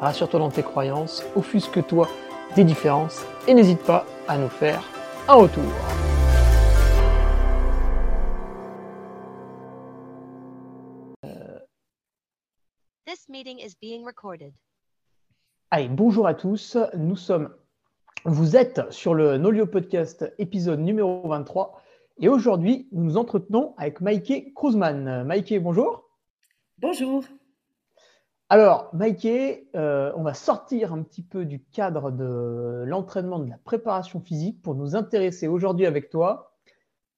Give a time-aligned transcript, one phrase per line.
[0.00, 2.08] rassure-toi dans tes croyances, offusque-toi
[2.54, 4.82] des différences et n'hésite pas à nous faire
[5.28, 5.64] un retour.
[13.06, 14.52] This meeting is being recorded.
[15.70, 16.76] Allez, bonjour à tous.
[16.96, 17.54] Nous sommes,
[18.24, 21.80] vous êtes sur le Nolio Podcast épisode numéro 23
[22.18, 25.24] et aujourd'hui nous nous entretenons avec Maïké Kruzman.
[25.24, 26.08] Maïké, bonjour.
[26.78, 27.24] Bonjour.
[28.48, 33.58] Alors, Maïké, euh, on va sortir un petit peu du cadre de l'entraînement, de la
[33.58, 36.54] préparation physique pour nous intéresser aujourd'hui avec toi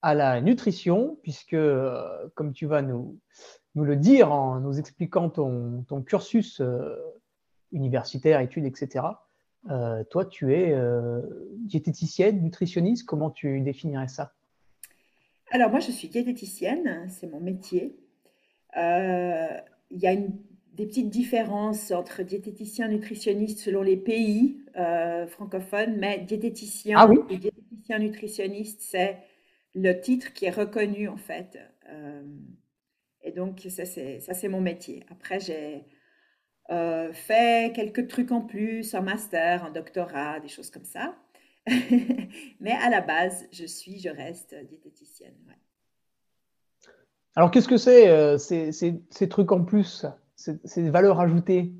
[0.00, 3.19] à la nutrition, puisque, euh, comme tu vas nous,
[3.75, 6.97] nous, le dire en nous expliquant ton, cursus euh,
[7.72, 9.05] universitaire, études, etc.,
[10.08, 10.75] toi, tu es
[11.58, 14.33] diététicienne, nutritionniste, comment tu définirais ça?
[15.50, 17.98] Alors, moi, je suis diététicienne, c'est mon métier.
[18.75, 20.33] Il y a une
[20.79, 27.37] des petites différences entre diététicien nutritionniste selon les pays euh, francophones, mais diététicien ah et
[27.37, 29.19] diététicien nutritionniste, c'est
[29.75, 31.59] le titre qui est reconnu en fait.
[31.89, 32.23] Euh,
[33.23, 35.05] et donc, ça, c'est mon métier.
[35.11, 35.84] Après, j'ai
[36.71, 41.17] euh, fait quelques trucs en plus, un master, un doctorat, des choses comme ça.
[42.61, 45.34] mais à la base, je suis, je reste diététicienne.
[47.34, 50.06] Alors, qu'est-ce que c'est ces, ces trucs en plus?
[50.39, 51.72] Ces, valeurs ajoutées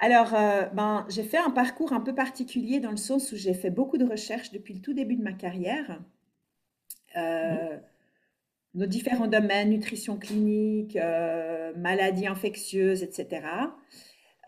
[0.00, 3.52] alors, euh, ben, j'ai fait un parcours un peu particulier dans le sens où j'ai
[3.52, 6.00] fait beaucoup de recherches depuis le tout début de ma carrière.
[7.16, 7.76] Euh,
[8.74, 13.42] nos différents domaines, nutrition clinique, euh, maladies infectieuses, etc.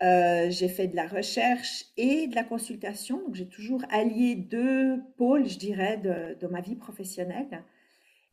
[0.01, 3.17] j'ai fait de la recherche et de la consultation.
[3.25, 7.61] Donc, j'ai toujours allié deux pôles, je dirais, de, de ma vie professionnelle.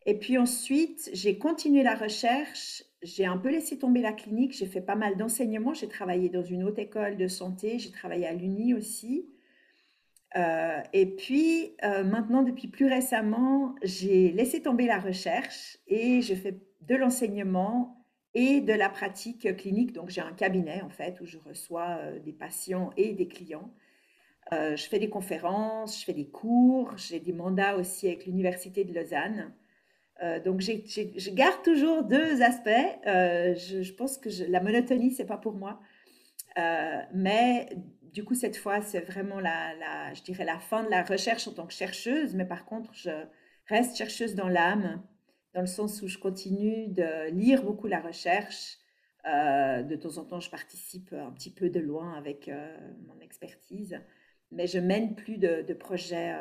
[0.06, 4.66] Et puis ensuite, j'ai continué la recherche j'ai un peu laissé tomber la clinique, j'ai
[4.66, 8.32] fait pas mal d'enseignements, j'ai travaillé dans une haute école de santé, j'ai travaillé à
[8.32, 9.28] l'Uni aussi.
[10.36, 16.34] Euh, et puis euh, maintenant, depuis plus récemment, j'ai laissé tomber la recherche et je
[16.34, 18.04] fais de l'enseignement
[18.34, 19.92] et de la pratique clinique.
[19.92, 23.70] Donc j'ai un cabinet en fait où je reçois euh, des patients et des clients.
[24.52, 28.92] je fais des conférences, je fais des cours, j'ai des mandats aussi avec l'Université de
[28.94, 29.52] Lausanne.
[30.22, 32.68] Euh, donc, je garde toujours deux aspects.
[33.06, 35.80] Euh, je, pense que la monotonie, c'est pas pour moi.
[36.58, 37.68] Euh, mais
[38.02, 41.52] du coup, cette fois, c'est vraiment la, je dirais la fin de la recherche en
[41.52, 42.34] tant que chercheuse.
[42.34, 43.10] Mais par contre, je
[43.66, 45.02] reste chercheuse dans l'âme,
[45.54, 48.78] dans le sens où je continue de lire beaucoup la recherche.
[49.24, 52.50] de temps en temps, je participe un petit peu de loin avec
[53.06, 54.00] mon expertise,
[54.50, 56.34] mais je mène plus de, projets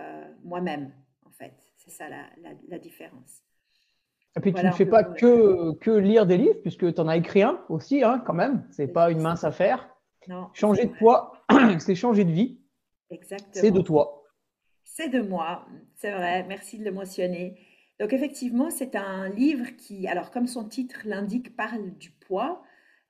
[0.44, 0.92] moi-même,
[1.26, 1.54] en fait.
[1.78, 3.47] C'est ça la différence.
[4.36, 7.18] Et puis tu ne fais pas que, que lire des livres, puisque tu en as
[7.18, 8.68] écrit un aussi, hein, quand même.
[8.72, 9.90] Ce n'est pas une mince affaire.
[10.28, 11.46] Non, changer de poids,
[11.80, 12.60] c'est changer de vie.
[13.10, 13.54] Exactement.
[13.54, 14.24] C'est de toi.
[14.84, 15.66] C'est de moi,
[15.96, 16.46] c'est vrai.
[16.48, 17.60] Merci de le mentionner.
[18.00, 22.62] Donc effectivement, c'est un livre qui, alors comme son titre l'indique, parle du poids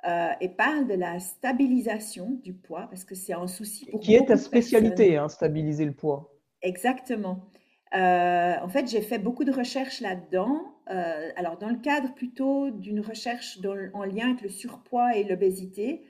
[0.08, 4.16] euh, et parle de la stabilisation du poids, parce que c'est un souci pour Qui
[4.16, 6.34] est ta spécialité, hein, stabiliser le poids?
[6.62, 7.50] Exactement.
[7.96, 10.77] Euh, en fait, j'ai fait beaucoup de recherches là-dedans.
[10.90, 13.60] Euh, alors, dans le cadre plutôt d'une recherche
[13.94, 16.04] en lien avec le surpoids et l'obésité,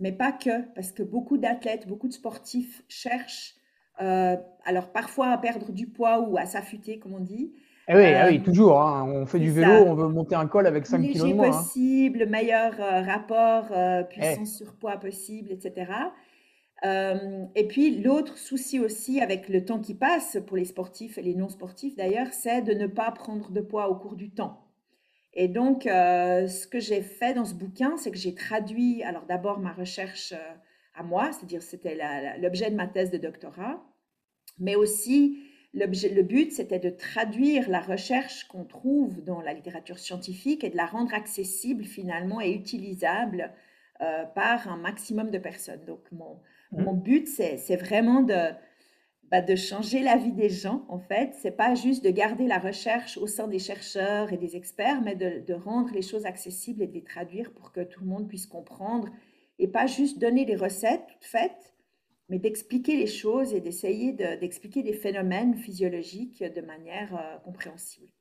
[0.00, 3.54] mais pas que, parce que beaucoup d'athlètes, beaucoup de sportifs cherchent,
[4.00, 7.52] euh, alors parfois à perdre du poids ou à s'affûter, comme on dit.
[7.88, 8.80] Eh oui, eh oui, toujours.
[8.80, 9.04] Hein.
[9.08, 11.48] On fait du vélo, on veut monter un col avec 5 kg de moins.
[11.48, 11.50] Hein.
[11.50, 13.66] possible, meilleur rapport
[14.08, 15.92] puissance-surpoids possible, etc.
[16.84, 21.22] Euh, et puis l'autre souci aussi avec le temps qui passe pour les sportifs et
[21.22, 24.60] les non sportifs d'ailleurs, c'est de ne pas prendre de poids au cours du temps.
[25.32, 29.24] Et donc, euh, ce que j'ai fait dans ce bouquin, c'est que j'ai traduit, alors
[29.24, 30.54] d'abord ma recherche euh,
[30.94, 31.98] à moi, c'est-à-dire c'était
[32.38, 33.82] l'objet de ma thèse de doctorat,
[34.58, 35.42] mais aussi
[35.72, 40.76] le but, c'était de traduire la recherche qu'on trouve dans la littérature scientifique et de
[40.76, 43.52] la rendre accessible finalement et utilisable
[44.36, 45.84] par un maximum de personnes.
[45.84, 46.38] Donc, mon,
[46.78, 48.50] mon but, c'est vraiment de,
[49.30, 51.34] bah, de changer la vie des gens, en fait.
[51.40, 55.16] C'est pas juste de garder la recherche au sein des chercheurs et des experts, mais
[55.16, 58.28] de, de, rendre les choses accessibles et de les traduire pour que tout le monde
[58.28, 59.08] puisse comprendre
[59.58, 61.74] et pas juste donner des recettes toutes faites,
[62.28, 68.12] mais d'expliquer les choses et d'essayer d'expliquer des phénomènes physiologiques de manière euh, compréhensible.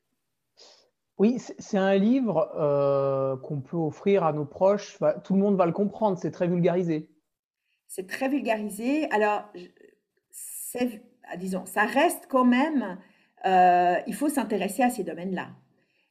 [1.19, 4.97] Oui, c'est un livre euh, qu'on peut offrir à nos proches.
[5.23, 7.12] tout le monde va le comprendre, c'est très vulgarisé.
[7.95, 9.07] C'est très vulgarisé.
[9.11, 9.53] Alors,
[11.37, 12.97] disons, ça reste quand même,
[13.45, 15.51] euh, il faut s'intéresser à ces domaines-là.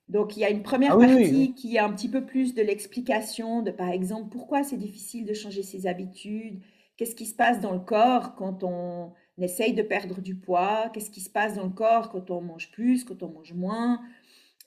[0.08, 2.62] Donc, il y a une première ah partie qui est un petit peu plus de
[2.62, 6.60] l'explication de, par exemple, pourquoi c'est difficile de changer ses habitudes,
[6.96, 11.10] qu'est-ce qui se passe dans le corps quand on essaye de perdre du poids, qu'est-ce
[11.10, 14.00] qui se passe dans le corps quand on mange plus, quand on mange moins,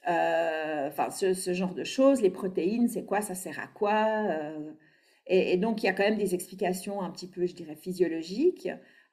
[0.10, 2.22] euh, enfin, ce, genre de choses.
[2.22, 4.74] Les protéines, c'est quoi, ça sert à quoi euh,
[5.28, 8.70] et, donc, il y a quand même des explications un petit peu, je dirais, physiologiques.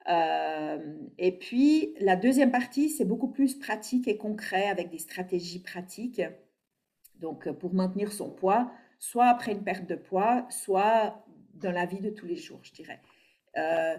[0.09, 5.61] Euh, et puis, la deuxième partie, c'est beaucoup plus pratique et concret avec des stratégies
[5.61, 6.21] pratiques.
[7.19, 11.25] Donc, pour maintenir son poids, soit après une perte de poids, soit
[11.55, 12.99] dans la vie de tous les jours, je dirais.
[13.57, 13.95] Euh,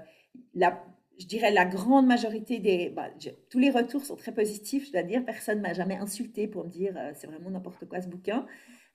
[0.55, 0.85] la,
[1.19, 2.91] je dirais la grande majorité des...
[2.91, 3.09] Bah,
[3.51, 5.25] tous les retours sont très positifs, je dois dire.
[5.25, 8.47] Personne ne m'a jamais insulté pour me dire euh, c'est vraiment n'importe quoi ce bouquin.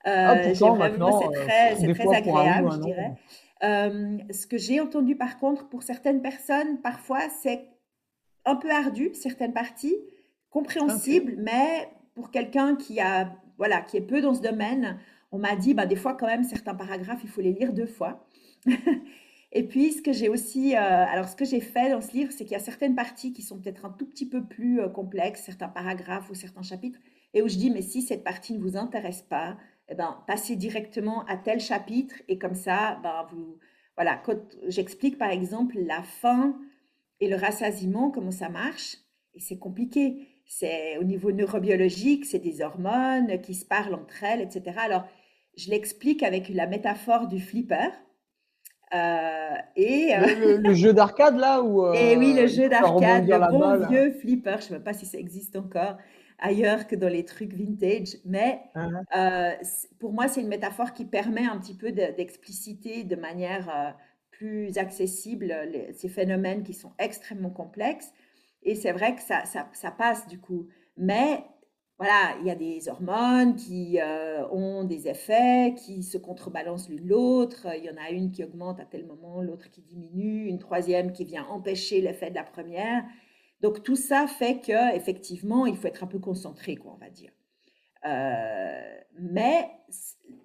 [0.04, 3.12] Ah, euh, c'est très, c'est très agréable, je dirais.
[3.62, 7.66] Euh, ce que j'ai entendu par contre, pour certaines personnes, parfois, c'est
[8.44, 9.96] un peu ardu, certaines parties,
[10.48, 14.98] compréhensible, mais pour quelqu'un qui, a, voilà, qui est peu dans ce domaine,
[15.32, 17.86] on m'a dit, bah, des fois quand même, certains paragraphes, il faut les lire deux
[17.86, 18.26] fois.
[19.52, 22.30] Et puis, ce que j'ai aussi, euh, alors ce que j'ai fait dans ce livre,
[22.30, 24.88] c'est qu'il y a certaines parties qui sont peut-être un tout petit peu plus euh,
[24.88, 27.00] complexes, certains paragraphes ou certains chapitres,
[27.34, 29.56] et où je dis, mais si cette partie ne vous intéresse pas,
[29.90, 33.58] eh ben, passez directement à tel chapitre, et comme ça, ben, vous,
[33.96, 34.22] voilà,
[34.68, 36.56] j'explique par exemple la faim
[37.18, 38.96] et le rassasiement, comment ça marche,
[39.34, 40.28] et c'est compliqué.
[40.46, 44.76] C'est au niveau neurobiologique, c'est des hormones qui se parlent entre elles, etc.
[44.78, 45.04] Alors,
[45.56, 47.90] je l'explique avec la métaphore du flipper.
[48.92, 53.50] Euh, et euh, le, jeu d'arcade là ou Et oui, le euh, jeu d'arcade, le
[53.50, 54.56] bon vieux flipper.
[54.60, 55.96] Je ne sais pas si ça existe encore
[56.40, 59.56] ailleurs que dans les trucs vintage, mais uh-huh.
[59.98, 63.96] pour moi, c'est une métaphore qui permet un petit peu d'expliciter de, manière
[64.30, 65.54] plus accessible
[65.92, 68.12] ces phénomènes qui sont extrêmement complexes.
[68.62, 70.68] Et c'est vrai que ça, ça, ça, passe du coup.
[70.96, 71.44] Mais
[71.98, 77.06] voilà, il y a des hormones qui euh, ont des effets, qui se contrebalancent l'une
[77.06, 77.66] l'autre.
[77.76, 81.12] Il y en a une qui augmente à tel moment, l'autre qui diminue, une troisième
[81.12, 83.04] qui vient empêcher l'effet de la première.
[83.60, 87.10] Donc tout ça fait que effectivement, il faut être un peu concentré, quoi, on va
[87.10, 87.32] dire.
[88.06, 89.70] Euh, mais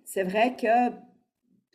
[0.04, 0.94] c'est vrai que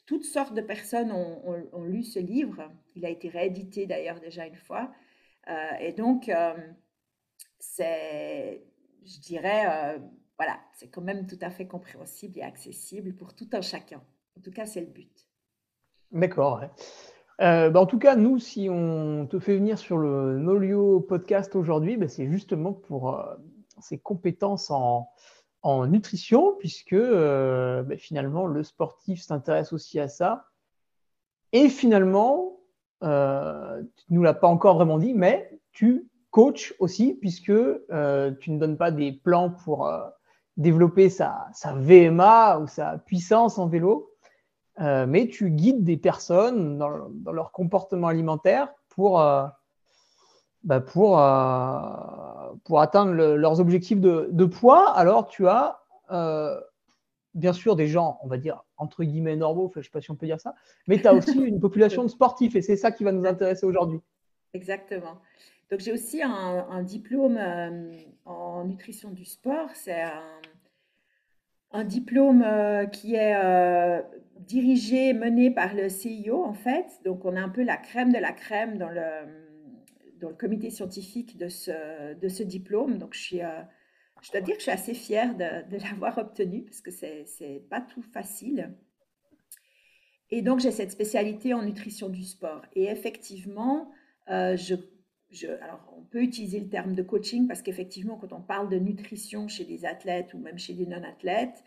[0.07, 2.71] toutes sortes de personnes ont, lu ce livre.
[2.97, 4.93] Il a été réédité d'ailleurs déjà une fois.
[5.49, 6.31] Euh, et donc,
[7.59, 8.63] c'est
[9.05, 9.99] je dirais, euh,
[10.37, 14.03] voilà, c'est quand même tout à fait compréhensible et accessible pour tout un chacun.
[14.37, 15.29] En tout cas, c'est le but.
[16.13, 16.65] D'accord.
[17.41, 21.57] Euh, bah, en tout cas, nous, si on te fait venir sur le Nolio podcast
[21.57, 23.35] aujourd'hui, bah, c'est justement pour euh,
[23.81, 25.09] ses compétences en,
[25.87, 30.47] nutrition, puisque bah, finalement, le sportif s'intéresse aussi à ça.
[31.53, 32.61] Et finalement,
[33.03, 38.51] tu ne nous l'as pas encore vraiment dit, mais tu coach aussi, puisque euh, tu
[38.51, 40.01] ne donnes pas des plans pour euh,
[40.57, 44.10] développer sa, VMA ou sa puissance en vélo,
[44.81, 51.11] euh, mais tu guides des personnes dans, leur comportement alimentaire pour, bah, pour,
[52.65, 54.91] pour atteindre leurs objectifs de, poids.
[54.91, 55.81] Alors, tu as
[57.35, 60.11] bien sûr des gens, on va dire, entre guillemets normaux, je ne sais pas si
[60.11, 60.55] on peut dire ça,
[60.87, 63.67] mais tu as aussi une population de sportifs et c'est ça qui va nous intéresser
[63.67, 64.01] aujourd'hui.
[64.53, 65.19] Exactement.
[65.71, 69.69] Donc j'ai aussi un, diplôme euh, en nutrition du sport.
[69.75, 70.03] C'est
[71.71, 74.03] un, diplôme euh, qui est euh,
[74.47, 76.87] dirigé, mené par le CIO en fait.
[77.05, 79.03] Donc on a un peu la crème de la crème dans le,
[80.21, 82.99] dans le comité scientifique de ce, de ce diplôme.
[82.99, 83.41] Donc je suis...
[84.23, 87.61] je dois dire que je suis assez fière de, l'avoir obtenu parce que c'est n'est
[87.61, 88.75] pas tout facile.
[90.33, 92.63] Et donc, j'ai cette spécialité en nutrition du sport.
[92.77, 93.91] Et effectivement,
[94.29, 94.77] je
[95.63, 99.47] alors, on peut utiliser le terme de coaching parce qu'effectivement, quand on parle de nutrition
[99.47, 101.63] chez des athlètes ou même chez des non-athlètes,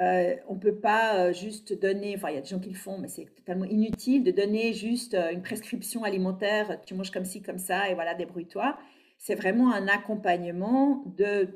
[0.00, 2.70] euh, on ne peut pas euh, juste donner, enfin il y a des gens qui
[2.70, 7.10] le font, mais c'est totalement inutile de donner juste euh, une prescription alimentaire, tu manges
[7.10, 8.78] comme ci, comme ça, et voilà, débrouille-toi.
[9.18, 11.48] C'est vraiment un accompagnement de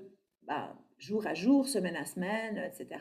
[0.47, 3.00] bah, jour à jour, semaine à semaine, etc.,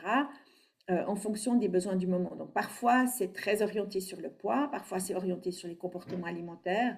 [0.88, 2.36] en fonction des besoins du moment.
[2.36, 6.96] Donc parfois, c'est très orienté sur le poids, parfois c'est orienté sur les comportements alimentaires,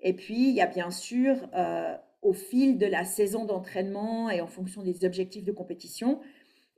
[0.00, 1.36] et puis, il y a bien sûr,
[2.22, 6.20] au fil de la saison d'entraînement et en fonction des objectifs de compétition,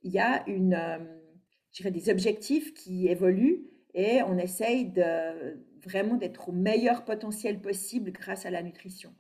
[0.02, 3.64] il y a une, euh, des objectifs qui évoluent
[3.94, 9.14] et on essaye de vraiment d'être au meilleur potentiel possible grâce à la nutrition.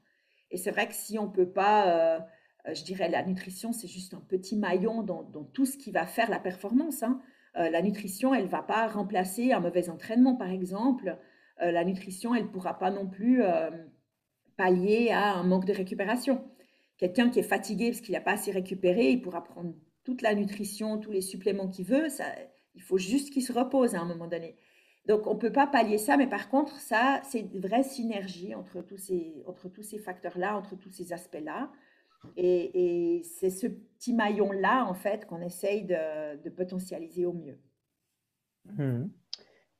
[0.50, 2.18] Et c'est vrai que si on ne peut pas,
[2.66, 6.06] euh, je dirais, la nutrition, c'est juste un petit maillon dans, tout ce qui va
[6.06, 7.02] faire la performance.
[7.02, 7.20] Hein.
[7.56, 11.16] Euh, la nutrition, elle ne va pas remplacer un mauvais entraînement, par exemple.
[11.62, 13.42] Euh, la nutrition, elle ne pourra pas non plus
[14.56, 16.44] pallier à un manque de récupération.
[16.98, 19.74] Quelqu'un qui est fatigué parce qu'il n'a pas assez récupéré, il pourra prendre
[20.10, 22.08] toute la nutrition, tous les suppléments qu'il veut.
[22.08, 22.24] Ça,
[22.74, 24.56] il faut juste qu'il se repose à un moment donné.
[25.06, 28.54] Donc, on ne peut pas pallier ça, mais par contre, ça, c'est une vraie synergie
[28.56, 31.70] entre tous ces, entre tous ces facteurs-là, entre tous ces aspects-là.
[32.36, 37.58] Et, c'est ce petit maillon-là, en fait, qu'on essaye de, potentialiser au mieux.
[38.64, 39.04] Mmh.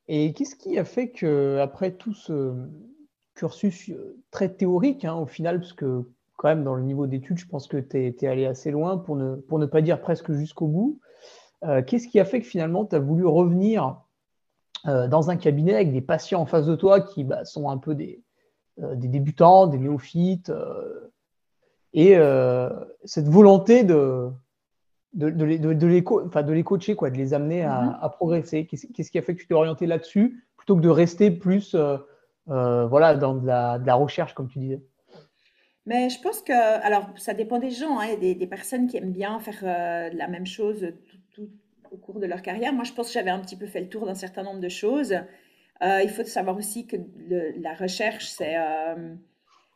[0.09, 2.55] Et qu'est-ce qui a fait que, après tout ce
[3.35, 6.05] cursus euh, très théorique, hein, au final, parce que
[6.41, 9.15] quand même, dans le niveau d'études, je pense que tu es, allé assez loin, pour
[9.15, 10.99] ne, pour ne pas dire presque jusqu'au bout,
[11.65, 14.01] euh, qu'est-ce qui a fait que finalement, tu as voulu revenir
[14.89, 17.77] euh, dans un cabinet avec des patients en face de toi qui bah, sont un
[17.77, 18.25] peu des,
[18.83, 20.51] euh, des, débutants, des néophytes,
[21.93, 22.17] et
[23.05, 24.31] cette volonté de,
[25.13, 27.99] de, de, les, de, les, de les coacher, quoi, de les amener à, mm-hmm.
[28.01, 28.67] à progresser.
[28.67, 31.77] Qu'est-ce qui a fait que tu t'es orienté là-dessus plutôt que de rester plus
[32.47, 34.83] voilà, dans la, de la, recherche, comme tu disais?
[35.87, 37.99] Mais je pense que, alors, ça dépend des gens.
[37.99, 40.93] Hein, des, personnes qui aiment bien faire la même chose
[41.33, 41.49] tout,
[41.91, 42.73] au cours de leur carrière.
[42.73, 44.69] Moi, je pense que j'avais un petit peu fait le tour d'un certain nombre de
[44.69, 45.15] choses.
[45.83, 46.97] Euh, il faut savoir aussi que
[47.57, 49.15] la recherche, c'est euh,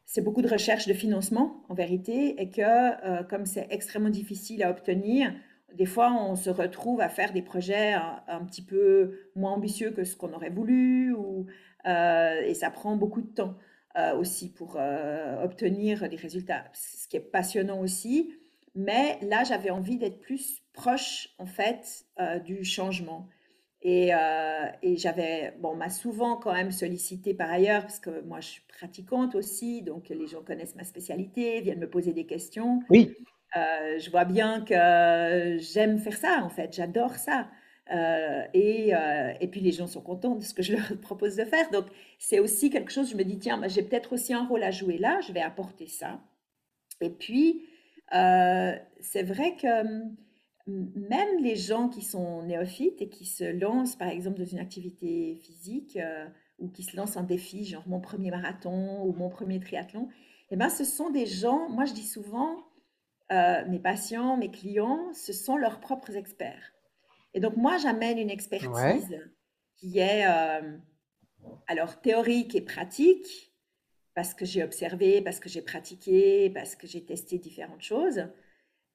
[0.05, 4.63] c'est beaucoup de recherche de financement, en vérité, et que euh, comme c'est extrêmement difficile
[4.63, 5.33] à obtenir,
[5.75, 7.95] des fois, on se retrouve à faire des projets
[8.29, 11.47] un, petit peu moins ambitieux que ce qu'on aurait voulu, ou,
[11.85, 13.57] et ça prend beaucoup de temps
[14.19, 14.77] aussi pour
[15.43, 18.35] obtenir des résultats, ce qui est passionnant aussi.
[18.75, 23.29] Mais là, j'avais envie d'être plus proche, en fait, euh, du changement.
[23.83, 28.41] Et, euh, et j'avais, bon, m'a souvent quand même sollicité par ailleurs, parce que moi,
[28.41, 32.81] je suis pratiquante aussi, donc les gens connaissent ma spécialité, viennent me poser des questions.
[32.89, 33.15] Oui.
[33.57, 37.47] Euh, je vois bien que j'aime faire ça, en fait, j'adore ça.
[37.91, 38.93] Et,
[39.41, 41.71] et, puis les gens sont contents de ce que je leur propose de faire.
[41.71, 41.87] Donc
[42.19, 44.99] c'est aussi quelque chose, je me dis, tiens, j'ai peut-être aussi un rôle à jouer
[44.99, 46.21] là, je vais apporter ça.
[47.01, 47.67] Et puis,
[48.11, 50.17] c'est vrai que hum,
[50.67, 55.37] même les gens qui sont néophytes et qui se lancent, par exemple, dans une activité
[55.37, 56.27] physique euh,
[56.59, 60.09] ou qui se lancent un défi, genre mon premier marathon ou mon premier triathlon,
[60.51, 62.65] eh ben, ce sont des gens, moi je dis souvent,
[63.33, 66.74] euh, mes patients, mes clients, ce sont leurs propres experts.
[67.35, 69.21] Et donc moi, j'amène une expertise
[69.77, 70.77] qui est euh,
[71.67, 73.53] alors théorique et pratique,
[74.15, 78.29] parce que j'ai observé, parce que j'ai pratiqué, parce que j'ai testé différentes choses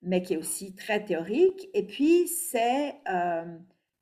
[0.02, 1.70] mais qui est aussi très théorique.
[1.74, 3.58] Et puis, c'est, euh,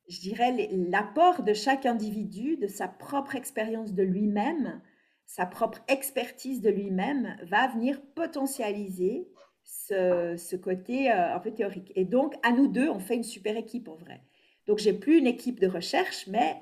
[0.07, 4.81] je dirais, l'apport de chaque individu, de sa propre expérience de lui-même,
[5.25, 9.27] sa propre expertise de lui-même, va venir potentialiser
[9.63, 11.91] ce, côté euh, un peu théorique.
[11.95, 14.21] Et donc, à nous deux, on fait une super équipe en vrai.
[14.67, 16.61] Donc, j'ai plus une équipe de recherche, mais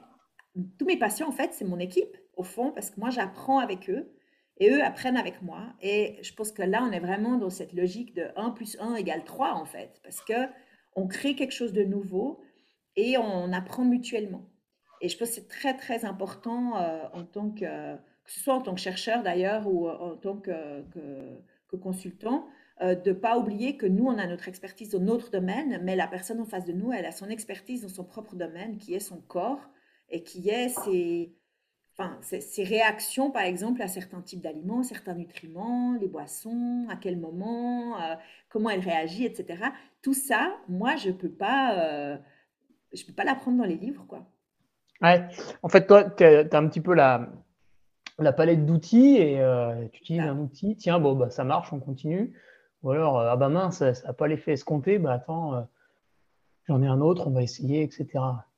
[0.77, 3.89] tous mes patients, en fait, c'est mon équipe, au fond, parce que moi, j'apprends avec
[3.89, 4.11] eux
[4.57, 5.73] et eux apprennent avec moi.
[5.81, 8.95] Et je pense que là, on est vraiment dans cette logique de 1 plus 1
[8.95, 10.33] égale 3, en fait, parce que
[10.95, 12.41] on crée quelque chose de nouveau
[12.95, 14.49] et on apprend mutuellement.
[15.01, 18.53] Et je pense que c'est très, très important euh, en tant que, que ce soit
[18.53, 22.47] en tant que chercheur d'ailleurs ou euh, en tant que, que, consultant,
[22.81, 25.95] euh, de ne pas oublier que nous, on a notre expertise dans notre domaine, mais
[25.95, 28.93] la personne en face de nous, elle a son expertise dans son propre domaine, qui
[28.93, 29.61] est son corps
[30.09, 31.33] et qui est ses,
[31.97, 37.17] enfin, ces réactions, par exemple, à certains types d'aliments, certains nutriments, les boissons, à quel
[37.17, 38.15] moment, euh,
[38.49, 39.69] comment elles réagissent, etc.
[40.01, 42.17] Tout ça, moi, je ne peux pas, euh,
[42.93, 44.25] je peux pas l'apprendre dans les livres, quoi.
[45.01, 45.27] Ouais.
[45.61, 47.29] En fait, toi, tu as, un petit peu la,
[48.19, 51.79] la palette d'outils et euh, tu utilises un outil, tiens, bon, bah, ça marche, on
[51.79, 52.33] continue.
[52.85, 55.67] Ou alors, ah bah mince, ça n'a pas l'effet escompté, bah attends,
[56.67, 58.07] j'en ai un autre, on va essayer, etc.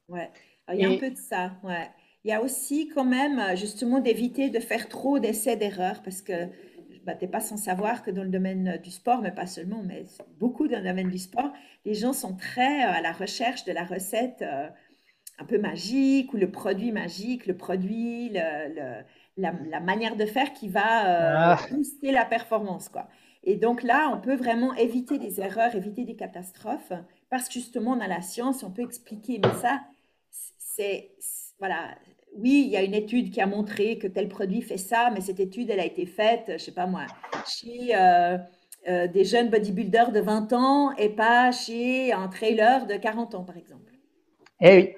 [0.09, 0.29] Ouais,
[0.71, 1.89] il y a un peu de ça, ouais.
[2.27, 6.21] Il y a aussi quand même euh, justement d'éviter de faire trop d'essais d'erreurs parce
[6.21, 6.47] que
[7.05, 9.45] bah, tu n'es pas sans savoir que dans le domaine euh, du sport, mais pas
[9.45, 10.03] seulement, mais
[10.37, 11.53] beaucoup dans le domaine du sport,
[11.85, 14.43] les gens sont très euh, à la recherche de la recette
[15.39, 19.03] un peu magique ou le produit magique, le produit, le,
[19.37, 21.59] la, manière de faire qui va ah.
[21.71, 22.89] booster la performance.
[22.89, 23.07] Quoi.
[23.47, 26.91] Et donc là, on peut vraiment éviter des erreurs, éviter des catastrophes
[27.29, 29.39] parce que justement, on a la science, on peut expliquer.
[29.41, 29.79] Mais ça,
[30.59, 31.11] c'est
[31.57, 31.95] voilà,
[32.35, 35.21] oui, il y a une étude qui a montré que tel produit fait ça, mais
[35.21, 37.05] cette étude, elle a été faite, je sais pas moi,
[37.47, 38.37] chez euh,
[38.89, 43.43] euh, des jeunes bodybuilders de 20 ans et pas chez un trailer de 40 ans,
[43.45, 43.93] par exemple.
[44.59, 44.93] Eh oui.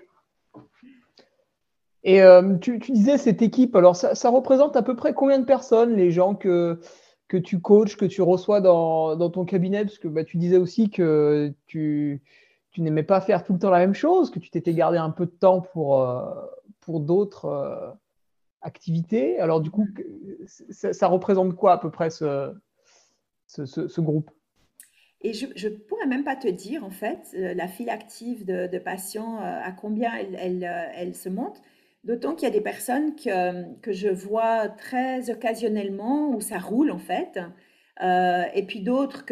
[2.03, 5.96] Et euh, tu, disais cette équipe, alors ça, représente à peu près combien de personnes,
[5.96, 6.79] les gens que,
[7.29, 10.89] que tu coaches, que tu reçois dans, ton cabinet Parce que bah, tu disais aussi
[10.89, 12.21] que tu,
[12.71, 15.12] tu n'aimais pas faire tout le temps la même chose, que tu t'étais gardé un
[15.12, 16.25] peu de temps pour, euh,
[16.81, 17.91] pour d'autres euh,
[18.62, 19.39] activités.
[19.39, 19.88] Alors du coup,
[20.48, 22.51] ça, représente quoi à peu près ce,
[23.45, 24.31] ce, groupe?
[25.21, 29.38] Et je ne pourrais même pas te dire, en fait, la file active de, patients,
[29.38, 31.62] à combien elle, elle, elle se monte.
[32.03, 36.91] D'autant qu'il y a des personnes que, que, je vois très occasionnellement où ça roule
[36.91, 37.39] en fait.
[38.01, 39.25] Euh, et puis d'autres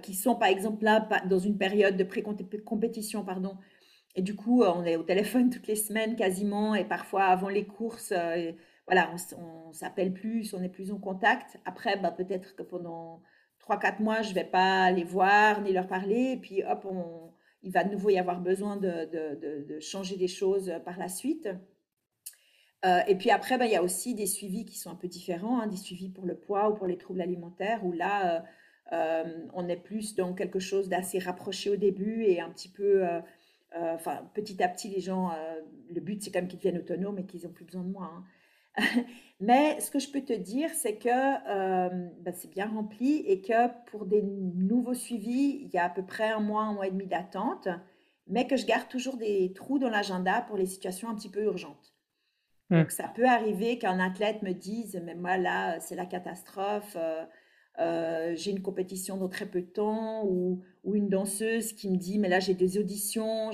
[0.00, 3.56] qui sont par exemple là dans une période de pré-compétition, pardon.
[4.14, 7.66] Et du coup, on est au téléphone toutes les semaines quasiment et parfois avant les
[7.66, 8.52] courses, euh,
[8.86, 11.58] voilà, on, s'appelle plus, on est plus en contact.
[11.64, 13.22] Après, bah, peut-être que pendant
[13.60, 16.32] 3-4 mois, je ne vais pas les voir ni leur parler.
[16.32, 20.16] Et puis hop, on, il va de nouveau y avoir besoin de, de, de changer
[20.16, 21.48] des choses par la suite.
[22.84, 25.08] Euh, et puis après, ben, il y a aussi des suivis qui sont un peu
[25.08, 28.40] différents, hein, des suivis pour le poids ou pour les troubles alimentaires, où là, euh,
[28.92, 33.06] euh, on est plus dans quelque chose d'assez rapproché au début et un petit peu,
[33.74, 35.30] enfin, petit à petit, les gens,
[35.90, 38.10] le but, c'est quand même qu'ils deviennent autonomes et qu'ils n'ont plus besoin de moi.
[38.12, 38.24] Hein.
[39.40, 43.68] Mais ce que je peux te dire, c'est que ben, c'est bien rempli et que
[43.90, 46.90] pour des nouveaux suivis, il y a à peu près un mois, un mois et
[46.90, 47.68] demi d'attente,
[48.26, 51.44] mais que je garde toujours des trous dans l'agenda pour les situations un petit peu
[51.44, 51.91] urgentes.
[52.72, 52.78] Hmm.
[52.80, 57.22] Donc, ça peut arriver qu'un athlète me dise, mais moi là, c'est la catastrophe, euh,
[57.80, 61.98] euh, j'ai une compétition dans très peu de temps, ou, ou une danseuse qui me
[61.98, 63.50] dit, mais là j'ai des auditions,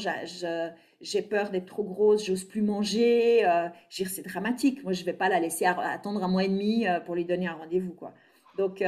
[1.01, 3.45] j'ai peur d'être trop grosse, j'ose plus manger.
[3.45, 4.85] Euh, c'est dramatique.
[4.85, 7.49] Moi, je ne vais pas la laisser attendre un mois et demi pour lui donner
[7.49, 7.95] un rendez-vous.
[7.95, 8.15] quoi.
[8.57, 8.85] Donc,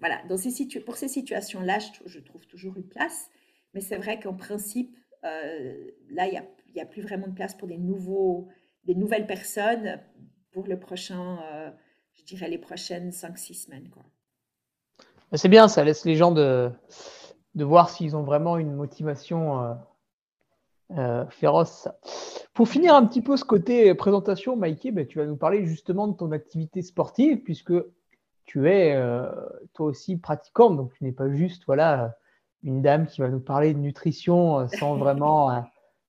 [0.00, 3.30] voilà, dans ces pour ces situations-là, je, je, trouve toujours une place.
[3.74, 7.68] Mais c'est vrai qu'en principe, là, il n'y a, a, plus vraiment de place pour
[7.68, 8.48] des nouveaux
[8.88, 10.00] des nouvelles personnes
[10.52, 11.70] pour le prochain, euh,
[12.14, 13.90] je dirais les prochaines 5-6 semaines.
[15.34, 16.70] C'est bien, ça laisse les gens de,
[17.54, 19.74] de voir s'ils ont vraiment une motivation euh,
[20.96, 21.86] euh, féroce.
[22.54, 26.08] Pour finir un petit peu ce côté présentation, Mikey, ben, tu vas nous parler justement
[26.08, 27.74] de ton activité sportive, puisque
[28.46, 28.98] tu es
[29.74, 32.16] toi aussi pratiquante, donc tu n'es pas juste voilà,
[32.62, 35.62] une dame qui va nous parler de nutrition sans vraiment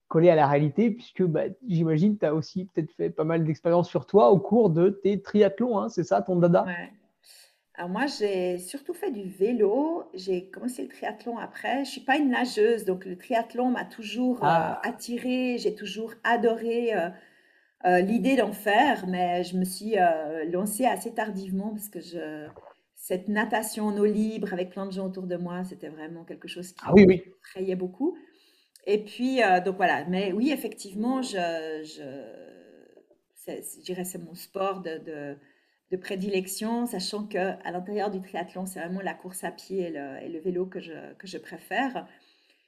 [0.10, 3.88] collé à la réalité, puisque bah, j'imagine tu as aussi peut-être fait pas mal d'expériences
[3.88, 6.66] sur toi au cours de tes triathlons, hein, c'est ça ton dada?
[6.66, 6.92] Ouais.
[7.76, 10.04] Alors moi, j'ai surtout fait du vélo.
[10.14, 11.76] J'ai commencé le triathlon après.
[11.76, 14.82] Je ne suis pas une nageuse, donc le triathlon m'a toujours euh, ah.
[14.84, 15.58] attirée.
[15.58, 17.10] J'ai toujours adoré euh,
[17.86, 19.96] euh, l'idée d'en faire, mais je me suis
[20.52, 22.48] lancée assez tardivement parce que je,
[22.96, 26.50] cette natation en eau libre avec plein de gens autour de moi, c'était vraiment quelque
[26.50, 27.24] chose qui ah, oui, oui.
[27.66, 28.18] me beaucoup.
[28.92, 31.38] Et puis, euh, donc voilà, mais oui, effectivement, je,
[33.46, 35.38] je, dirais c'est mon sport de,
[35.92, 40.24] de, prédilection, sachant qu'à l'intérieur du triathlon, c'est vraiment la course à pied et le,
[40.24, 42.08] et le vélo que je, que je préfère.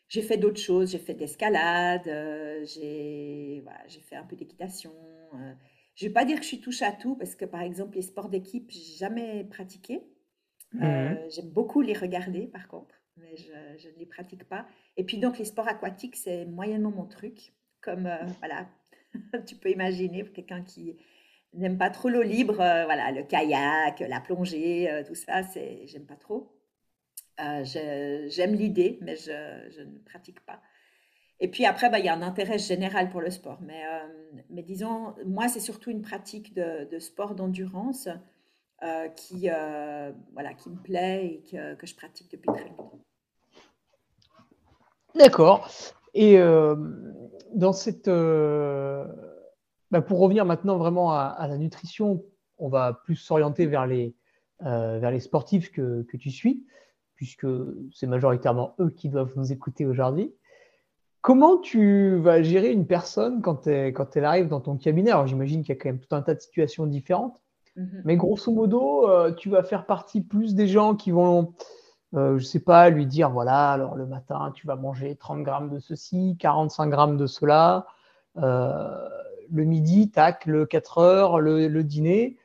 [0.10, 4.93] J'ai fait d'autres choses, j'ai fait d'escalade, euh, j'ai voilà, fait un peu d'équitation.
[5.34, 5.53] Euh.
[5.95, 7.95] je ne vais pas dire que je suis touche à tout, parce que par exemple,
[7.95, 10.03] les sports d'équipe, je n'ai jamais pratiqué.
[10.73, 14.65] Mmh j'aime beaucoup les regarder, par contre mais je, ne les pratique pas.
[14.97, 18.67] Et puis donc les sports aquatiques, c'est moyennement mon truc, comme euh, voilà,
[19.45, 20.97] tu peux imaginer pour quelqu'un qui
[21.53, 25.86] n'aime pas trop l'eau libre, euh, voilà, le kayak, la plongée, euh, tout ça, c'est
[25.88, 26.53] j'aime pas trop.
[27.38, 30.62] j'aime l'idée, mais je, je, ne pratique pas.
[31.39, 33.60] Et puis après, bah, il y a un intérêt général pour le sport.
[33.62, 33.84] Mais,
[34.51, 38.10] mais disons, moi, c'est surtout une pratique de, de sport d'endurance
[39.15, 39.49] qui,
[40.34, 43.01] voilà, qui me plaît et que, que je pratique depuis très longtemps.
[45.15, 45.69] D'accord.
[46.13, 46.76] Et euh,
[47.54, 49.06] dans cette, euh,
[49.91, 52.24] bah, pour revenir maintenant vraiment à, la nutrition,
[52.58, 54.13] on va plus s'orienter vers les,
[54.65, 56.65] euh, vers les sportifs que, que, tu suis,
[57.15, 57.47] puisque
[57.93, 60.34] c'est majoritairement eux qui doivent nous écouter aujourd'hui.
[61.21, 65.12] Comment tu vas gérer une personne quand, quand elle arrive dans ton cabinet?
[65.12, 67.39] Alors j'imagine qu'il y a quand même tout un tas de situations différentes,
[67.78, 68.02] mm-hmm.
[68.06, 71.54] mais grosso modo, tu vas faire partie plus des gens qui vont
[72.13, 75.43] euh, je ne sais pas, lui dire, voilà, alors le matin, tu vas manger 30
[75.43, 77.86] grammes de ceci, 45 grammes de cela.
[78.38, 79.08] Euh,
[79.52, 82.38] le midi, tac, le 4 heures, le, dîner.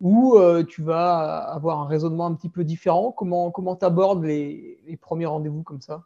[0.00, 3.12] Ou euh, tu vas avoir un raisonnement un petit peu différent.
[3.12, 6.02] Comment tu abordes les, premiers rendez-vous comme ça?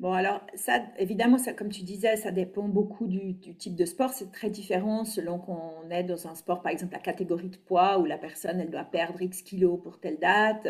[0.00, 4.10] Bon, alors, ça, évidemment, ça, comme tu disais, ça dépend beaucoup du, type de sport.
[4.10, 7.98] C'est très différent selon qu'on est dans un sport, par exemple, la catégorie de poids,
[7.98, 10.66] où la personne, elle doit perdre X kilos pour telle date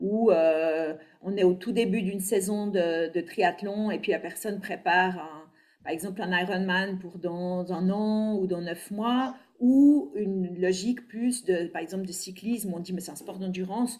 [0.00, 4.60] où euh, on est au tout début d'une saison de, triathlon et puis la personne
[4.60, 5.46] prépare
[5.86, 11.06] par exemple un Ironman pour dans un an ou dans neuf mois, ou une logique
[11.06, 12.74] plus de, par exemple, de cyclisme.
[12.74, 13.98] On dit, mais c'est un sport d'endurance.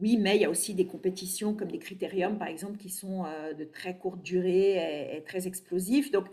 [0.00, 3.24] Oui, mais il y a aussi des compétitions comme les critériums, par exemple, qui sont
[3.24, 6.10] euh, de très courte durée et, très explosifs.
[6.10, 6.26] Donc,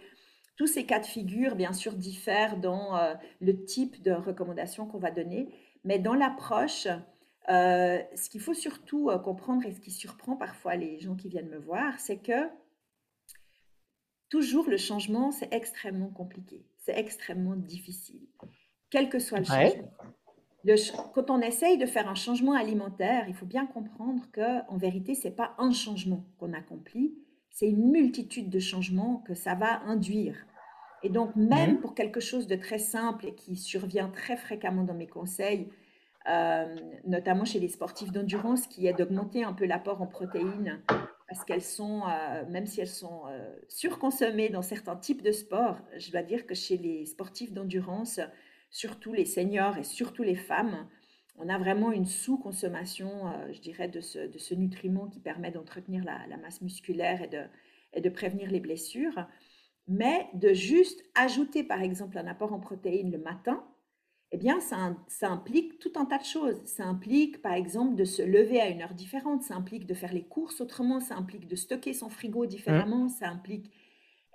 [0.55, 4.99] tous ces cas de figure, bien sûr, diffèrent dans euh, le type de recommandation qu'on
[4.99, 5.49] va donner.
[5.83, 6.87] Mais dans l'approche,
[7.49, 11.49] euh, ce qu'il faut surtout comprendre et ce qui surprend parfois les gens qui viennent
[11.49, 12.49] me voir, c'est que
[14.29, 18.27] toujours le changement, c'est extrêmement compliqué, c'est extrêmement difficile,
[18.89, 19.91] quel que soit le changement.
[21.13, 25.15] Quand on essaye de faire un changement alimentaire, il faut bien comprendre que en vérité,
[25.15, 27.15] c'est pas un changement qu'on accomplit,
[27.49, 30.37] c'est une multitude de changements que ça va induire.
[31.03, 34.93] Et donc, même pour quelque chose de très simple et qui survient très fréquemment dans
[34.93, 35.67] mes conseils,
[36.29, 40.81] euh, notamment chez les sportifs d'endurance, qui est d'augmenter un peu l'apport en protéines,
[41.27, 45.79] parce qu'elles sont, euh, même si elles sont euh, surconsommées dans certains types de sports,
[45.97, 48.19] je dois dire que chez les sportifs d'endurance,
[48.69, 50.87] surtout les seniors et surtout les femmes,
[51.37, 56.61] on a vraiment une sous-consommation, je dirais, de ce, nutriment qui permet d'entretenir la, masse
[56.61, 57.41] musculaire et de,
[57.93, 59.25] et de prévenir les blessures.
[59.87, 63.63] Mais de juste ajouter, par exemple, un apport en protéines le matin,
[64.33, 66.61] eh bien, ça, ça, implique tout un tas de choses.
[66.65, 70.13] Ça implique, par exemple, de se lever à une heure différente, ça implique de faire
[70.13, 73.69] les courses autrement, ça implique de stocker son frigo différemment, ça implique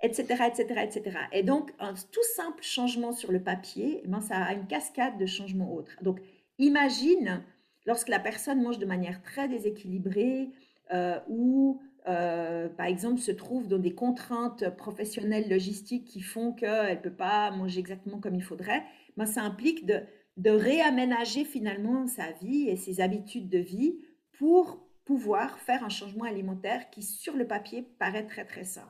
[0.01, 1.17] etc., etc., etc.
[1.31, 5.17] Et donc, un tout simple changement sur le papier, eh ben, ça a une cascade
[5.17, 5.91] de changements autres.
[6.01, 6.19] Donc,
[6.59, 7.43] imagine
[7.85, 10.49] lorsque la personne mange de manière très déséquilibrée
[10.93, 16.97] euh, ou, euh, par exemple, se trouve dans des contraintes professionnelles logistiques qui font qu'elle
[16.97, 18.83] ne peut pas manger exactement comme il faudrait,
[19.17, 20.03] ben, ça implique de,
[20.45, 23.97] réaménager finalement sa vie et ses habitudes de vie
[24.33, 28.87] pour pouvoir faire un changement alimentaire qui, sur le papier, paraît très, très simple.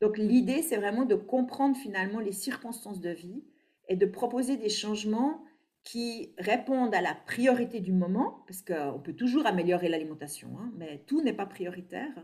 [0.00, 3.44] Donc l'idée, c'est vraiment de comprendre finalement les circonstances de vie
[3.88, 5.44] et de proposer des changements
[5.84, 11.04] qui répondent à la priorité du moment, parce qu'on peut toujours améliorer l'alimentation, hein, mais
[11.06, 12.14] tout n'est pas prioritaire,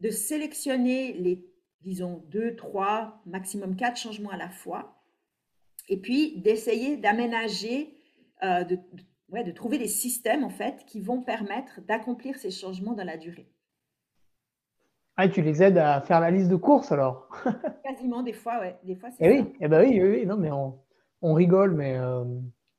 [0.00, 1.46] de sélectionner les,
[1.82, 4.99] disons, deux, trois, maximum quatre changements à la fois,
[5.90, 7.94] et puis d'essayer d'aménager,
[8.42, 8.78] euh, de,
[9.28, 13.50] de trouver des systèmes en fait qui vont permettre d'accomplir ces changements dans la durée.
[15.16, 17.28] Ah, tu les aides à faire la liste de courses alors?
[17.84, 18.78] Quasiment, des fois, ouais.
[18.84, 22.24] Des fois, c'est eh oui, eh ben oui, oui, non, mais on, rigole, mais euh,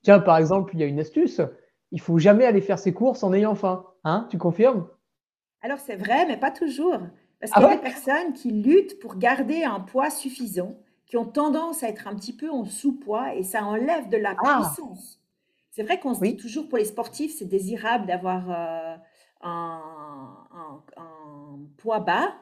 [0.01, 1.39] tiens, par exemple, il y a une astuce.
[1.91, 3.85] Il faut jamais aller faire ses courses en ayant faim.
[4.05, 4.27] Hein?
[4.31, 4.87] Tu confirmes?
[5.61, 6.97] Alors, c'est vrai, mais pas toujours.
[7.39, 10.75] Parce ah qu'il y a des personnes qui luttent pour garder un poids suffisant,
[11.11, 14.33] qui ont tendance à être un petit peu en sous-poids et ça enlève de la
[14.37, 14.61] ah.
[14.61, 15.19] puissance.
[15.69, 18.95] C'est vrai qu'on se dit toujours pour les sportifs, c'est désirable d'avoir euh,
[19.41, 20.79] un,
[21.77, 22.33] poids bas.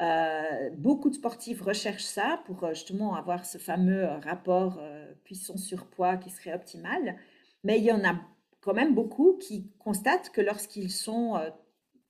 [0.00, 4.80] Euh, beaucoup de sportifs recherchent ça pour euh, justement avoir ce fameux euh, rapport
[5.22, 7.16] puissance-surpoids qui serait optimal.
[7.62, 8.16] Mais il y en a
[8.60, 11.36] quand même beaucoup qui constatent que lorsqu'ils sont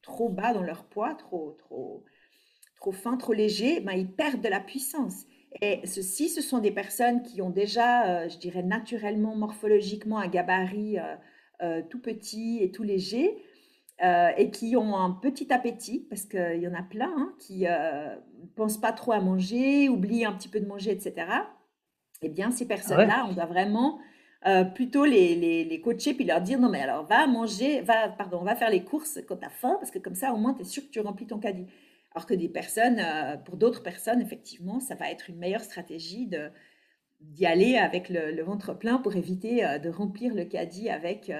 [0.01, 2.03] trop bas dans leur poids, trop, trop,
[2.77, 5.27] trop fins, trop légers, ben, ils perdent de la puissance.
[5.63, 10.97] Et ceci, ce sont des personnes qui ont déjà, je dirais, naturellement, morphologiquement, un gabarit
[11.89, 13.43] tout petit et tout léger,
[14.05, 17.63] euh, et qui ont un petit appétit, parce qu'il y en a plein hein, qui
[17.63, 18.15] ne euh,
[18.55, 21.27] pensent pas trop à manger, oublient un petit peu de manger, etc.
[22.23, 23.99] Eh bien, ces personnes-là, on doit vraiment
[24.47, 28.09] euh, plutôt les, les, les, coacher puis leur dire non, mais alors va manger, va,
[28.09, 30.55] pardon, va faire les courses quand tu as faim, parce que comme ça, au moins,
[30.55, 31.67] tu es sûr que tu remplis ton caddie.
[32.19, 33.01] Alors que des personnes,
[33.45, 36.51] pour d'autres personnes, effectivement, ça va être une meilleure stratégie de
[37.21, 41.31] d'y aller avec le, ventre plein pour éviter de remplir le caddie avec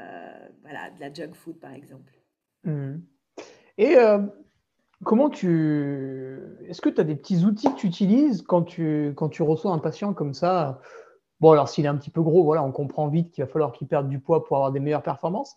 [0.00, 2.12] euh, voilà, de la junk food, par exemple.
[2.62, 2.98] Hmm.
[3.78, 4.18] Et euh,
[5.04, 6.40] comment tu.
[6.68, 9.72] Est-ce que tu as des petits outils que tu utilises quand tu, quand tu reçois
[9.72, 10.80] un patient comme ça?
[11.40, 13.72] Bon, alors s'il est un petit peu gros, voilà, on comprend vite qu'il va falloir
[13.72, 15.56] qu'il perde du poids pour avoir des meilleures performances.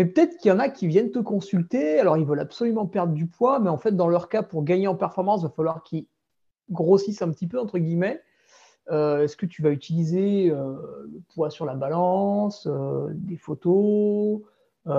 [0.00, 3.12] Mais peut-être qu'il y en a qui viennent te consulter, alors ils veulent absolument perdre
[3.12, 5.82] du poids, mais en fait, dans leur cas, pour gagner en performance, il va falloir
[5.82, 6.06] qu'ils
[6.70, 8.22] grossissent un petit peu, entre guillemets.
[8.90, 10.72] Euh, est-ce que tu vas utiliser euh,
[11.12, 14.40] le poids sur la balance, euh, des photos,
[14.86, 14.96] la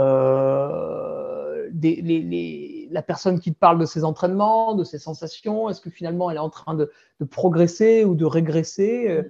[3.01, 5.67] personne qui te parle de ses entraînements, de ses sensations?
[5.67, 6.91] Est-ce que finalement elle est en train de,
[7.31, 9.23] progresser ou de régresser?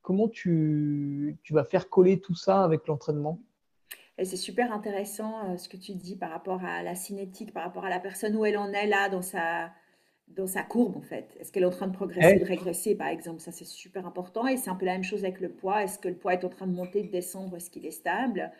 [0.00, 3.38] Comment tu, vas faire coller tout ça avec l'entraînement?
[4.18, 7.90] C'est super intéressant ce que tu dis par rapport à la cinétique, par rapport à
[7.90, 9.72] la personne où elle en est là dans sa,
[10.28, 11.36] dans sa courbe, en fait.
[11.38, 13.40] Est-ce qu'elle est en train de progresser ou de régresser, par exemple?
[13.40, 14.46] Ça, c'est super important.
[14.46, 15.82] Et c'est un peu la même chose avec le poids.
[15.82, 17.56] Est-ce que le poids est en train de monter, de descendre?
[17.56, 18.50] Est-ce qu'il est stable?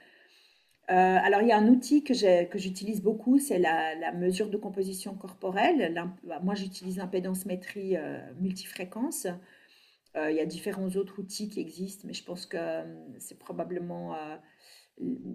[0.90, 5.14] Euh, alors, il y a un outil que j'utilise beaucoup, c'est la, mesure de composition
[5.14, 5.94] corporelle.
[6.24, 9.26] Bah, moi, j'utilise l'impédance-métrie euh, multifréquence.
[10.16, 12.58] Euh, il y a différents autres outils qui existent, mais je pense que
[13.18, 14.14] c'est probablement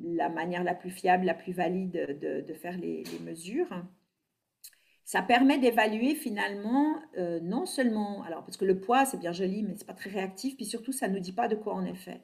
[0.03, 3.69] la manière la plus fiable, la plus valide de, faire les, mesures.
[5.03, 6.95] Ça permet d'évaluer finalement
[7.41, 10.55] non seulement, alors parce que le poids c'est bien joli, mais c'est pas très réactif,
[10.55, 12.21] puis surtout ça nous dit pas de quoi on est fait.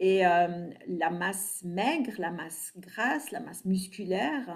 [0.00, 4.54] Et euh, la masse maigre, la masse grasse, la masse musculaire,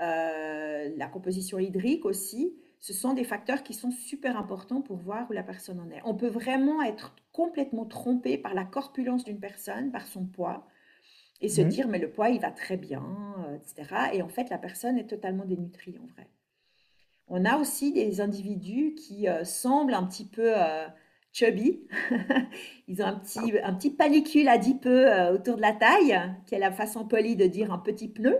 [0.00, 5.28] euh, la composition hydrique aussi, ce sont des facteurs qui sont super importants pour voir
[5.28, 6.00] où la personne en est.
[6.04, 10.66] On peut vraiment être complètement trompé par la corpulence d'une personne, par son poids,
[11.40, 11.68] et se mmh.
[11.68, 13.02] dire, mais le poids, il va très bien,
[13.46, 14.10] euh, etc.
[14.12, 16.28] Et en fait, la personne est totalement dénutrie en vrai.
[17.28, 20.52] On a aussi des individus qui semblent un petit peu
[21.32, 21.80] chubby.
[22.88, 26.58] Ils ont un petit, un petit panicule adipeux euh, autour de la taille, qui est
[26.58, 28.38] la façon polie de dire un petit pneu.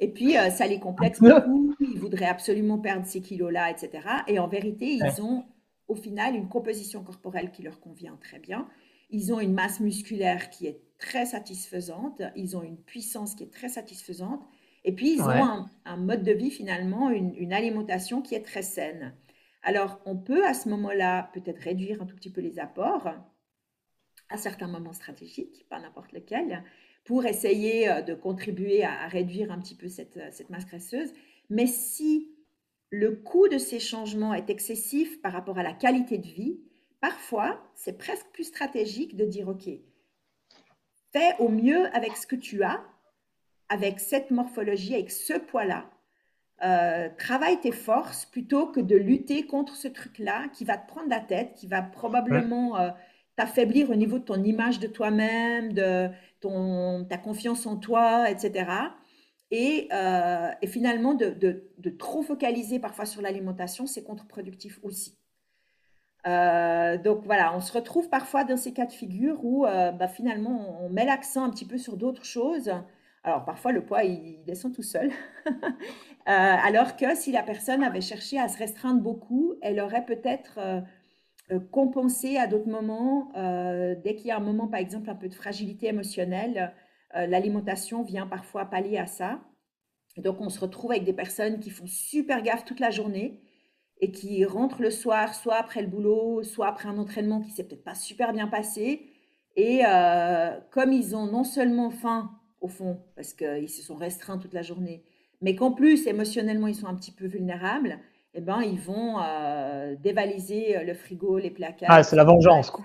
[0.00, 1.74] Et puis, euh, ça les complexe beaucoup.
[1.80, 3.90] Ils voudraient absolument perdre ces kilos-là, etc.
[4.26, 5.44] Et en vérité, ils ont
[5.88, 8.68] au final une composition corporelle qui leur convient très bien.
[9.10, 12.22] Ils ont une masse musculaire qui est très satisfaisante.
[12.36, 14.42] Ils ont une puissance qui est très satisfaisante.
[14.84, 18.62] Et puis, ils ont un, mode de vie, finalement, une, une alimentation qui est très
[18.62, 19.14] saine.
[19.62, 23.12] Alors, on peut à ce moment-là peut-être réduire un tout petit peu les apports
[24.30, 26.62] à certains moments stratégiques, pas n'importe lequel,
[27.04, 31.12] pour essayer euh, de contribuer à, réduire un petit peu cette, euh, cette masse graisseuse.
[31.50, 32.30] Mais si
[32.90, 36.60] le coût de ces changements est excessif par rapport à la qualité de vie,
[37.00, 39.68] parfois, c'est presque plus stratégique de dire, OK,
[41.18, 42.80] fais au mieux avec ce que tu as,
[43.68, 45.90] avec cette morphologie, avec ce poids-là,
[46.64, 51.08] euh, travaille tes forces plutôt que de lutter contre ce truc-là qui va te prendre
[51.08, 52.90] la tête, qui va probablement euh,
[53.36, 56.08] t'affaiblir au niveau de ton image de toi-même, de
[56.40, 58.70] ton, ta confiance en toi, etc.
[59.50, 65.17] Et, euh, et finalement, de, de, trop focaliser parfois sur l'alimentation, c'est contre-productif aussi.
[66.24, 70.90] Donc voilà, on se retrouve parfois dans ces cas de figure où bah, finalement on
[70.90, 72.72] met l'accent un petit peu sur d'autres choses
[73.28, 75.10] alors parfois le poids il descend tout seul.
[76.28, 80.58] Euh, alors que si la personne avait cherché à se restreindre beaucoup, elle aurait peut-être
[80.58, 80.82] euh,
[81.50, 83.32] euh, compensé à d'autres moments,
[84.04, 86.74] dès qu'il y a un moment par exemple un peu de fragilité émotionnelle,
[87.14, 89.40] l'alimentation vient parfois pallier à ça.
[90.18, 93.40] donc on se retrouve avec des personnes qui font super gaffe toute la journée
[94.00, 97.64] et qui rentrent le soir, soit après le boulot, soit après un entraînement qui s'est
[97.64, 99.06] peut-être pas super bien passé.
[99.56, 99.82] Et
[100.70, 102.30] comme ils ont non seulement faim
[102.60, 105.02] au fond, parce qu'ils se sont restreints toute la journée,
[105.40, 107.98] mais qu'en plus, émotionnellement, ils sont un petit peu vulnérables,
[108.34, 111.90] eh ben, ils vont euh, dévaliser euh, le frigo, les placards.
[111.90, 112.84] Ah, c'est la vengeance, quoi.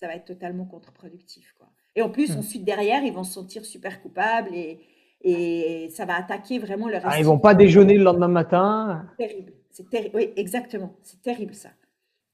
[0.00, 1.68] Ça va être totalement contre-productif, quoi.
[1.96, 2.38] Et en plus, hmm.
[2.38, 4.80] ensuite, derrière, ils vont se sentir super coupables et,
[5.22, 7.06] et ça va attaquer vraiment le reste.
[7.08, 9.06] Ah, ils vont pas déjeuner le lendemain matin.
[9.18, 9.52] Terrible.
[9.78, 10.16] C'est terrible.
[10.16, 10.96] Oui, exactement.
[11.04, 11.68] C'est terrible, ça.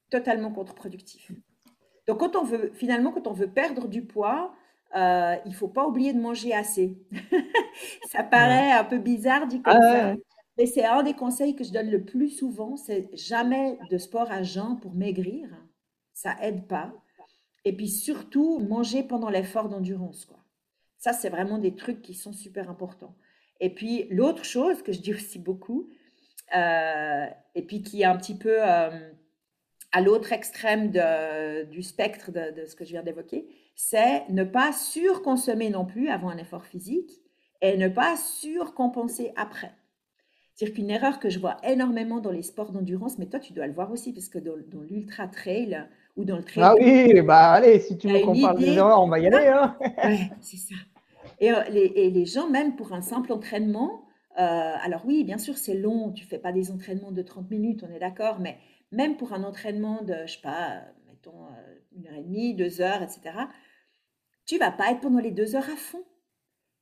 [0.09, 1.31] Totalement contre-productif.
[2.07, 4.51] Donc, quand on veut, finalement, quand on veut perdre du poids,
[4.95, 6.97] euh, il faut pas oublier de manger assez.
[8.09, 10.15] ça paraît un peu bizarre dit comme ah ça.
[10.57, 14.31] Mais c'est un des conseils que je donne le plus souvent, c'est jamais de sport
[14.31, 15.47] à jeun pour maigrir.
[16.13, 16.93] Ça aide pas.
[17.63, 20.25] Et puis surtout, manger pendant l'effort d'endurance.
[20.25, 20.39] Quoi.
[20.97, 23.15] Ça, c'est vraiment des trucs qui sont super importants.
[23.59, 25.89] Et puis l'autre chose que je dis aussi beaucoup,
[26.53, 28.89] et puis qui est un petit peu euh,
[29.91, 30.91] à l'autre extrême
[31.71, 36.29] du spectre de, ce que je viens d'évoquer, c'est ne pas surconsommer non plus avant
[36.29, 37.11] un effort physique
[37.61, 39.71] et ne pas surcompenser après.
[40.53, 43.67] C'est-à-dire qu'une erreur que je vois énormément dans les sports d'endurance, mais toi tu dois
[43.67, 44.55] le voir aussi, parce que dans,
[44.89, 46.63] l'ultra trail ou dans le trail.
[46.63, 49.47] Ah oui, bah allez, si tu veux qu'on parle des erreurs, on va y aller.
[49.47, 49.75] Hein.
[50.41, 50.75] c'est ça.
[51.39, 54.04] Et, euh, les, les, gens, même pour un simple entraînement, euh,
[54.35, 57.93] alors oui, bien sûr, c'est long, tu fais pas des entraînements de 30 minutes, on
[57.93, 58.57] est d'accord, mais
[58.91, 62.81] même pour un entraînement de, je sais pas, mettons euh, une heure et demie, deux
[62.81, 63.21] heures, etc.,
[64.45, 66.03] tu vas pas être pendant les deux heures à fond.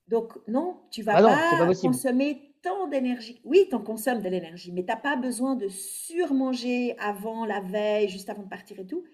[0.10, 3.40] Donc, non, tu vas ah pas, consommer tant d'énergie.
[3.46, 7.62] Oui, tu en consommes de l'énergie, mais tu n'as pas besoin de surmanger avant, la
[7.62, 9.06] veille, juste avant de partir et tout.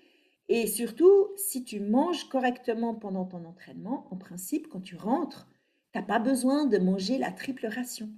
[0.47, 5.47] Et surtout, si tu manges correctement pendant ton entraînement, en principe, quand tu rentres,
[5.93, 8.10] tu n'as pas besoin de manger la triple ration.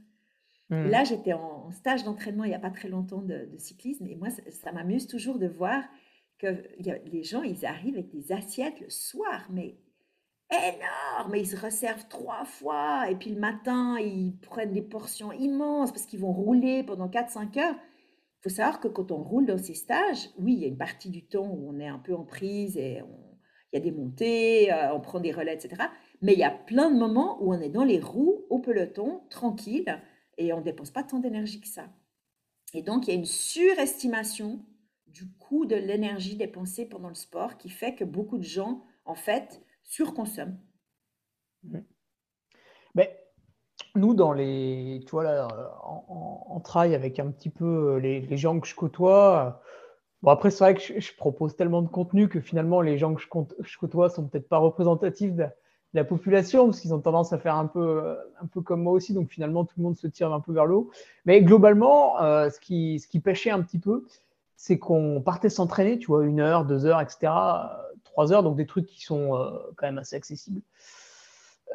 [0.71, 0.87] Mmh.
[0.87, 4.29] Là, j'étais en, stage d'entraînement il n'y a pas très longtemps de, cyclisme, et moi,
[4.29, 5.83] ça, m'amuse toujours de voir
[6.39, 9.77] que les gens, ils arrivent avec des assiettes le soir, mais
[10.51, 11.35] énorme.
[11.35, 13.09] Ils se resservent trois fois.
[13.09, 17.59] Et puis le matin, ils prennent des portions immenses parce qu'ils vont rouler pendant 4-5
[17.59, 17.75] heures.
[17.75, 20.77] Il faut savoir que quand on roule dans ces stages, oui, il y a une
[20.77, 23.01] partie du temps où on est un peu en prise et
[23.71, 25.83] il y a des montées, on prend des relais, etc.
[26.21, 29.21] Mais il y a plein de moments où on est dans les roues, au peloton,
[29.29, 30.01] tranquille,
[30.41, 31.85] et on ne dépense pas tant d'énergie que ça.
[32.73, 34.65] Et donc, il y a une surestimation
[35.07, 39.15] du coût de l'énergie dépensée pendant le sport qui fait que beaucoup de gens, en
[39.15, 40.57] fait, surconsomment.
[42.95, 43.19] Mais
[43.95, 45.47] nous, dans les, tu vois, là,
[46.07, 49.61] on, travaille avec un petit peu les, gens que je côtoie.
[50.21, 53.21] Bon, après, c'est vrai que je, propose tellement de contenu que finalement, les gens que
[53.21, 53.27] je,
[53.59, 55.45] je côtoie sont peut-être pas représentatifs de,
[55.93, 59.13] la population, parce qu'ils ont tendance à faire un peu, un peu comme moi aussi.
[59.13, 60.91] Donc finalement, tout le monde se tire un peu vers le haut.
[61.25, 64.05] Mais globalement, euh, ce, qui, pêchait un petit peu,
[64.55, 67.33] c'est qu'on partait s'entraîner, tu vois, une heure, deux heures, etc.
[68.03, 70.61] Trois heures, donc des trucs qui sont euh, quand même assez accessibles.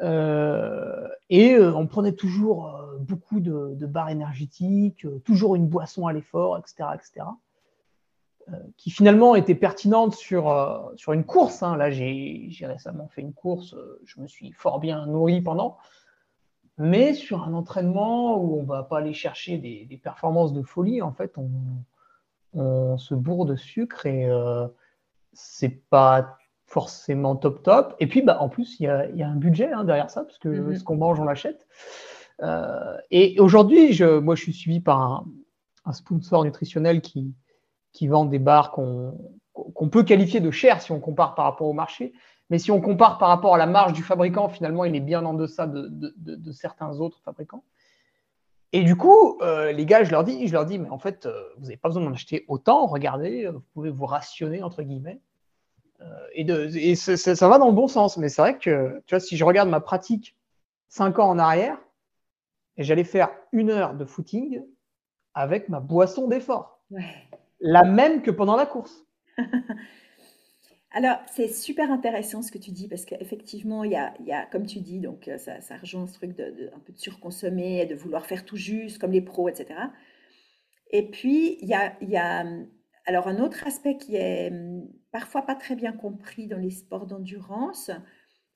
[0.03, 6.57] Euh, et on prenait toujours beaucoup de, de barres énergétiques, toujours une boisson à l'effort,
[6.57, 7.25] etc., etc
[8.77, 11.63] qui finalement était pertinente sur, euh, sur une course.
[11.63, 11.75] Hein.
[11.77, 15.77] Là, j'ai récemment fait une course, euh, je me suis fort bien nourri pendant.
[16.77, 21.01] Mais sur un entraînement où on ne va pas aller chercher des, performances de folie,
[21.01, 21.49] en fait, on,
[22.53, 24.67] on se bourre de sucre et euh,
[25.33, 27.95] c'est pas forcément top top.
[27.99, 30.23] Et puis, bah, en plus, il y a, y a, un budget hein, derrière ça,
[30.23, 30.77] parce que mm-hmm.
[30.77, 31.67] ce qu'on mange, on l'achète.
[32.43, 35.25] Euh, et aujourd'hui, je, moi, je suis suivi par un,
[35.85, 37.33] un sponsor nutritionnel qui,
[37.93, 41.73] qui vendent des barres qu'on peut qualifier de chères si on compare par rapport au
[41.73, 42.13] marché.
[42.49, 45.25] Mais si on compare par rapport à la marge du fabricant, finalement, il est bien
[45.25, 47.63] en deçà de, certains autres fabricants.
[48.73, 51.25] Et du coup, euh, les gars, je leur dis, je leur dis, mais en fait,
[51.25, 52.85] euh, vous n'avez pas besoin d'en acheter autant.
[52.85, 55.19] Regardez, euh, vous pouvez vous rationner entre guillemets.
[56.33, 58.17] et, ça va dans le bon sens.
[58.17, 60.35] Mais c'est vrai que, tu vois, si je regarde ma pratique
[60.89, 61.77] cinq ans en arrière,
[62.77, 64.61] j'allais faire une heure de footing
[65.33, 66.81] avec ma boisson d'effort.
[67.59, 69.05] La même que pendant la course.
[70.91, 74.65] Alors, c'est super intéressant ce que tu dis parce qu'effectivement, il a, y a, comme
[74.65, 77.93] tu dis, donc euh, ça, ça rejoint ce truc de, un peu de surconsommer, de
[77.93, 79.79] vouloir faire tout juste comme les pros, etc.
[80.91, 82.45] Et puis, il y a, y a
[83.05, 87.05] alors un autre aspect qui est hum, parfois pas très bien compris dans les sports
[87.05, 87.91] d'endurance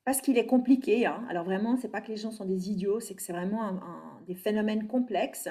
[0.04, 1.06] parce qu'il est compliqué.
[1.06, 1.26] Hein.
[1.30, 3.80] Alors vraiment, c'est pas que les gens sont des idiots, c'est que c'est vraiment
[4.28, 5.50] des phénomènes complexes.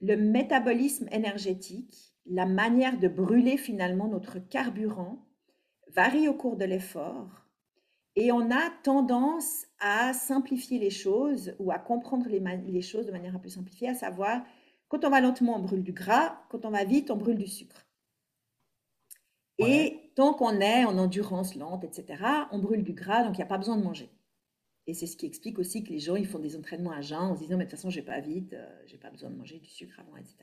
[0.00, 5.18] Le métabolisme énergétique, la manière de brûler finalement notre carburant
[5.88, 7.40] varie au cours de l'effort
[8.16, 13.34] et on a tendance à simplifier les choses ou à comprendre les, choses de manière
[13.34, 14.42] un peu simplifiée, à savoir
[14.88, 17.46] quand on va lentement, on brûle du gras, quand on va vite, on brûle du
[17.46, 17.86] sucre.
[19.58, 23.44] Et tant qu'on est en endurance lente, etc., on brûle du gras, donc il n'y
[23.44, 24.10] a pas besoin de manger.
[24.86, 27.20] Et c'est ce qui explique aussi que les gens ils font des entraînements à jeun
[27.20, 29.10] en se disant, mais de toute façon, je vais pas vite, euh, je n'ai pas
[29.10, 30.36] besoin de manger du sucre avant, etc.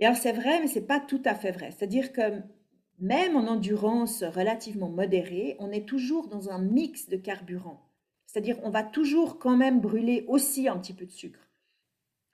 [0.00, 1.70] Et alors c'est vrai, mais c'est pas tout à fait vrai.
[1.70, 2.42] C'est-à-dire que
[2.98, 7.80] même en endurance relativement modérée, on est toujours dans un mix de carburant.
[8.26, 11.48] C'est-à-dire on va toujours quand même brûler aussi un petit peu de sucre.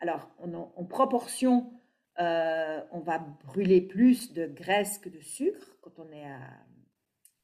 [0.00, 1.70] Alors en, proportion,
[2.18, 6.24] euh, on va brûler plus de graisse que de sucre quand on est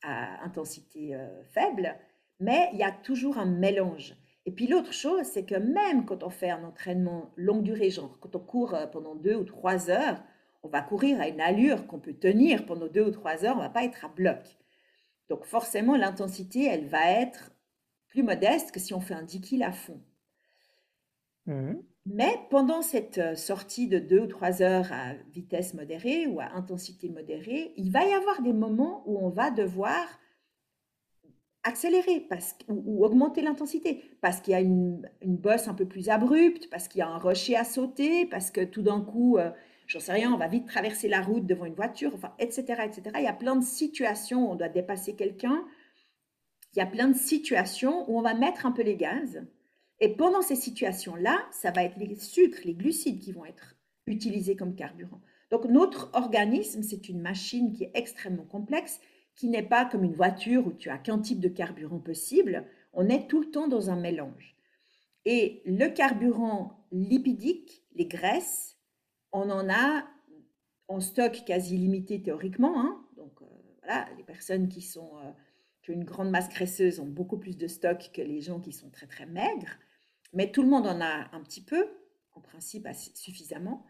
[0.03, 1.97] à, intensité euh, faible,
[2.39, 4.15] mais il y a toujours un mélange.
[4.47, 8.17] Et puis l'autre chose, c'est que même quand on fait un entraînement longue durée, genre
[8.21, 10.23] quand on court euh, pendant deux ou trois heures,
[10.63, 13.61] on va courir à une allure qu'on peut tenir pendant deux ou trois heures, on
[13.61, 14.57] ne va pas être à bloc.
[15.29, 17.51] Donc forcément, l'intensité, elle va être
[18.09, 20.01] plus modeste que si on fait un 10 kg à fond.
[21.47, 21.75] Mmh.
[22.07, 26.53] Mais pendant cette euh, sortie de deux ou trois heures à vitesse modérée ou à
[26.55, 30.07] intensité modérée, il va y avoir des moments où on va devoir
[31.67, 36.71] accélérer parce, ou, augmenter l'intensité parce qu'il y a une, bosse un peu plus abrupte,
[36.71, 39.51] parce qu'il y a un rocher à sauter, parce que tout d'un coup, euh,
[39.87, 43.03] j'en sais rien, on va vite traverser la route devant une voiture, enfin, etc., etc.
[43.17, 45.65] Il y a plein de situations où on doit dépasser quelqu'un.
[46.75, 49.43] Il y a plein de situations où on va mettre un peu les gaz.
[50.01, 53.77] Et pendant ces situations-là, ça va être les sucres, les glucides qui vont être
[54.07, 55.21] utilisés comme carburant.
[55.51, 59.01] Donc notre organisme, c'est une machine qui est extrêmement complexe
[59.37, 62.65] qui n'est pas comme une voiture où tu as qu'un type de carburant possible.
[62.93, 64.57] On est tout le temps dans un mélange.
[65.27, 68.77] Et le carburant lipidique, les graisses,
[69.33, 70.07] on en a
[70.89, 72.81] en stock quasi limité théoriquement.
[72.81, 73.05] Hein.
[73.17, 73.47] Donc euh,
[73.83, 75.31] voilà, les personnes qui, sont, euh,
[75.83, 78.73] qui ont une grande masse graisseuse ont beaucoup plus de stock que les gens qui
[78.73, 79.77] sont très très maigres.
[80.33, 81.87] Mais tout le monde en a un petit peu,
[82.33, 83.85] en principe suffisamment.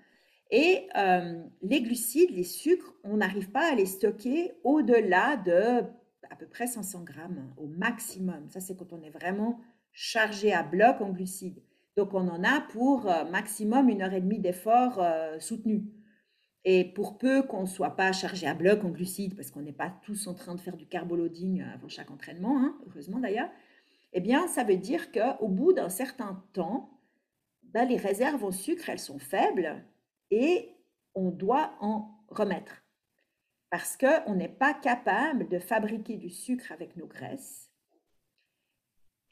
[0.50, 5.82] Et euh, les glucides, les sucres, on n'arrive pas à les stocker au-delà de
[6.30, 8.48] à peu près 500 grammes au maximum.
[8.50, 9.60] Ça, c'est quand on est vraiment
[9.92, 11.62] chargé à bloc en glucides.
[11.96, 15.84] Donc, on en a pour euh, maximum une heure et demie d'effort euh, soutenu.
[16.64, 19.72] Et pour peu qu'on ne soit pas chargé à bloc en glucides, parce qu'on n'est
[19.72, 23.48] pas tous en train de faire du carboloading avant chaque entraînement, hein, heureusement d'ailleurs,
[24.12, 26.90] eh bien, ça veut dire qu'au bout d'un certain temps,
[27.62, 29.84] ben, les réserves en sucre, elles sont faibles
[30.30, 30.74] et
[31.14, 32.82] on doit en remettre.
[33.70, 37.70] Parce qu'on n'est pas capable de fabriquer du sucre avec nos graisses.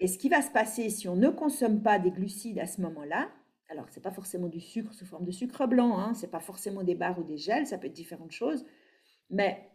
[0.00, 2.80] Et ce qui va se passer si on ne consomme pas des glucides à ce
[2.80, 3.30] moment-là,
[3.68, 6.30] alors ce n'est pas forcément du sucre sous forme de sucre blanc, hein, ce n'est
[6.30, 8.64] pas forcément des barres ou des gels, ça peut être différentes choses,
[9.30, 9.70] mais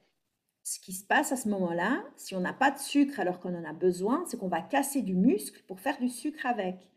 [0.63, 3.55] ce qui se passe à ce moment-là, si on n'a pas de sucre alors qu'on
[3.55, 6.89] en a besoin, c'est qu'on va casser du muscle pour faire du sucre avec.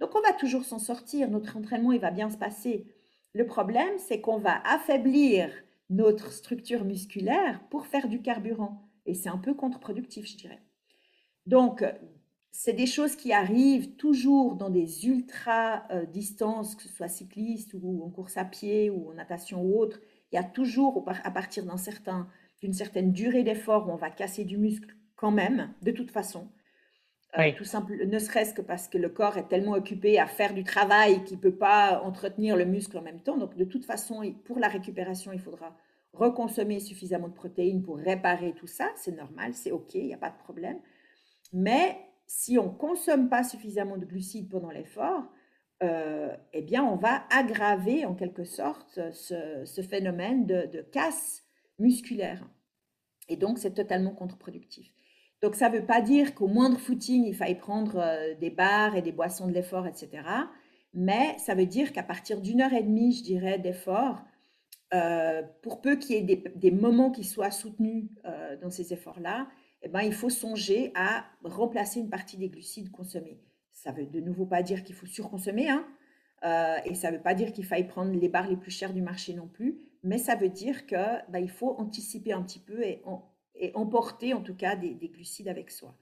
[0.00, 2.86] Donc on va toujours s'en sortir, notre entraînement il va bien se passer.
[3.32, 5.50] Le problème, c'est qu'on va affaiblir
[5.88, 8.88] notre structure musculaire pour faire du carburant.
[9.06, 10.62] Et c'est un peu contre-productif, je dirais.
[11.46, 11.84] Donc,
[12.52, 18.10] c'est des choses qui arrivent toujours dans des ultra-distances, que ce soit cycliste ou en
[18.10, 20.00] course à pied ou en natation ou autre.
[20.32, 24.94] Il y a toujours, à partir d'une certaine durée d'effort, on va casser du muscle
[25.16, 26.48] quand même, de toute façon.
[27.38, 30.52] Euh, tout simple, ne serait-ce que parce que le corps est tellement occupé à faire
[30.52, 33.36] du travail qu'il ne peut pas entretenir le muscle en même temps.
[33.36, 35.76] Donc, de toute façon, pour la récupération, il faudra
[36.12, 38.90] reconsommer suffisamment de protéines pour réparer tout ça.
[38.96, 40.80] C'est normal, c'est OK, il n'y a pas de problème.
[41.52, 45.22] Mais si on ne consomme pas suffisamment de glucides pendant l'effort,
[45.82, 51.44] euh, eh bien, on va aggraver en quelque sorte ce, phénomène de, de, casse
[51.78, 52.44] musculaire.
[53.28, 54.92] Et donc, c'est totalement contre-productif.
[55.42, 58.94] Donc, ça ne veut pas dire qu'au moindre footing, il faille prendre euh, des bars
[58.94, 60.22] et des boissons de l'effort, etc.
[60.92, 64.22] Mais ça veut dire qu'à partir d'une heure et demie, je dirais, d'effort,
[64.92, 69.48] euh, pour peu qu'il y ait des, moments qui soient soutenus euh, dans ces efforts-là,
[69.82, 73.40] eh ben, il faut songer à remplacer une partie des glucides consommés.
[73.72, 75.86] Ça veut de nouveau pas dire qu'il faut surconsommer, hein,
[76.84, 79.00] et ça ne veut pas dire qu'il faille prendre les barres les plus chères du
[79.00, 83.00] marché non plus, mais ça veut dire qu'il ben, faut anticiper un petit peu et
[83.60, 85.94] et emporter en tout cas des, glucides avec soi.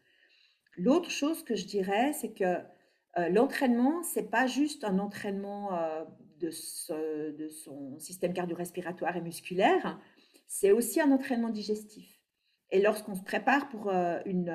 [0.76, 5.74] L'autre chose que je dirais, c'est que euh, l'entraînement, ce n'est pas juste un entraînement
[5.74, 6.04] euh,
[6.40, 10.00] de, son système cardio-respiratoire et musculaire,
[10.46, 12.20] c'est aussi un entraînement digestif.
[12.70, 14.54] Et lorsqu'on se prépare pour euh, une,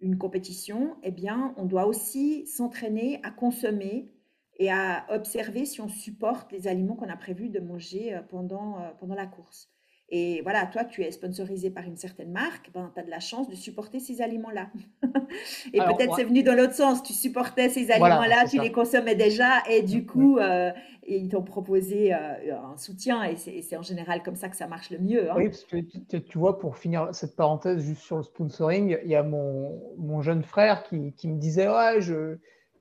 [0.00, 4.10] une, compétition, eh bien, on doit aussi s'entraîner à consommer
[4.58, 9.14] et à observer si on supporte les aliments qu'on a prévu de manger pendant, pendant
[9.14, 9.70] la course.
[10.12, 13.20] Et voilà, toi, tu es sponsorisé par une certaine marque, ben, tu as de la
[13.20, 14.68] chance de supporter ces aliments-là.
[15.72, 19.62] et peut-être c'est venu dans l'autre sens, tu supportais ces aliments-là, tu les consommais déjà,
[19.70, 20.72] et du coup, euh,
[21.06, 24.90] ils t'ont proposé euh, un soutien, et c'est en général comme ça que ça marche
[24.90, 25.30] le mieux.
[25.30, 25.34] Hein.
[25.36, 29.14] Oui, parce que tu, vois, pour finir cette parenthèse juste sur le sponsoring, il y
[29.14, 32.36] a mon, mon jeune frère qui, qui, me disait, ouais, je,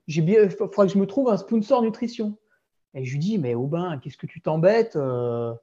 [0.07, 2.35] j'ai bien, il faudrait que je me trouve un sponsor nutrition.
[2.95, 5.53] Et je lui dis, mais Aubin, qu'est-ce que tu t'embêtes euh,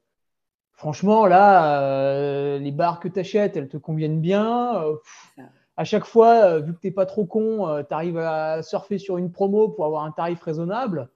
[0.77, 4.83] franchement, là, euh, les barres que tu achètes, elles te conviennent bien.
[4.83, 4.97] Euh,
[5.77, 8.99] à chaque fois, euh, vu que tu n'es pas trop con, tu arrives à surfer
[8.99, 11.09] sur une promo pour avoir un tarif raisonnable.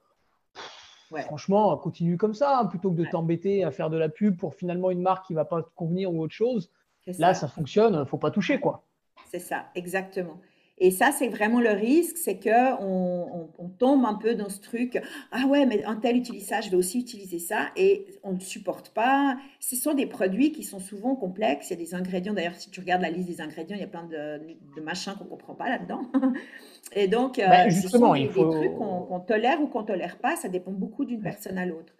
[1.26, 4.54] Franchement, continue comme ça, hein, plutôt que de t'embêter à faire de la pub pour
[4.54, 6.70] finalement une marque qui ne va pas te convenir ou autre chose.
[7.18, 8.60] Là, ça fonctionne, il ne faut pas toucher.
[8.60, 8.84] quoi.
[9.26, 10.40] C'est ça, exactement.
[10.82, 15.00] Et ça, c'est vraiment le risque, c'est que on, tombe un peu dans ce truc.
[15.30, 18.40] Ah ouais, mais un tel utilise ça, je vais aussi utiliser ça, et on ne
[18.40, 19.38] supporte pas.
[19.58, 21.70] Ce sont des produits qui sont souvent complexes.
[21.70, 22.34] Il y a des ingrédients.
[22.34, 25.24] D'ailleurs, si tu regardes la liste des ingrédients, il y a plein de, machins qu'on
[25.24, 26.10] comprend pas là-dedans.
[26.94, 28.50] Et donc, bah, justement, des, il faut...
[28.50, 30.36] trucs qu'on tolère ou qu'on tolère pas.
[30.36, 31.92] Ça dépend beaucoup d'une personne à l'autre.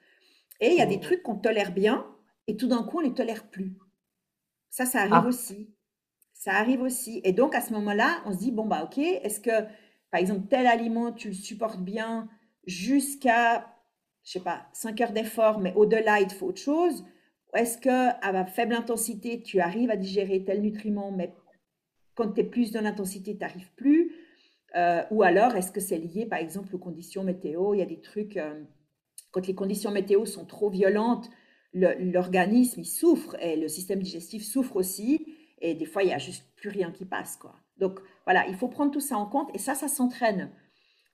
[0.61, 2.07] Et il y a des trucs qu'on tolère bien,
[2.47, 3.77] et tout d'un coup, on les tolère plus.
[4.71, 5.27] Ça, ça arrive ah.
[5.27, 5.71] aussi.
[6.41, 7.21] Ça arrive aussi.
[7.23, 9.51] Et donc, à ce moment-là, on se dit, bon, bah, OK, est-ce que,
[10.11, 12.29] par exemple, tel aliment, tu le supportes bien
[12.67, 13.77] jusqu'à,
[14.25, 17.05] je sais pas, 5 heures d'effort, mais au-delà, il te faut autre chose
[17.55, 21.35] est-ce que, à faible intensité, tu arrives à digérer tel nutriment, mais
[22.15, 24.13] quand tu es plus dans l'intensité, tu n'arrives plus?
[24.77, 27.75] Euh, Ou alors, est-ce que c'est lié, par exemple, aux conditions météo?
[27.75, 28.63] Il y a des trucs, euh,
[29.33, 31.29] quand les conditions météo sont trop violentes,
[31.73, 35.30] l'organisme, il souffre et le système digestif souffre aussi.
[35.61, 37.37] Et des fois, il n'y a juste plus rien qui passe.
[37.37, 37.55] Quoi.
[37.79, 40.51] Donc voilà, il faut prendre tout ça en compte et ça, ça s'entraîne.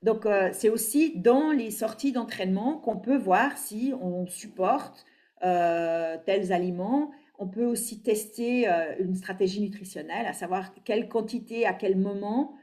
[0.03, 5.05] Donc euh, c'est aussi dans les sorties d'entraînement qu'on peut voir si on supporte
[5.44, 7.11] euh, tels aliments.
[7.38, 12.55] On peut aussi tester euh, une stratégie nutritionnelle, à savoir quelle quantité, à quel moment.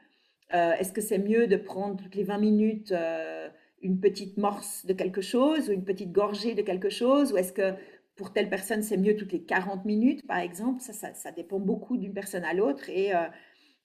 [0.51, 2.93] Est-ce que c'est mieux de prendre toutes les 20 minutes
[3.81, 7.53] une petite morse de quelque chose ou une petite gorgée de quelque chose Ou est-ce
[7.53, 7.73] que
[8.15, 10.81] pour telle personne, c'est mieux toutes les 40 minutes, par exemple.
[10.81, 12.89] Ça, ça, dépend beaucoup d'une personne à l'autre.
[12.89, 13.27] Et, euh,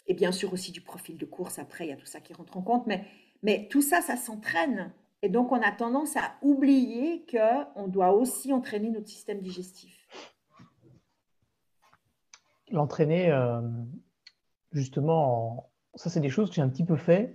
[0.07, 1.59] et, bien sûr aussi du profil de course.
[1.59, 2.87] Après, il y a tout ça qui rentre en compte.
[2.87, 3.05] Mais,
[3.43, 4.93] mais tout ça, ça s'entraîne.
[5.22, 10.07] Et donc, on a tendance à oublier qu'on doit aussi entraîner notre système digestif.
[12.70, 13.62] L'entraîner, euh,
[14.72, 17.35] justement, ça, c'est des choses que j'ai un petit peu fait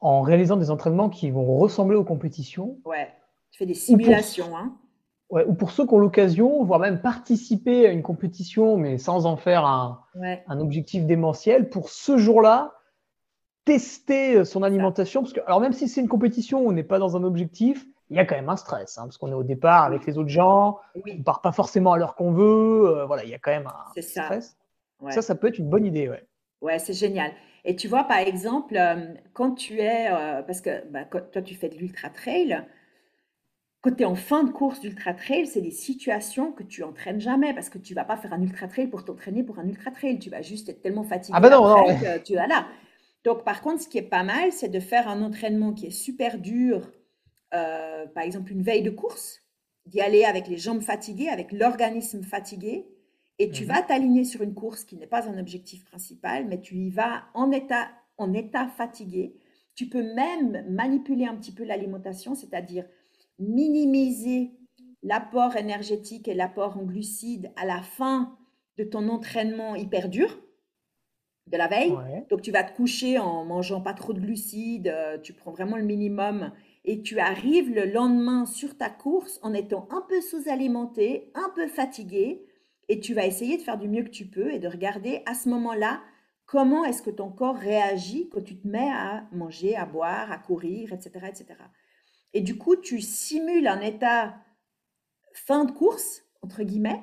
[0.00, 2.78] en réalisant des entraînements qui vont ressembler aux compétitions.
[2.84, 3.12] Ouais,
[3.50, 4.56] tu fais des simulations.
[4.56, 4.78] hein.
[5.28, 9.26] Ouais, ou pour ceux qui ont l'occasion, voire même participer à une compétition, mais sans
[9.26, 10.44] en faire un, Ouais.
[10.46, 12.74] un objectif démentiel, pour ce jour-là,
[13.64, 15.22] tester son alimentation.
[15.22, 18.16] Parce que, alors même si c'est une compétition, on n'est pas dans un objectif, il
[18.16, 20.28] y a quand même un stress, hein, parce qu'on est au départ avec les autres
[20.28, 23.34] gens, on Oui, ne part pas forcément à l'heure qu'on veut, euh, voilà, il y
[23.34, 24.22] a quand même un ça.
[24.22, 24.56] stress.
[25.00, 25.12] Ouais.
[25.12, 26.24] Ça, ça peut être une bonne idée, ouais.
[26.62, 27.32] Ouais, c'est génial.
[27.64, 31.54] Et tu vois, par exemple, euh, quand tu es, euh, parce que bah, toi, tu
[31.54, 32.64] fais de l'ultra trail,
[33.86, 37.20] quand tu es en fin de course d'ultra trail, c'est des situations que tu entraînes
[37.20, 39.92] jamais, parce que tu vas pas faire un ultra trail pour t'entraîner pour un ultra
[39.92, 40.18] trail.
[40.18, 42.66] Tu vas juste être tellement fatigué Ah bah non, non, que tu vas là.
[43.24, 45.90] Donc, par contre, ce qui est pas mal, c'est de faire un entraînement qui est
[45.90, 46.90] super dur,
[47.54, 49.42] euh, par exemple une veille de course,
[49.86, 52.86] d'y aller avec les jambes fatiguées, avec l'organisme fatigué,
[53.38, 53.68] et tu Mhm.
[53.68, 57.24] vas t'aligner sur une course qui n'est pas un objectif principal, mais tu y vas
[57.34, 59.36] en état, en état fatigué.
[59.74, 62.86] Tu peux même manipuler un petit peu l'alimentation, c'est-à-dire
[63.38, 64.52] minimiser
[65.02, 68.36] l'apport énergétique et l'apport en glucides à la fin
[68.76, 70.36] de ton entraînement hyper dur
[71.46, 71.92] de la veille.
[71.92, 72.26] Ouais.
[72.28, 75.76] Donc, tu vas te coucher en mangeant pas trop de glucides, euh, tu prends vraiment
[75.76, 76.50] le minimum
[76.84, 81.68] et tu arrives le lendemain sur ta course en étant un peu sous-alimenté, un peu
[81.68, 82.44] fatigué
[82.88, 85.34] et tu vas essayer de faire du mieux que tu peux et de regarder à
[85.34, 86.00] ce moment-là
[86.46, 90.38] comment est-ce que ton corps réagit quand tu te mets à manger, à boire, à
[90.38, 91.46] courir, etc., etc.
[92.36, 94.34] Et du coup, tu simules un état
[95.32, 97.02] fin de course, entre guillemets,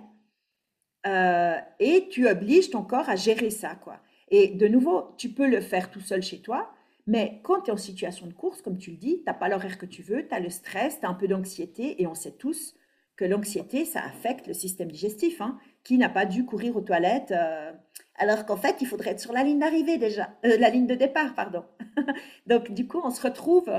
[1.07, 3.99] euh, et tu obliges ton corps à gérer ça, quoi.
[4.29, 6.71] Et de nouveau, tu peux le faire tout seul chez toi,
[7.07, 9.49] mais quand tu es en situation de course, comme tu le dis, tu n'as pas
[9.49, 12.13] l'horaire que tu veux, tu as le stress, tu as un peu d'anxiété, et on
[12.13, 12.75] sait tous
[13.15, 15.41] que l'anxiété, ça affecte le système digestif.
[15.41, 15.57] hein.
[15.84, 17.71] Qui n'a pas dû courir aux toilettes euh,
[18.17, 20.93] alors qu'en fait, il faudrait être sur la ligne d'arrivée déjà, euh, la ligne de
[20.93, 21.65] départ, pardon.
[22.45, 23.71] Donc, du coup, on se retrouve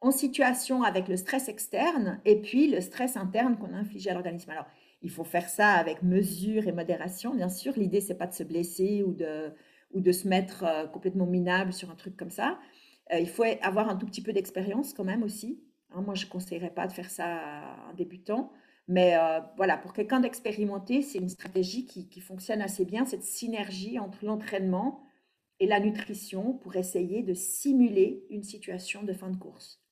[0.00, 4.14] en situation avec le stress externe et puis le stress interne qu'on a infligé à
[4.14, 4.50] l'organisme.
[4.50, 4.66] Alors,
[5.02, 7.72] il faut faire ça avec mesure et modération, bien sûr.
[7.76, 9.52] L'idée, c'est pas de se blesser ou de,
[9.92, 12.58] ou de se mettre euh, complètement minable sur un truc comme ça.
[13.12, 15.60] Euh, il faut avoir un tout petit peu d'expérience quand même aussi.
[15.92, 18.52] Hein, moi, je ne conseillerais pas de faire ça à un débutant.
[18.88, 23.98] Mais euh, voilà, pour quelqu'un d'expérimenté, c'est une stratégie qui fonctionne assez bien, cette synergie
[23.98, 25.02] entre l'entraînement
[25.60, 29.82] et la nutrition pour essayer de simuler une situation de fin de course.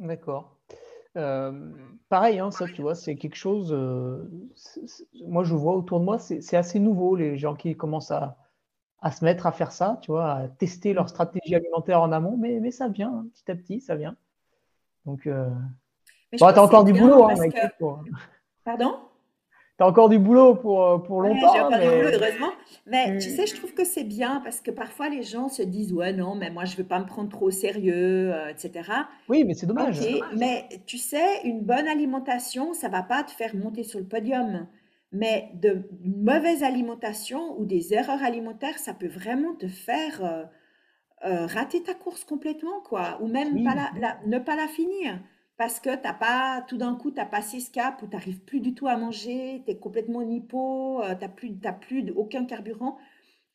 [0.00, 0.56] D'accord.
[1.16, 1.72] Euh,
[2.08, 3.72] pareil, hein, ça, tu vois, c'est quelque chose.
[3.72, 4.24] euh,
[5.26, 8.36] moi, je vois autour de moi, c'est assez nouveau, les gens qui commencent à,
[9.02, 12.36] à se mettre à faire ça, tu vois, à tester leur stratégie alimentaire en amont,
[12.38, 14.16] mais, mais ça vient, hein, petit à petit, ça vient.
[15.06, 15.50] Donc, euh,
[16.40, 17.68] bon, t'as encore du bien boulot, hein, que...
[17.78, 18.04] pour-
[18.64, 18.98] Pardon?
[19.80, 22.52] T'as encore du boulot pour, euh, pour Ouais, longtemps, j'ai encore du boulot, mais heureusement.
[22.86, 25.62] Mais tu tu- sais, je trouve que c'est bien parce que parfois les gens se
[25.62, 28.48] disent, ouais, non, mais moi, je ne veux pas me prendre trop au sérieux, euh,
[28.48, 29.08] etc.
[29.28, 30.02] oui, mais c'est dommage.
[30.34, 34.66] Mais tu sais, une bonne alimentation, ça va pas te faire monter sur le podium.
[35.12, 40.44] Mais de, mauvaise alimentation ou des erreurs alimentaires, ça peut vraiment te faire euh,
[41.26, 43.18] euh, rater ta course complètement, quoi.
[43.22, 45.18] Ou même Oui, pas la, la- ne pas la finir.
[45.60, 48.40] Parce que t'as pas, tout d'un coup, tu as passé ce cap où tu n'arrives
[48.40, 52.10] plus du tout à manger, tu es complètement en hypo, tu n'as plus, t'as plus
[52.12, 52.96] aucun carburant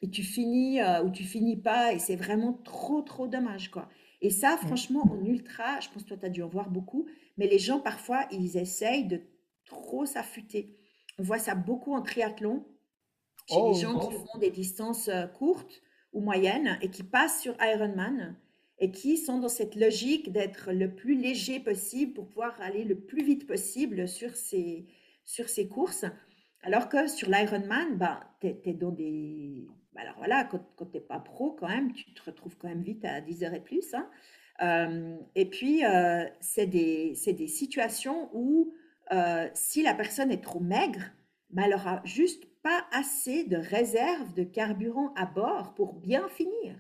[0.04, 3.90] et tu finis euh, ou tu finis pas et c'est vraiment trop, trop dommage, quoi.
[4.22, 7.08] Et ça, franchement, en ultra, je pense que toi, tu as dû en voir beaucoup,
[7.40, 9.24] mais les gens, parfois, ils essayent de
[9.66, 10.78] trop s'affûter.
[11.18, 12.68] On voit ça beaucoup en triathlon,
[13.48, 15.82] chez les Oh, gens qui font des distances euh, courtes
[16.14, 18.36] ou moyennes et qui passent sur Ironman
[18.80, 22.96] et qui sont dans cette logique d'être le plus léger possible pour pouvoir aller le
[23.00, 24.86] plus vite possible sur ces,
[25.24, 26.06] sur ces courses.
[26.64, 29.68] Alors que sur l'Ironman, bah, tu es, dans des...
[29.94, 32.68] bah, Alors voilà, quand, quand tu n'es pas pro, quand même, tu te retrouves quand
[32.68, 33.94] même vite à 10 heures et plus.
[33.94, 34.10] hein.
[34.62, 38.74] Euh, et puis, euh, c'est des, des situations où
[39.12, 41.12] euh, si la personne est trop maigre,
[41.50, 46.76] bah, elle aura juste pas assez de réserve de carburant à bord pour bien finir.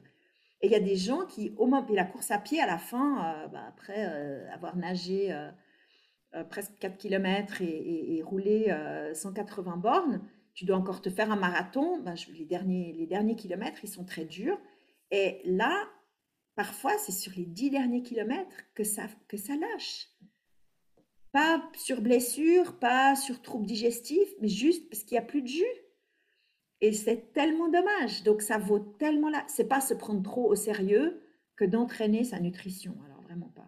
[0.66, 2.66] Et il y a des gens qui, au moment, puis la course à pied, à
[2.66, 8.24] la fin, euh, bah, après euh, avoir nagé euh, presque 4 km et, et- et
[8.24, 10.22] roulé euh, 180 bornes,
[10.56, 12.00] tu dois encore te faire un marathon.
[12.00, 14.58] Ben, les derniers, kilomètres, ils sont très durs.
[15.12, 15.88] Et là,
[16.56, 20.08] parfois, c'est sur les 10 derniers kilomètres que ça, que ça lâche.
[21.32, 25.48] Pas sur blessure, pas sur troubles digestifs, mais juste parce qu'il n'y a plus de
[25.48, 25.64] jus.
[26.86, 28.22] Et c'est tellement dommage.
[28.24, 29.44] Donc ça vaut tellement là.
[29.48, 31.20] C'est pas se prendre trop au sérieux,
[31.56, 32.94] que d'entraîner sa nutrition.
[33.06, 33.66] Alors, vraiment pas.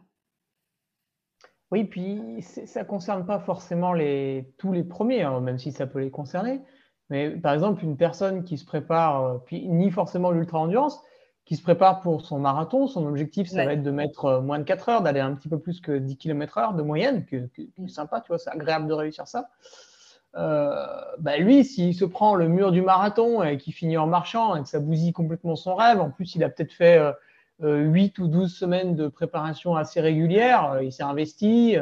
[1.72, 5.88] Oui, puis ça ne concerne pas forcément les, tous les premiers, hein, même si ça
[5.88, 6.62] peut les concerner.
[7.10, 11.02] Mais par exemple, une personne qui se prépare, euh, puis ni forcément l'ultra-endurance,
[11.46, 14.60] qui se prépare pour son marathon, son objectif, ça va être de mettre euh, moins
[14.60, 17.50] de 4 heures, d'aller un petit peu plus que 10 km heure de moyenne, que,
[17.78, 17.88] mm.
[17.88, 19.50] sympa, tu vois, c'est agréable de réussir ça.
[20.38, 20.86] Euh,
[21.20, 24.62] bah lui, s'il se prend le mur du marathon et qu'il finit en marchant et
[24.62, 27.02] que ça bousille complètement son rêve, en plus, il a peut-être fait
[27.62, 31.76] 8 ou 12 semaines de préparation assez régulière, il s'est investi,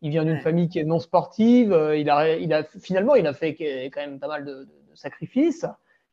[0.00, 1.72] il vient d'une famille qui est non sportive.
[1.72, 3.54] Euh, il a, il a, finalement, il a fait
[3.92, 5.64] quand même pas mal de, sacrifices.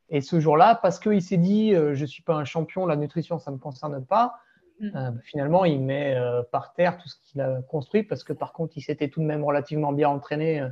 [0.10, 2.96] Et ce jour-là, parce qu'il s'est dit, euh, je ne suis pas un champion, la
[2.96, 4.36] nutrition, ça ne me concerne pas,
[4.80, 4.90] mm.
[4.96, 6.16] euh, finalement, il met
[6.52, 9.26] par terre tout ce qu'il a construit, parce que par contre, il s'était tout de
[9.26, 10.64] même relativement bien entraîné,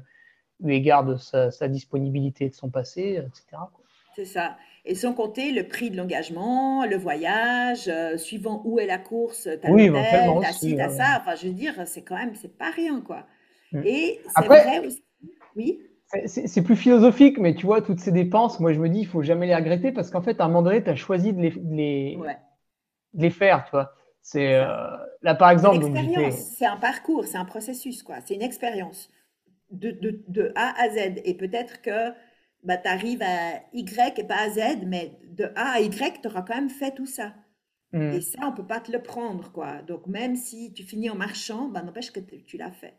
[0.64, 3.62] eu égard de sa, sa, disponibilité de son passé, etc.
[4.16, 4.58] C'est ça.
[4.86, 9.48] Et sans compter le prix de l'engagement, le voyage, euh, suivant où est la course,
[9.62, 11.20] ta oui, hôtel, ta ci, ta ça.
[11.22, 13.26] Enfin, je veux dire, c'est quand même, c'est pas rien, quoi.
[13.72, 13.82] Mm.
[13.86, 15.04] Et c'est vrai aussi.
[15.56, 15.80] Oui.
[16.28, 19.24] C'est plus philosophique, mais tu vois, toutes ces dépenses, moi je me dis, il faut
[19.24, 21.54] jamais les regretter parce qu'en fait, à un moment donné, tu as choisi de les,
[21.72, 22.20] les,
[23.16, 23.94] les, faire, tu vois.
[24.22, 24.68] C'est euh,
[25.24, 25.84] là, par exemple.
[26.32, 28.18] C'est un parcours, c'est un processus, quoi.
[28.24, 29.10] C'est une expérience
[29.74, 31.22] de, de, de, A à Z.
[31.26, 32.12] Et peut-être que
[32.64, 36.28] bah, tu arrives à Y et pas à Z, mais de A à Y, tu
[36.28, 37.34] auras quand même fait tout ça.
[37.92, 38.14] Mm.
[38.14, 39.82] Et ça, on ne peut pas te le prendre, quoi.
[39.82, 42.96] Donc, même si tu finis en marchant, bah, n'empêche que tu l'as fait.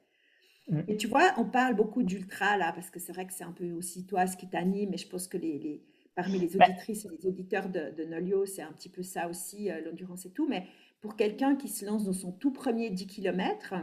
[0.69, 0.81] Mm.
[0.89, 3.53] Et tu vois, on parle beaucoup d'ultra, là, parce que c'est vrai que c'est un
[3.53, 5.83] peu aussi toi ce qui t'anime, et je pense que les, les
[6.15, 9.71] parmi les auditrices et les auditeurs de, de Nolio, c'est un petit peu ça aussi,
[9.71, 10.47] euh, l'endurance et tout.
[10.49, 10.67] Mais
[11.01, 13.75] pour quelqu'un qui se lance dans son tout premier 10 km,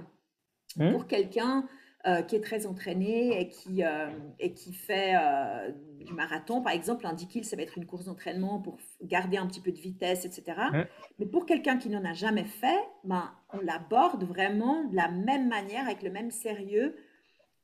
[0.77, 0.91] mm.
[0.91, 1.67] pour quelqu'un
[2.07, 6.73] euh, qui est très entraîné et qui, euh, et qui fait euh, du marathon, par
[6.73, 9.71] exemple, un 10 kg, ça va être une course d'entraînement pour garder un petit peu
[9.71, 10.59] de vitesse, etc.
[11.19, 15.47] Mais pour quelqu'un qui n'en a jamais fait, ben, on l'aborde vraiment de la même
[15.47, 16.95] manière, avec le même sérieux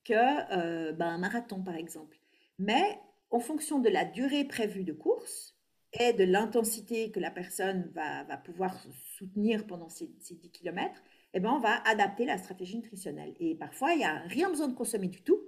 [0.06, 2.20] que ben, un marathon, par exemple.
[2.60, 3.00] Mais
[3.32, 5.56] en fonction de la durée prévue de course
[5.94, 8.78] et de l'intensité que la personne va, va pouvoir
[9.18, 11.02] soutenir pendant ces, ces 10 km,
[11.34, 13.34] eh ben, on va adapter la stratégie nutritionnelle.
[13.40, 15.40] Et parfois, il n'y a rien besoin de consommer du tout.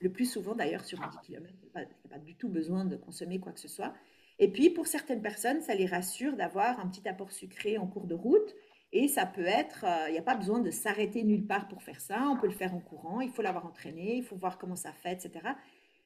[0.00, 2.96] Le plus souvent, d'ailleurs, sur 10 km, il n'y a, pas du tout besoin de
[2.96, 3.94] consommer quoi que ce soit.
[4.38, 8.06] Et puis, pour certaines personnes, ça les rassure d'avoir un petit apport sucré en cours
[8.06, 8.54] de route.
[8.92, 11.82] Et ça peut être, euh, il n'y a pas besoin de s'arrêter nulle part pour
[11.82, 12.28] faire ça.
[12.28, 14.92] On peut le faire en courant, il faut l'avoir entraîné, il faut voir comment ça
[14.92, 15.48] fait, etc.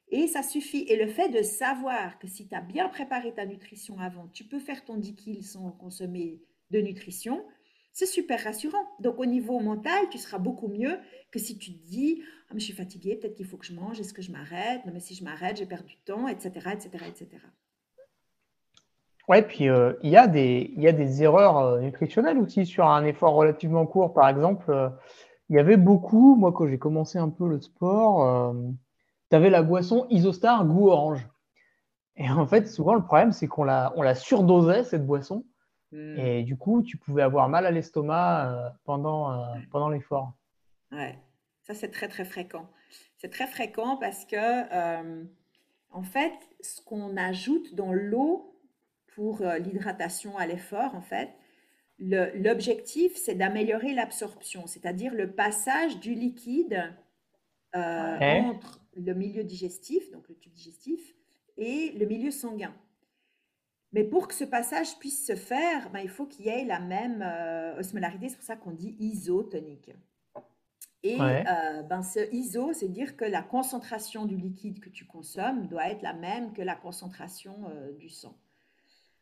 [0.08, 0.84] Et ça suffit.
[0.88, 4.44] Et le fait de savoir que si tu as bien préparé ta nutrition avant, tu
[4.44, 7.44] peux faire ton 10 kg sans consommer de nutrition,
[7.96, 8.84] c'est super rassurant.
[9.00, 10.98] Donc au niveau mental, tu seras beaucoup mieux
[11.32, 13.72] que si tu te dis ah, mais je suis fatiguée, peut-être qu'il faut que je
[13.72, 14.84] mange, est-ce que je m'arrête?
[14.84, 16.50] Non, mais si je m'arrête, j'ai perdu du temps, etc.
[16.74, 17.28] etc., etc.
[19.28, 22.86] Ouais, puis euh, il y, a des, y a des erreurs euh, nutritionnelles aussi sur
[22.86, 24.12] un effort relativement court.
[24.12, 24.90] Par exemple, euh,
[25.48, 28.54] il y avait beaucoup, moi quand j'ai commencé un peu le sport,
[29.30, 31.26] tu avais la boisson Isostar goût orange.
[32.16, 35.46] Et en fait, souvent le problème, c'est qu'on la, on la surdosait, cette boisson.
[35.96, 36.18] Hmm.
[36.18, 40.34] Et du coup, tu pouvais avoir mal à l'estomac euh, pendant, euh, pendant l'effort.
[40.92, 41.18] Ouais,
[41.64, 42.68] ça c'est très très fréquent.
[43.16, 45.24] C'est très fréquent parce que, euh,
[45.90, 48.60] en fait, ce qu'on ajoute dans l'eau
[49.14, 51.30] pour l'hydratation à l'effort, en fait,
[51.98, 56.92] l'objectif c'est d'améliorer l'absorption, c'est-à-dire le passage du liquide
[57.72, 61.14] entre le milieu digestif, donc le tube digestif,
[61.56, 62.74] et le milieu sanguin.
[63.96, 66.80] Mais pour que ce passage puisse se faire, ben, il faut qu'il y ait la
[66.80, 68.28] même euh, osmolarité.
[68.28, 69.90] C'est pour ça qu'on dit isotonique.
[71.02, 75.66] Et euh, ben, ce iso, c'est dire que la concentration du liquide que tu consommes
[75.66, 78.36] doit être la même que la concentration euh, du sang.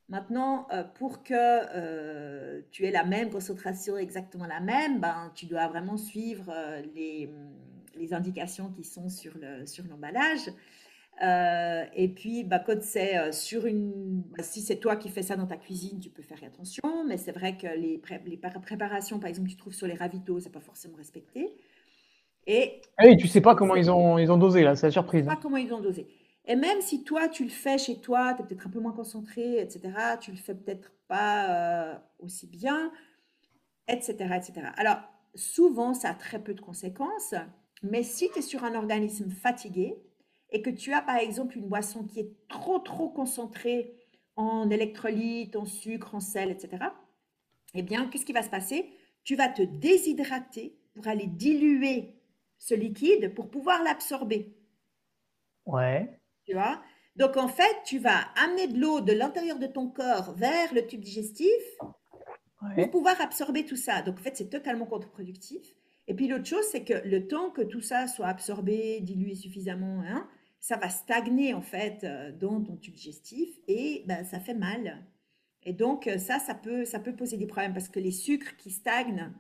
[0.09, 0.67] Maintenant,
[0.97, 6.53] pour que tu aies la même concentration, exactement la même, ben, tu dois vraiment suivre
[6.97, 7.31] les,
[7.95, 9.35] les, indications qui sont sur
[9.89, 10.41] l'emballage.
[10.41, 10.53] Sur
[11.23, 14.23] euh, et puis, bah, quand c'est euh, sur une.
[14.37, 17.05] Bah, si c'est toi qui fais ça dans ta cuisine, tu peux faire attention.
[17.07, 20.41] Mais c'est vrai que les, les préparations, par exemple, que tu trouves sur les ravitaux,
[20.41, 21.55] c'est pas forcément respecté.
[22.47, 22.81] Et.
[22.99, 25.23] Ah oui, tu sais pas comment ils ont, ils ont dosé, là, c'est la surprise.
[25.23, 26.09] Tu sais pas comment ils ont dosé.
[26.47, 28.93] Et même si toi, tu le fais chez toi, tu es peut-être un peu moins
[28.93, 29.81] concentré, etc.,
[30.21, 32.93] tu le fais peut-être pas euh, aussi bien,
[33.89, 34.53] etc., etc.
[34.77, 34.99] Alors,
[35.35, 37.35] souvent, ça a très peu de conséquences.
[37.83, 39.97] Mais si tu es sur un organisme fatigué,
[40.55, 43.93] et que tu as par exemple une boisson qui est trop trop concentrée
[44.37, 46.85] en électrolytes, en sucre, en sel, etc.,
[47.75, 48.89] eh bien, qu'est-ce qui va se passer?
[49.25, 52.15] Tu vas te déshydrater pour aller diluer
[52.59, 54.55] ce liquide pour pouvoir l'absorber.
[55.67, 56.21] Ouais.
[56.47, 56.81] Tu vois?
[57.17, 60.87] Donc, en fait, tu vas amener de l'eau de l'intérieur de ton corps vers le
[60.87, 61.51] tube digestif
[62.77, 64.03] pour pouvoir absorber tout ça.
[64.03, 65.67] Donc, en fait, c'est totalement contre-productif.
[66.07, 70.03] Et puis, l'autre chose, c'est que le temps que tout ça soit absorbé, dilué suffisamment,
[70.07, 70.29] hein,
[70.65, 75.05] ça va stagner, en fait, euh, dans ton tube digestif et ben, ça fait mal.
[75.63, 78.57] Et donc, euh, ça, ça peut, ça peut poser des problèmes parce que les sucres
[78.57, 79.31] qui stagnent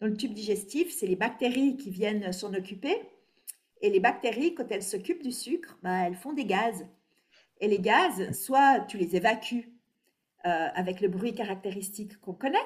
[0.00, 2.96] dans le tube digestif, c'est les bactéries qui viennent s'en occuper.
[3.80, 6.84] Et les bactéries, quand elles s'occupent du sucre, ben, elles font des gaz.
[7.60, 9.72] Et les gaz, soit tu les évacues
[10.46, 12.58] euh, avec le bruit caractéristique qu'on connaît,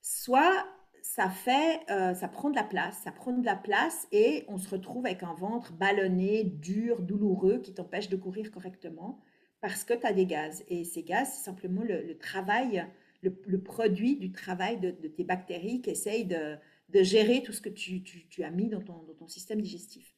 [0.00, 0.66] soit
[1.02, 4.56] ça fait, euh, ça prend de la place, ça prend de la place et on
[4.56, 9.20] se retrouve avec un ventre ballonné, dur, douloureux, qui t'empêche de courir correctement
[9.60, 10.64] parce que tu as des gaz.
[10.68, 12.86] Et ces gaz, c'est simplement le, travail,
[13.22, 16.58] le, produit du travail de, tes bactéries qui essayent de,
[17.02, 18.04] gérer tout ce que tu,
[18.42, 20.14] as mis dans ton, système digestif.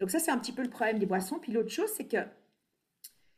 [0.00, 1.38] Donc ça, c'est un petit peu le problème des boissons.
[1.38, 2.24] Puis l'autre chose, c'est que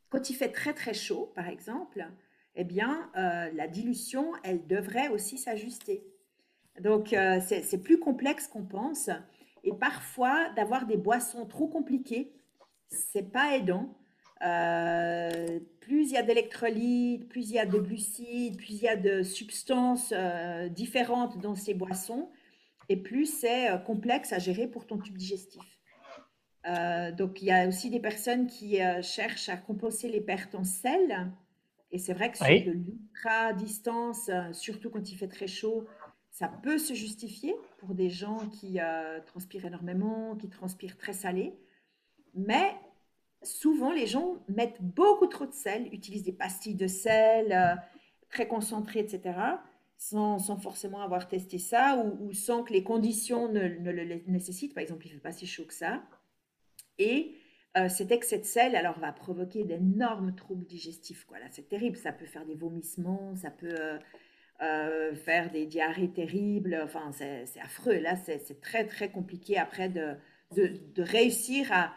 [0.09, 2.07] quand il fait très très chaud, par exemple,
[2.55, 6.05] eh bien, euh, la dilution, elle devrait aussi s'ajuster.
[6.79, 9.11] Donc, euh, c'est plus complexe qu'on pense.
[9.65, 12.33] Et parfois, d'avoir des boissons trop compliquées,
[12.89, 13.97] c'est pas aidant.
[14.43, 18.89] Euh, plus il y a d'électrolytes, plus il y a de glucides, plus il y
[18.89, 20.15] a de substances
[20.71, 22.31] différentes dans ces boissons,
[22.89, 25.79] et plus c'est complexe à gérer pour ton tube digestif.
[27.19, 31.31] donc, il y a aussi des personnes qui cherchent à compenser les pertes en sel
[31.93, 35.87] et c'est vrai que sur de l'ultra-distance, euh, surtout quand il fait très chaud,
[36.31, 41.55] ça peut se justifier pour des gens qui euh, transpirent énormément, qui transpirent très salé.
[42.35, 42.75] Mais
[43.43, 47.75] souvent, les gens mettent beaucoup trop de sel, utilisent des pastilles de sel euh,
[48.31, 49.39] très concentrées, etc.,
[49.97, 54.73] sans, sans, forcément avoir testé ça ou, sans que les conditions ne, le nécessitent.
[54.73, 56.03] Par exemple, il ne fait pas si chaud que ça.
[56.97, 57.37] Et
[57.77, 61.27] euh, cet excès de sel alors va provoquer d'énormes troubles digestifs.
[61.27, 61.37] Quoi.
[61.51, 61.99] c'est terrible.
[61.99, 63.99] Ça peut faire des vomissements, ça peut
[64.63, 66.81] euh, euh, faire des diarrhées terribles.
[66.85, 67.99] Enfin, c'est, affreux.
[67.99, 70.17] Là, c'est, très très compliqué après de,
[70.57, 71.93] de, réussir à,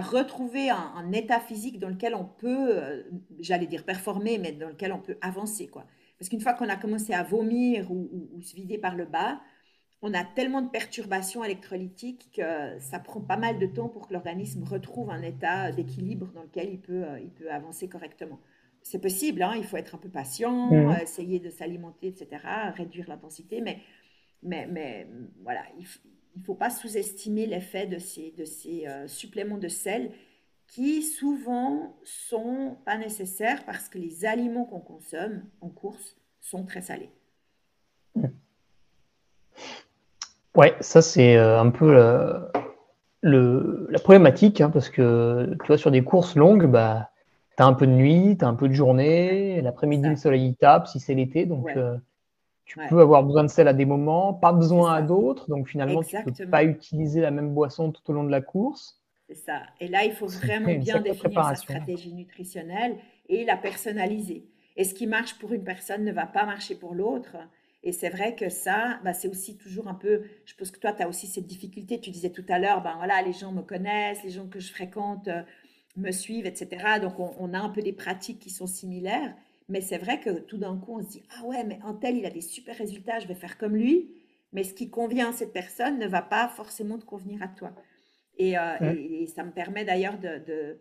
[0.00, 3.04] retrouver un, état physique dans lequel on peut,
[3.38, 5.68] j'allais dire performer, mais dans lequel on peut avancer.
[5.68, 5.86] Quoi.
[6.18, 9.40] Parce qu'une fois qu'on a commencé à vomir ou se vider par le bas,
[10.04, 14.12] on a tellement de perturbations électrolytiques que ça prend pas mal de temps pour que
[14.12, 18.38] l'organisme retrouve un état d'équilibre dans lequel il peut, euh, il peut avancer correctement.
[18.86, 20.90] C'est possible, hein, il faut être un peu patient, mmh.
[20.90, 22.28] euh, essayer de s'alimenter, etc.,
[22.76, 23.78] réduire l'intensité, mais,
[24.42, 25.08] mais, mais
[25.42, 25.86] voilà, il
[26.38, 30.10] ne faut pas sous-estimer l'effet de ces, de ces euh, suppléments de sel
[30.66, 36.82] qui souvent sont pas nécessaires parce que les aliments qu'on consomme en course sont très
[36.82, 37.10] salés.
[38.16, 38.26] Mmh.
[40.56, 42.52] Ouais, ça c'est euh, un peu la,
[43.22, 47.10] le, la problématique, hein, parce que tu vois, sur des courses longues, bah,
[47.56, 50.54] tu as un peu de nuit, tu as un peu de journée, l'après-midi le soleil
[50.54, 51.96] tape si c'est l'été, donc euh,
[52.64, 56.02] tu peux avoir besoin de sel à des moments, pas besoin à d'autres, donc finalement
[56.02, 59.00] tu ne peux pas utiliser la même boisson tout au long de la course.
[59.28, 59.62] C'est ça.
[59.80, 62.96] Et là, il faut vraiment bien définir sa stratégie nutritionnelle
[63.28, 64.46] et la personnaliser.
[64.76, 67.36] Et ce qui marche pour une personne ne va pas marcher pour l'autre.
[67.82, 70.92] Et c'est vrai que ça, bah, c'est aussi toujours un peu, je pense que toi,
[70.92, 72.00] tu as aussi cette difficulté.
[72.00, 74.72] Tu disais tout à l'heure, ben voilà, les gens me connaissent, les gens que je
[74.72, 75.42] fréquente euh,
[75.96, 77.00] me suivent, etc.
[77.00, 79.34] Donc, on, a un peu des pratiques qui sont similaires.
[79.68, 82.16] Mais c'est vrai que tout d'un coup, on se dit, ah ouais, mais un tel,
[82.16, 84.10] il a des super résultats, je vais faire comme lui.
[84.52, 87.72] Mais ce qui convient à cette personne ne va pas forcément te convenir à toi.
[88.36, 90.78] Et, euh, ça me permet d'ailleurs de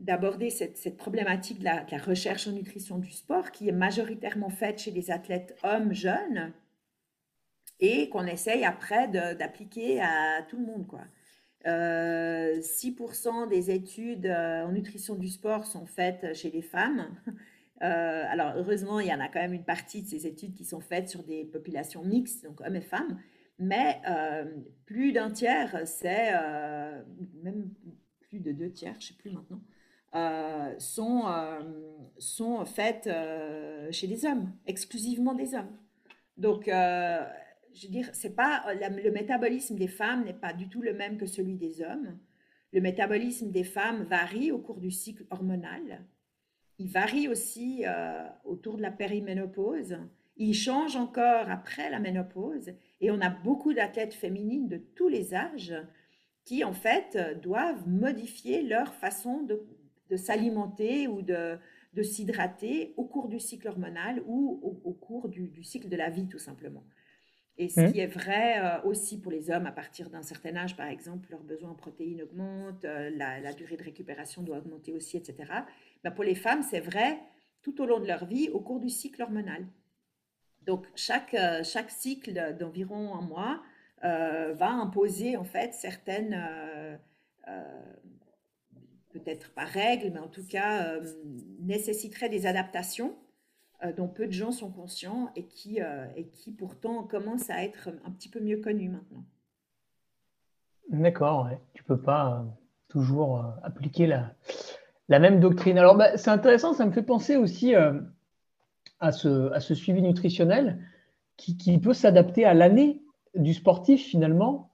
[0.00, 4.90] d'aborder cette, problématique de la, recherche en nutrition du sport qui est majoritairement faite chez
[4.90, 6.52] les athlètes hommes jeunes
[7.80, 10.86] et qu'on essaye après d'appliquer à tout le monde.
[10.86, 11.00] Quoi.
[11.64, 17.08] 6% euh, des études euh, en nutrition du sport sont faites chez les femmes.
[17.80, 20.64] Euh, alors heureusement, il y en a quand même une partie de ces études qui
[20.64, 23.20] sont faites sur des populations mixtes, donc hommes et femmes,
[23.60, 24.02] mais
[24.84, 26.32] plus d'un tiers, c'est
[27.40, 27.70] même
[28.18, 29.60] plus de deux tiers, je ne sais plus maintenant,
[30.14, 31.60] euh, sont, euh,
[32.16, 35.76] sont faites euh, chez des hommes, exclusivement des hommes.
[36.38, 36.70] Donc,
[37.78, 41.26] je veux dire, pas le métabolisme des femmes n'est pas du tout le même que
[41.26, 42.18] celui des hommes.
[42.72, 46.04] Le métabolisme des femmes varie au cours du cycle hormonal.
[46.78, 47.84] Il varie aussi
[48.44, 49.96] autour de la périménopause.
[50.36, 52.72] Il change encore après la ménopause.
[53.00, 55.74] Et on a beaucoup d'athlètes féminines de tous les âges
[56.44, 63.38] qui, en fait, doivent modifier leur façon de, s'alimenter ou de s'hydrater au cours du
[63.38, 66.84] cycle hormonal ou au, cours du, cycle de la vie, tout simplement.
[67.60, 67.92] Et ce mmh.
[67.92, 71.28] qui est vrai euh, aussi pour les hommes, à partir d'un certain âge, par exemple,
[71.30, 75.52] leurs besoins en protéines augmentent, euh, la, durée de récupération doit augmenter aussi, etc.
[76.04, 77.18] Ben pour les femmes, c'est vrai
[77.62, 79.66] tout au long de leur vie, au cours du cycle hormonal.
[80.62, 83.62] Donc, chaque, chaque cycle d'environ un mois
[84.02, 86.38] va imposer en fait certaines,
[89.08, 91.00] peut-être pas règles, mais en tout cas
[91.60, 93.16] nécessiterait des adaptations
[93.96, 95.78] dont peu de gens sont conscients et qui,
[96.16, 99.24] et qui pourtant commencent à être un petit peu mieux connus maintenant.
[100.88, 101.60] D'accord, ouais.
[101.74, 102.44] tu peux pas
[102.88, 104.32] toujours appliquer la,
[105.08, 105.78] la même doctrine.
[105.78, 108.00] Alors, bah, c'est intéressant, ça me fait penser aussi euh,
[109.00, 110.78] à, ce, à, ce, suivi nutritionnel
[111.36, 113.02] qui, qui peut s'adapter à l'année
[113.34, 114.72] du sportif finalement,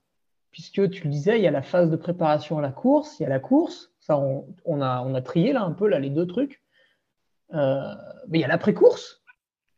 [0.50, 3.24] puisque tu le disais, il y a la phase de préparation à la course, il
[3.24, 5.98] y a la course, ça on, on, a, on a, trié là un peu là,
[5.98, 6.63] les deux trucs, euh,
[7.54, 9.24] mais il y a l'après-course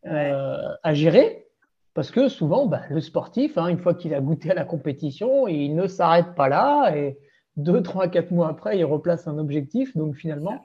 [0.06, 1.46] euh, à gérer,
[1.94, 5.48] parce que souvent, bah, le sportif, hein, une fois qu'il a goûté à la compétition,
[5.48, 7.18] il ne s'arrête pas là et
[7.56, 9.96] deux, trois, quatre mois après, il replace un objectif.
[9.96, 10.64] Donc finalement,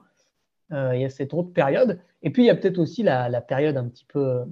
[0.73, 1.99] euh, il y a cette autre période.
[2.21, 4.45] Et puis, il y a peut-être aussi la, période un petit peu euh,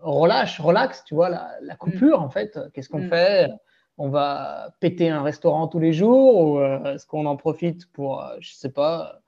[0.00, 1.76] relâche, relax, tu vois, la, mm.
[1.76, 2.58] coupure en fait.
[2.72, 3.08] Qu'est-ce qu'on mm.
[3.08, 3.50] fait?
[3.98, 8.24] On va péter un restaurant tous les jours ou euh, est-ce qu'on en profite pour,
[8.40, 9.20] je sais pas,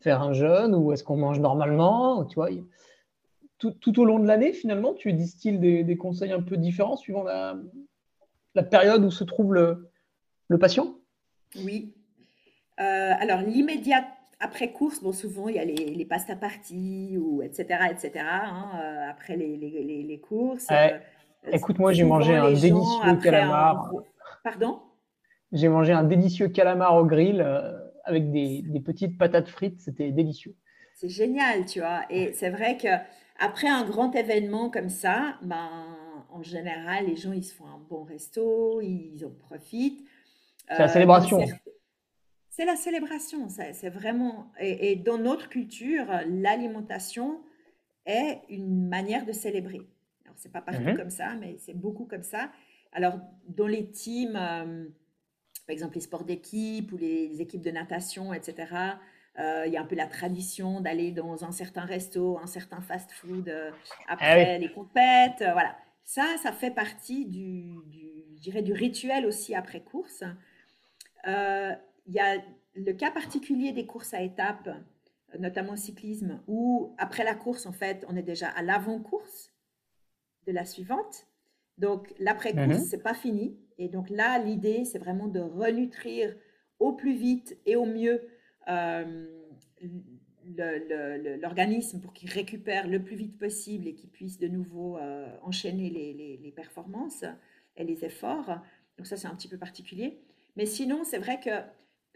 [0.00, 2.48] faire un jeûne ou est-ce qu'on mange normalement Tu vois,
[3.58, 7.24] tout, au long de l'année, finalement, tu distilles des, des conseils un peu différents suivant
[7.24, 9.90] la, période où se trouve le,
[10.48, 10.94] le patient?
[11.64, 11.94] Oui.
[12.80, 14.04] Euh, alors, l'immédiat
[14.40, 18.70] après course, bon, souvent, il y a les, les pasta parties, ou etc., etc., hein,
[18.78, 20.66] euh, après les, les, les courses.
[20.70, 20.98] Euh,
[21.50, 23.90] écoute, moi, j'ai mangé un délicieux calamar.
[24.44, 24.80] Pardon?
[25.52, 27.40] J'ai mangé un délicieux calamar au grill
[28.06, 29.80] avec des, des, petites patates frites.
[29.80, 30.54] C'était délicieux.
[30.94, 32.04] C'est génial, tu vois.
[32.08, 32.88] Et c'est vrai que
[33.38, 35.96] après un grand événement comme ça, ben,
[36.30, 40.06] en général, les gens, ils se font un bon resto, ils en profitent.
[40.68, 41.40] C'est la euh, célébration.
[42.48, 44.50] C'est la célébration, c'est vraiment.
[44.58, 47.42] Et, dans notre culture, l'alimentation
[48.06, 49.82] est une manière de célébrer.
[50.24, 50.96] Alors, c'est pas partout mhm.
[50.96, 52.50] comme ça, mais c'est beaucoup comme ça.
[52.92, 54.86] Alors, dans les teams, euh,
[55.66, 58.72] par exemple les sports d'équipe ou les, équipes de natation, etc.,
[59.38, 62.80] euh, il y a un peu la tradition d'aller dans un certain resto, un certain
[62.80, 63.74] fast-food ah
[64.08, 65.44] après les compètes.
[65.52, 65.76] voilà.
[66.04, 70.22] Ça, ça fait partie du, du, dirais, du rituel aussi après course.
[71.26, 71.72] Euh,
[72.06, 72.36] il y a
[72.74, 74.70] le cas particulier des courses à étapes,
[75.38, 79.52] notamment au cyclisme, où après la course, en fait, on est déjà à l'avant-course
[80.46, 81.26] de la suivante.
[81.78, 82.86] Donc, l'après-course, ce mhm.
[82.86, 83.58] c'est pas fini.
[83.78, 86.34] Et donc là, l'idée, c'est vraiment de renutrir
[86.78, 88.22] au plus vite et au mieux
[88.68, 89.26] euh,
[91.40, 95.90] l'organisme pour qu'il récupère le plus vite possible et qu'il puisse de nouveau euh, enchaîner
[95.90, 97.24] les, performances
[97.76, 98.60] et les efforts.
[98.96, 100.20] Donc ça, c'est un petit peu particulier.
[100.56, 101.50] Mais sinon, c'est vrai que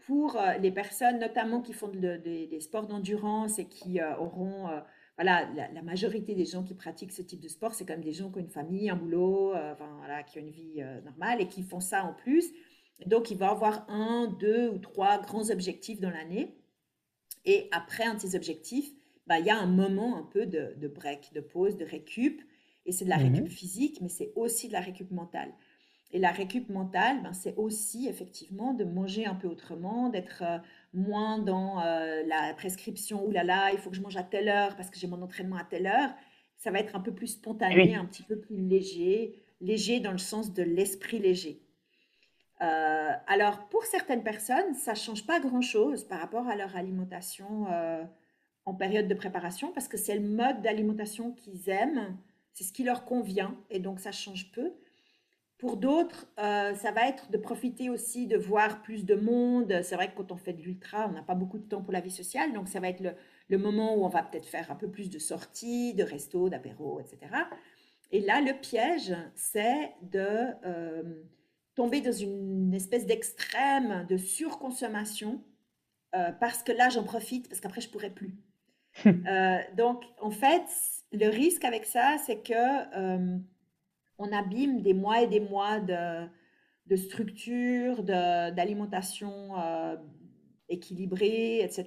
[0.05, 4.69] pour euh, les personnes, notamment qui font des sports d'endurance et qui auront,
[5.21, 8.13] voilà, la, majorité des gens qui pratiquent ce type de sport, c'est quand même des
[8.13, 11.47] gens qui ont une famille, un boulot, enfin, voilà, qui ont une vie normale et
[11.47, 12.51] qui font ça en plus.
[13.05, 16.55] Donc, il va avoir un, deux ou trois grands objectifs dans l'année.
[17.45, 18.91] Et après un de ces objectifs,
[19.27, 22.41] bah, il y a un moment un peu de, break, de pause, de récup.
[22.85, 25.53] Et c'est de la mmh récup physique, mais c'est aussi de la récup mentale.
[26.11, 30.57] Et la récup mentale, ben, c'est aussi effectivement de manger un peu autrement, d'être euh,
[30.93, 34.49] moins dans euh, la prescription, ou là là, il faut que je mange à telle
[34.49, 36.09] heure parce que j'ai mon entraînement à telle heure.
[36.57, 40.17] Ça va être un peu plus spontané, un petit peu plus léger, léger dans le
[40.17, 41.61] sens de l'esprit léger.
[42.61, 47.67] Euh, alors, pour certaines personnes, ça ne change pas grand-chose par rapport à leur alimentation
[48.65, 52.15] en période de préparation parce que c'est le mode d'alimentation qu'ils aiment,
[52.53, 54.71] c'est ce qui leur convient et donc ça change peu.
[55.61, 59.81] Pour d'autres, euh, ça va être de profiter aussi de voir plus de monde.
[59.83, 61.93] C'est vrai que quand on fait de l'ultra, on n'a pas beaucoup de temps pour
[61.93, 62.51] la vie sociale.
[62.51, 63.03] Donc, ça va être
[63.47, 66.99] le, moment où on va peut-être faire un peu plus de sorties, de restos, d'apéros,
[66.99, 67.31] etc.
[68.11, 71.21] Et là, le piège, c'est de euh,
[71.75, 75.43] tomber dans une espèce d'extrême de surconsommation
[76.15, 78.35] euh, parce que là, j'en profite, parce qu'après, je ne pourrai plus.
[79.77, 80.65] donc, en fait,
[81.11, 83.37] le risque avec ça, c'est que
[84.21, 86.27] on abîme des mois et des mois de,
[86.87, 89.95] de structure, d'alimentation euh,
[90.69, 91.85] équilibrée, etc.,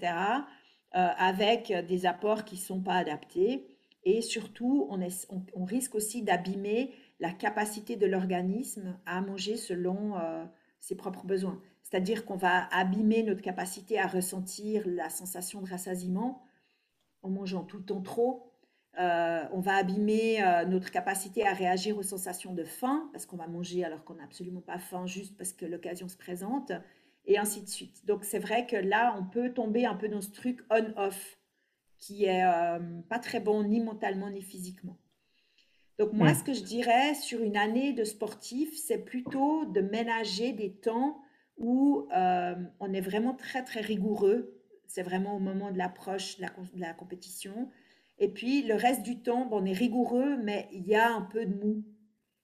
[0.95, 3.66] euh, avec des apports qui ne sont pas adaptés.
[4.05, 10.45] Et surtout, on, risque aussi d'abîmer la capacité de l'organisme à manger selon euh,
[10.78, 11.61] ses propres besoins.
[11.82, 16.43] C'est-à-dire qu'on va abîmer notre capacité à ressentir la sensation de rassasiement
[17.22, 18.53] en mangeant tout le temps trop,
[18.99, 23.36] euh, on va abîmer euh, notre capacité à réagir aux sensations de faim, parce qu'on
[23.36, 26.72] va manger alors qu'on n'a absolument pas faim, juste parce que l'occasion se présente,
[27.26, 28.05] et ainsi de suite.
[28.07, 31.38] Donc c'est vrai que là, on peut tomber un peu dans ce truc on-off,
[31.99, 32.78] qui est euh,
[33.09, 34.99] pas très bon ni mentalement ni physiquement.
[35.99, 36.34] Donc moi, Hmm.
[36.34, 41.22] ce que je dirais sur une année de sportif, c'est plutôt de ménager des temps
[41.57, 44.61] où euh, on est vraiment très, très rigoureux.
[44.86, 47.70] C'est vraiment au moment de l'approche de la, com- de la compétition.
[48.18, 51.22] Et puis le reste du temps, bon, on est rigoureux, mais il y a un
[51.22, 51.84] peu de mou.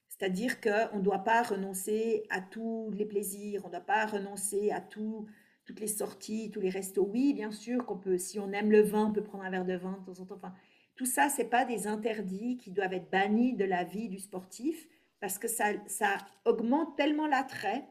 [0.09, 4.71] C'est-à-dire qu'on ne doit pas renoncer à tous les plaisirs, on ne doit pas renoncer
[4.71, 5.27] à tout,
[5.65, 7.09] toutes les sorties, tous les restos.
[7.11, 9.65] Oui, bien sûr qu'on peut, si on aime le vin, on peut prendre un verre
[9.65, 10.37] de vin de temps en temps.
[10.37, 10.55] Enfin,
[10.97, 14.87] tout ça, ce pas des interdits qui doivent être bannis de la vie du sportif
[15.21, 17.87] parce que ça, ça augmente tellement l'attrait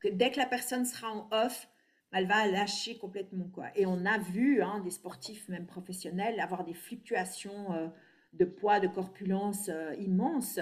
[0.00, 1.68] que dès que la personne sera en off,
[2.12, 3.48] elle va lâcher complètement.
[3.52, 3.66] Quoi.
[3.76, 7.88] Et on a vu hein, des sportifs, même professionnels, avoir des fluctuations euh,
[8.32, 10.60] de poids, de corpulence euh, immenses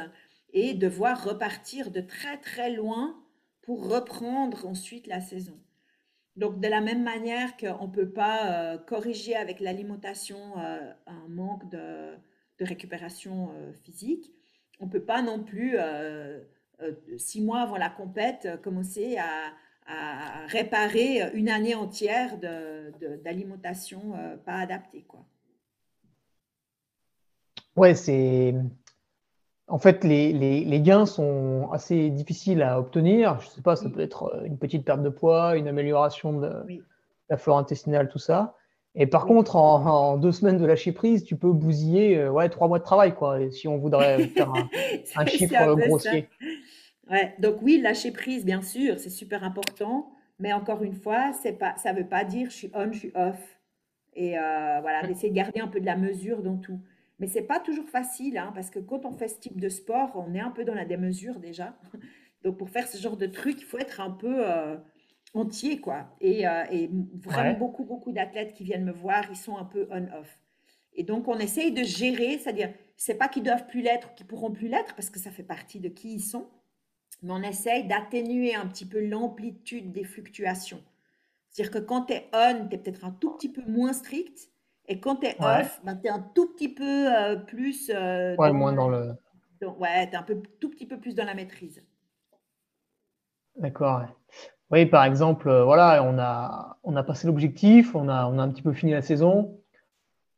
[0.53, 3.21] et devoir repartir de très très loin
[3.63, 5.59] pour reprendre ensuite la saison.
[6.37, 11.29] Donc de la même manière qu'on ne peut pas euh, corriger avec l'alimentation euh, un
[11.29, 12.15] manque de,
[12.59, 13.51] de récupération
[13.83, 14.33] physique,
[14.79, 15.77] on ne peut pas non plus,
[17.17, 19.53] six mois avant la compète, commencer à,
[19.89, 22.39] à réparer une année entière
[23.24, 25.05] d'alimentation euh, pas adaptée.
[25.07, 25.24] Quoi.
[27.76, 28.55] Ouais, c'est.
[29.68, 33.41] En fait, les, les, les gains sont assez difficiles à obtenir.
[33.41, 36.39] Je sais pas, ça Oui, peut être euh, une petite perte de poids, une amélioration
[36.39, 36.82] de oui,
[37.28, 38.55] la flore intestinale, tout ça.
[38.95, 39.28] Et par oui.
[39.28, 42.78] contre, en, en deux semaines de lâcher prise, tu peux bousiller euh, ouais, trois mois
[42.78, 43.39] de travail, quoi.
[43.51, 44.68] Si on voudrait faire un,
[45.26, 45.53] chiffre
[45.99, 46.11] ça.
[47.11, 51.53] Ouais, donc oui, lâcher prise, bien sûr, c'est super important, mais encore une fois, c'est
[51.53, 53.61] pas, ça ne veut pas dire je suis on, je suis off.
[54.15, 56.81] Et euh, voilà, d'essayer de garder un peu de la mesure dans tout.
[57.21, 60.13] Mais c'est pas toujours facile, hein, parce que quand on fait ce type de sport,
[60.17, 61.79] on est un peu dans la démesure déjà.
[62.45, 64.77] Donc pour faire ce genre de truc, il faut être un peu euh,
[65.35, 66.17] entier, quoi.
[66.21, 66.91] Et, euh, et
[67.25, 67.55] vraiment Ouais.
[67.55, 70.39] beaucoup, beaucoup d'athlètes qui viennent me voir, ils sont un peu on-off.
[70.95, 74.27] Et donc on essaye de gérer, c'est-à-dire, c'est pas qu'ils doivent plus l'être ou qu'ils
[74.27, 76.49] pourront plus l'être, parce que ça fait partie de qui ils sont
[77.23, 80.83] mais on essaye d'atténuer un petit peu l'amplitude des fluctuations.
[81.51, 84.51] C'est-à-dire que quand tu es on, tu es peut-être un tout petit peu moins strict,
[84.89, 85.47] et quand tu es Ouais.
[85.61, 86.85] off, ben, tu es un tout petit peu
[87.17, 89.17] euh, plus euh, Ouais, dans, moins dans le.
[89.62, 91.83] ouais, t'es un peu, tout petit peu plus dans la maîtrise.
[93.57, 94.01] D'accord.
[94.01, 94.07] ouais.
[94.71, 98.43] Oui, par exemple, euh, voilà, on a, on a passé l'objectif, on a, on a
[98.43, 99.61] un petit peu fini la saison.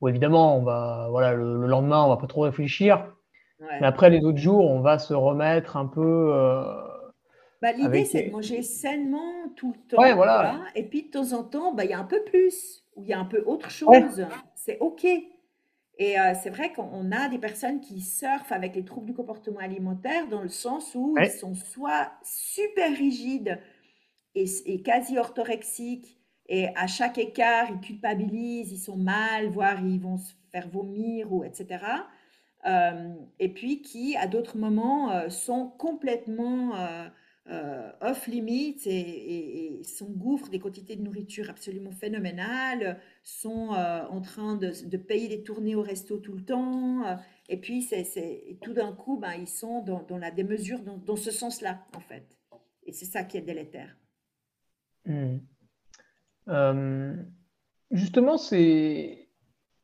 [0.01, 3.07] Bon, évidemment, on va, voilà, le, le lendemain, on va pas trop réfléchir.
[3.81, 3.89] Mais Ouais.
[3.89, 6.01] après, les autres jours, on va se remettre un peu
[6.35, 6.75] euh,
[7.61, 8.05] Bah, l'idée, avec.
[8.05, 10.39] c'est de manger sainement tout le Ouais, temps, voilà.
[10.39, 10.65] quoi.
[10.77, 13.09] Et puis de temps en temps, bah, il y a un peu plus, ou il
[13.09, 14.05] y a un peu autre Ouais.
[14.09, 14.25] chose.
[14.55, 15.05] C'est OK.
[15.05, 19.61] Et euh, c'est vrai qu'on a des personnes qui surfent avec les troubles du comportement
[19.61, 21.31] alimentaire dans le sens où ils Ouais.
[21.31, 23.61] sont soit super rigides
[24.35, 30.01] et, et quasi orthorexiques, et à chaque écart, ils culpabilisent, ils sont mal, voire ils
[30.01, 32.09] vont se faire vomir, ou etc.
[32.67, 36.75] Euh, et puis qui, à d'autres moments, euh, sont complètement
[37.47, 44.21] euh, off limits et, et, et s'engouffrent des quantités de nourriture absolument phénoménales, sont en
[44.21, 48.93] train de, payer des tournées au resto tout le temps, et puis c'est, tout d'un
[48.93, 52.37] coup, ben, ils sont dans, la démesure, dans, ce sens-là, en fait.
[52.85, 53.97] Et c'est ça qui est délétère.
[55.07, 55.39] Hmm.
[57.91, 59.31] Justement, c'est.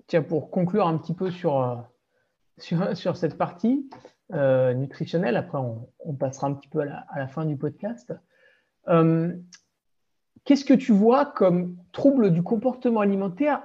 [0.07, 1.89] Tiens, pour conclure un petit peu sur,
[2.59, 3.89] sur, cette partie
[4.33, 8.15] euh, nutritionnelle, après on, passera un petit peu à la, fin du podcast.
[8.89, 9.35] Euh,
[10.45, 13.63] Qu'est-ce que tu vois comme trouble du comportement alimentaire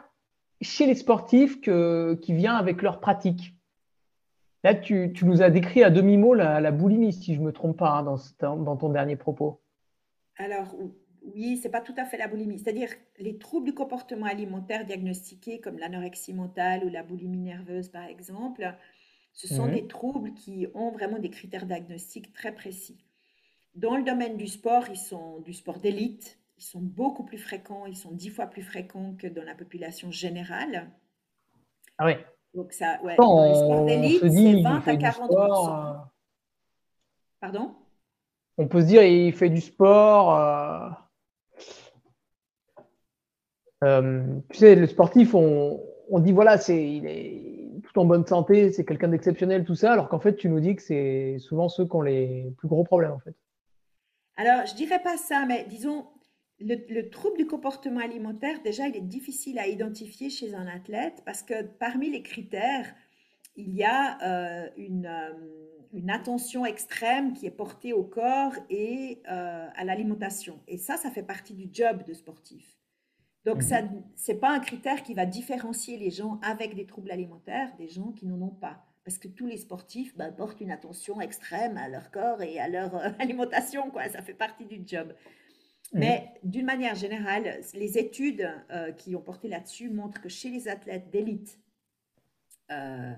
[0.62, 3.54] chez les sportifs qui vient avec leur pratique?
[4.64, 7.78] Là, tu, tu nous as décrit à demi-mot la, boulimie, si je ne me trompe
[7.78, 8.04] pas, hein,
[8.42, 9.62] dans, ton dernier propos.
[10.38, 10.76] Alors,
[11.24, 12.60] oui, c'est pas tout à fait la boulimie.
[12.60, 18.06] C'est-à-dire les troubles du comportement alimentaire diagnostiqués comme l'anorexie mentale ou la boulimie nerveuse, par
[18.06, 18.74] exemple,
[19.34, 22.98] ce sont des troubles qui ont vraiment des critères diagnostiques très précis.
[23.76, 27.86] Dans le domaine du sport, ils sont du sport d'élite, ils sont beaucoup plus fréquents,
[27.86, 30.90] ils sont dix fois plus fréquents que dans la population générale.
[31.98, 32.14] Ah oui.
[32.54, 35.32] Donc ça, ouais, Quand dans les sports d'élite, c'est il 20 à fait du 40
[35.32, 35.94] sport, euh,
[37.40, 37.76] Pardon?
[38.58, 40.36] on peut se dire il fait du sport.
[40.36, 40.90] euh,
[43.84, 45.80] euh, tu sais, le sportif, on,
[46.20, 50.10] dit voilà, c'est, il est tout en bonne santé, c'est quelqu'un d'exceptionnel, tout ça, alors
[50.10, 53.12] qu'en fait, tu nous dis que c'est souvent ceux qui ont les plus gros problèmes,
[53.12, 53.36] en fait.
[54.36, 56.06] Alors, je dirais pas ça, mais disons,
[56.60, 61.22] le, le trouble du comportement alimentaire, déjà, il est difficile à identifier chez un athlète
[61.26, 62.86] parce que parmi les critères,
[63.56, 65.34] il y a euh, une, euh,
[65.94, 70.60] une attention extrême qui est portée au corps et à l'alimentation.
[70.68, 72.79] Et ça, ça fait partie du job de sportif.
[73.46, 73.62] Donc, Mhm.
[73.62, 73.82] ça,
[74.16, 78.12] c'est pas un critère qui va différencier les gens avec des troubles alimentaires des gens
[78.12, 78.86] qui n'en ont pas.
[79.06, 82.68] parce que tous les sportifs bah, portent une attention extrême à leur corps et à
[82.68, 84.08] leur euh, alimentation, quoi.
[84.10, 85.16] Ça fait partie du job.
[85.94, 86.00] Mmh.
[86.00, 90.68] Mais d'une manière générale, les études euh, qui ont porté là-dessus montrent que chez les
[90.68, 91.58] athlètes d'élite,
[92.72, 93.14] euh,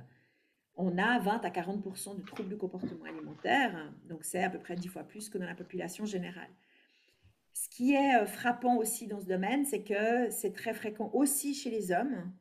[0.78, 3.92] on a 20 à 40% de troubles du comportement alimentaire.
[4.08, 6.50] Donc, c'est à peu près 10 fois plus que dans la population générale.
[7.54, 11.70] Ce qui est frappant aussi dans ce domaine, c'est que c'est très fréquent aussi chez
[11.70, 12.32] les hommes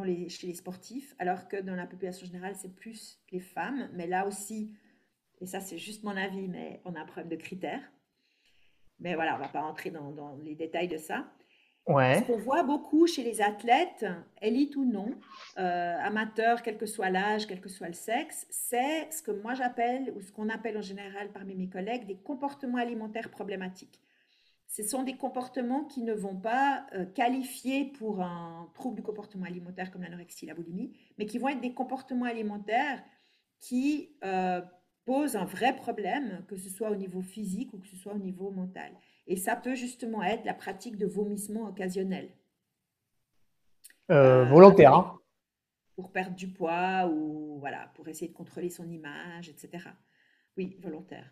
[0.00, 3.90] les, chez les sportifs, alors que dans la population générale, c'est plus les femmes.
[3.92, 4.72] Mais là aussi,
[5.40, 7.82] et ça c'est juste mon avis, mais on a un problème de critères.
[8.98, 11.26] Mais voilà, on ne va pas entrer dans, dans, les détails de ça.
[11.88, 12.20] Ouais.
[12.20, 14.06] Ce qu'on voit beaucoup chez les athlètes,
[14.40, 15.10] élite ou non,
[15.58, 19.54] euh, amateurs, quel que soit l'âge, quel que soit le sexe, c'est ce que moi
[19.54, 24.00] j'appelle, ou ce qu'on appelle en général parmi mes collègues, des comportements alimentaires problématiques
[24.72, 29.44] ce sont des comportements qui ne vont pas euh, qualifier pour un trouble du comportement
[29.44, 33.02] alimentaire comme l'anorexie, la boulimie, mais qui vont être des comportements alimentaires
[33.60, 34.62] qui euh,
[35.04, 38.18] posent un vrai problème, que ce soit au niveau physique ou que ce soit au
[38.18, 38.92] niveau mental.
[39.26, 42.30] Et ça peut justement être la pratique de vomissement occasionnel.
[44.10, 44.94] Euh, volontaire.
[44.94, 45.18] Hein.
[45.96, 49.90] Pour perdre du poids ou voilà, pour essayer de contrôler son image, etc.
[50.56, 51.30] Oui, volontaire.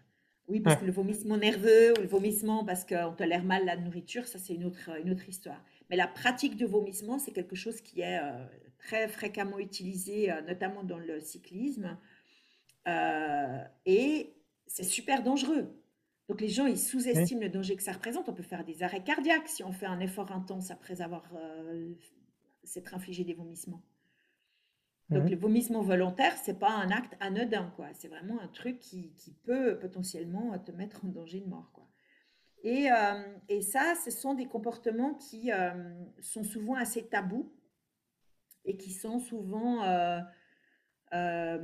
[0.51, 4.27] Oui, parce que le vomissement nerveux ou le vomissement parce qu'on tolère mal la nourriture,
[4.27, 5.63] ça c'est une autre, une autre histoire.
[5.89, 8.45] Mais la pratique de vomissement, c'est quelque chose qui est euh,
[8.79, 11.97] très fréquemment utilisé, euh, notamment dans le cyclisme.
[12.89, 14.35] Euh, et
[14.67, 15.73] c'est super dangereux.
[16.29, 18.29] Donc les gens, ils sous-estiment le danger que ça représente.
[18.29, 21.25] On peut faire des arrêts cardiaques si on fait un effort intense après avoir
[22.63, 23.83] s'être infligé des vomissements.
[25.11, 25.31] Donc, mhm.
[25.31, 27.89] le vomissement volontaire, c'est pas un acte anodin, quoi.
[27.95, 31.89] C'est vraiment un truc qui, qui, peut potentiellement te mettre en danger de mort, quoi.
[32.63, 35.73] Et, euh, et ça, ce sont des comportements qui euh,
[36.21, 37.51] sont souvent assez tabous
[38.65, 39.83] et qui sont souvent,
[41.13, 41.59] euh,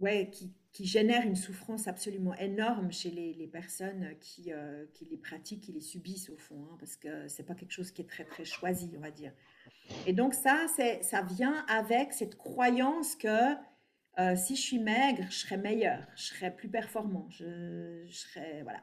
[0.00, 4.50] ouais, qui, qui, génèrent une souffrance absolument énorme chez les, les personnes qui,
[4.92, 7.92] qui, les pratiquent, qui les subissent au fond, hein, parce que c'est pas quelque chose
[7.92, 9.32] qui est très très choisi, on va dire.
[10.06, 10.66] Et donc ça,
[11.02, 13.54] ça vient avec cette croyance que
[14.18, 18.80] euh, si je suis maigre, je serai meilleur, je serai plus performant, je, serai voilà.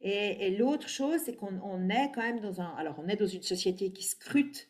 [0.00, 3.42] Et, l'autre chose, c'est qu'on est quand même dans un, alors on est dans une
[3.42, 4.68] société qui scrute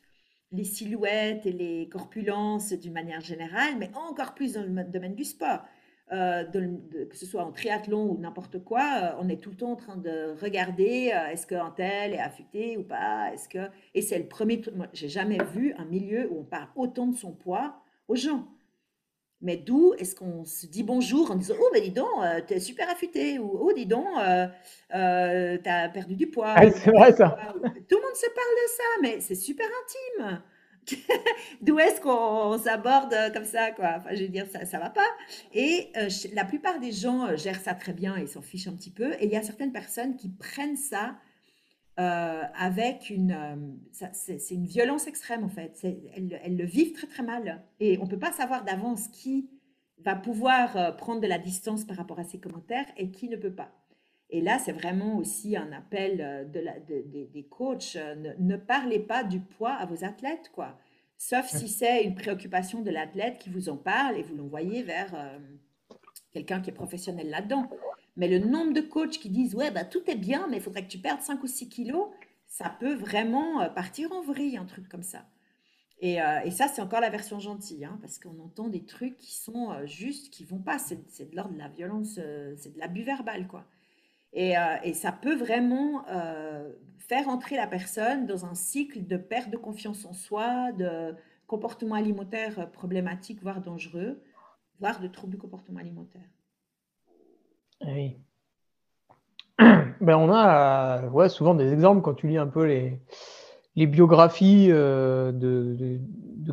[0.50, 5.24] les silhouettes et les corpulences d'une manière générale, mais encore plus dans le domaine du
[5.24, 5.62] sport.
[6.12, 9.72] Euh, que ce soit en triathlon ou n'importe quoi, euh, on est tout le temps
[9.72, 13.32] en train de regarder euh, est-ce qu'un tel est affûté ou pas.
[13.32, 14.74] Est-ce que et c'est le premier truc.
[14.74, 17.76] Moi, j'ai jamais vu un milieu où on parle autant de son poids
[18.08, 18.46] aux gens.
[19.40, 22.06] Mais d'où est-ce qu'on se dit bonjour en disant oh ben dis donc
[22.46, 24.06] t'es super affûté ou oh dis donc
[24.90, 26.54] t'as perdu du poids.
[26.74, 27.38] c'est vrai ça.
[27.54, 30.42] Tout le monde se parle de ça, mais c'est super intime.
[31.62, 33.94] D'où est-ce qu'on s'aborde comme ça, quoi?
[33.98, 35.06] Enfin, je veux dire, ça, ça va pas.
[35.52, 38.74] Et euh, la plupart des gens euh, gèrent ça très bien et s'en fichent un
[38.74, 39.12] petit peu.
[39.14, 41.16] Et il y a certaines personnes qui prennent ça
[42.00, 45.78] euh, avec une, c'est une violence extrême en fait.
[45.82, 47.62] Elles, elles, le vivent très très mal.
[47.80, 49.48] Et on peut pas savoir d'avance qui
[49.98, 53.52] va pouvoir prendre de la distance par rapport à ces commentaires et qui ne peut
[53.54, 53.72] pas.
[54.34, 57.96] Et là, c'est vraiment aussi un appel euh, de des coachs.
[57.96, 60.78] Euh, ne, parlez pas du poids à vos athlètes, quoi.
[61.18, 65.14] Sauf si c'est une préoccupation de l'athlète qui vous en parle et vous l'envoyez vers
[65.14, 65.38] euh,
[66.32, 67.68] quelqu'un qui est professionnel là-dedans.
[68.16, 70.82] Mais le nombre de coachs qui disent Ouais, bah, tout est bien, mais il faudrait
[70.82, 72.08] que tu perdes 5 ou 6 kilos,
[72.46, 75.26] ça peut vraiment partir en vrille, un truc comme ça.
[76.00, 79.34] Et, et ça, c'est encore la version gentille, hein, parce qu'on entend des trucs qui
[79.34, 80.78] sont justes, qui vont pas.
[80.78, 82.18] C'est de l'ordre de la violence,
[82.56, 83.64] c'est de l'abus verbal, quoi.
[84.36, 89.50] Euh, et, ça peut vraiment euh, faire entrer la personne dans un cycle de perte
[89.50, 91.14] de confiance en soi, de
[91.46, 94.22] comportement alimentaire problématique, voire dangereux,
[94.80, 96.22] voire de troubles du comportement alimentaire.
[97.86, 98.16] Oui.
[100.00, 105.30] Ben, on a ouais, souvent des exemples quand tu lis un peu les, biographies euh,
[105.30, 106.00] de,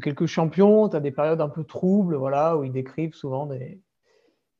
[0.03, 3.81] quelques champions, tu as des périodes un peu troubles, voilà, où ils décrivent souvent des,
[3.81, 3.88] euh,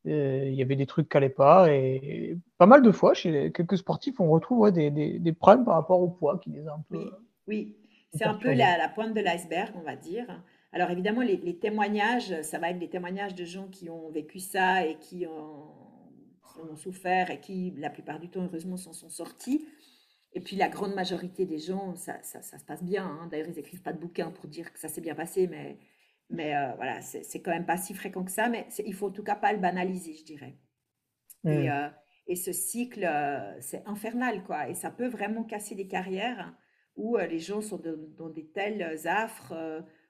[0.04, 1.72] il y avait des trucs qui n'allaient pas.
[1.72, 6.00] Et pas mal de fois, chez quelques sportifs, on retrouve des, des, problèmes par rapport
[6.00, 7.10] au poids qui les a un peu.
[7.46, 7.76] Oui,
[8.14, 10.42] c'est un peu la, pointe de l'iceberg, on va dire.
[10.72, 14.86] Alors évidemment, les, témoignages, ça va être des témoignages de gens qui ont vécu ça
[14.86, 19.10] et qui, ont, en ont souffert et qui, la plupart du temps, heureusement, s'en sont
[19.10, 19.66] sortis.
[20.32, 23.04] Et puis la grande majorité des gens, ça, ça, ça se passe bien.
[23.04, 23.28] Hein.
[23.30, 25.76] D'ailleurs, ils n'écrivent pas de bouquins pour dire que ça s'est bien passé, mais
[26.30, 29.12] mais euh, voilà, c'est quand même pas si fréquent que ça, mais il faut en
[29.12, 30.56] tout cas pas le banaliser, je dirais.
[31.44, 31.70] Et, mmh.
[31.70, 31.88] euh,
[32.28, 34.68] et, ce cycle, euh, c'est infernal, quoi.
[34.68, 36.54] Et ça peut vraiment casser des carrières
[36.96, 37.80] où les gens sont
[38.18, 39.54] dans des tels affres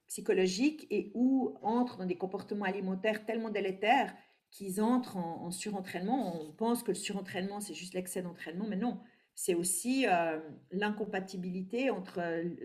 [0.09, 4.13] psychologiques et où entrent dans des comportements alimentaires tellement délétères
[4.51, 6.43] qu'ils entrent en, surentraînement.
[6.43, 8.99] On pense que le surentraînement, c'est juste l'excès d'entraînement, mais non,
[9.37, 10.07] c'est aussi
[10.73, 12.21] l'incompatibilité entre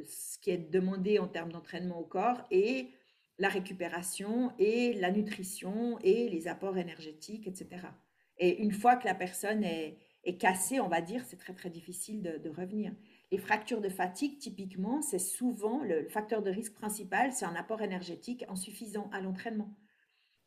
[0.06, 2.96] ce qui est demandé en termes d'entraînement au corps et
[3.38, 7.88] la récupération et la nutrition et les apports énergétiques, etc.
[8.38, 9.98] Et une fois que la personne est,
[10.40, 12.92] cassée, on va dire, c'est très très difficile de, revenir.
[13.32, 17.82] Les fractures de fatigue, typiquement, c'est souvent le facteur de risque principal, c'est un apport
[17.82, 19.70] énergétique insuffisant à l'entraînement.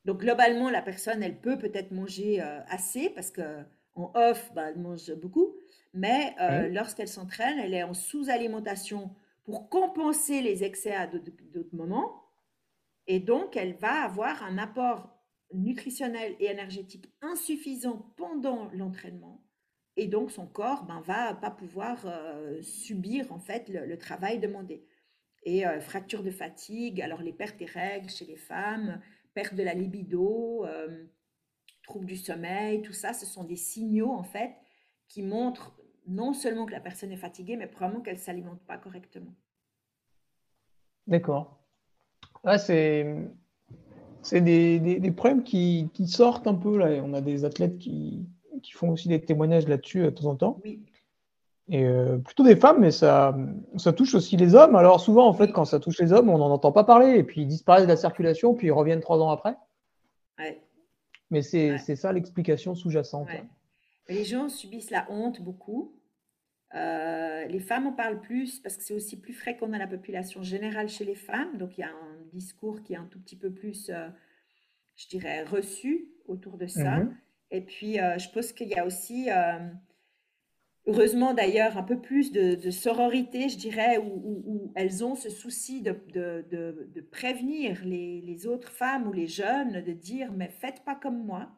[0.05, 3.63] Donc globalement, la personne, elle peut peut-être manger euh, assez parce que
[3.95, 5.55] en off, bah, elle mange beaucoup,
[5.93, 9.11] mais euh, lorsqu'elle s'entraîne, elle est en sous-alimentation
[9.45, 12.28] pour compenser les excès à d'autres moments,
[13.09, 15.11] et donc elle va avoir un apport
[15.53, 19.43] nutritionnel et énergétique insuffisant pendant l'entraînement,
[19.97, 24.87] et donc son corps ben, va pas pouvoir euh, subir en fait le, travail demandé.
[25.45, 29.01] Et fracture de fatigue, alors les pertes des règles chez les femmes,
[29.39, 31.07] perte de la libido, euh,
[31.85, 34.53] trouble du sommeil, tout ça, ce sont des signaux en fait
[35.07, 38.79] qui montrent non seulement que la personne est fatiguée, mais probablement qu'elle ne s'alimente pas
[38.79, 39.35] correctement.
[41.07, 41.58] D'accord.
[42.59, 43.07] C'est
[44.23, 46.77] c'est des, des, problèmes qui, qui, sortent un peu.
[46.77, 47.03] Là.
[47.05, 48.27] On a des athlètes qui,
[48.63, 50.61] qui font aussi des témoignages là-dessus de temps en temps.
[50.65, 50.81] Oui.
[51.71, 53.37] Et euh, plutôt des femmes, mais ça,
[53.77, 54.75] ça touche aussi les hommes.
[54.75, 57.23] Alors souvent, en fait, quand ça touche les hommes, on n'en entend pas parler, et
[57.23, 59.55] puis ils disparaissent de la circulation, puis ils reviennent trois ans après.
[60.39, 60.63] Ouais.
[61.31, 63.29] Mais c'est ça l'explication sous-jacente.
[64.09, 65.95] Les gens subissent la honte beaucoup.
[66.75, 70.43] Euh, les femmes en parlent plus parce que c'est aussi plus fréquent dans la population
[70.43, 71.59] générale chez les femmes.
[71.59, 74.09] Donc il y a un discours qui est un tout petit peu plus, euh,
[74.97, 76.99] je dirais, reçu autour de ça.
[76.99, 77.17] Mhm.
[77.51, 79.31] Et puis, je pense qu'il y a aussi
[80.89, 85.93] heureusement d'ailleurs un peu plus de, sororité, je dirais, où, elles ont ce souci de,
[86.13, 91.51] de, prévenir les, autres femmes ou les jeunes, de dire mais faites pas comme moi,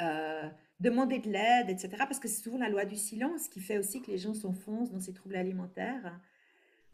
[0.00, 0.48] euh,
[0.80, 1.90] demandez de l'aide, etc.
[1.98, 4.90] Parce que c'est souvent la loi du silence qui fait aussi que les gens s'enfoncent
[4.90, 6.20] dans ces troubles alimentaires.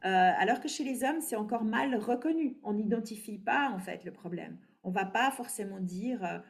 [0.04, 2.58] Euh, alors que chez les hommes, c'est encore mal reconnu.
[2.62, 4.58] On n'identifie pas en fait le problème.
[4.82, 6.42] On va pas forcément dire,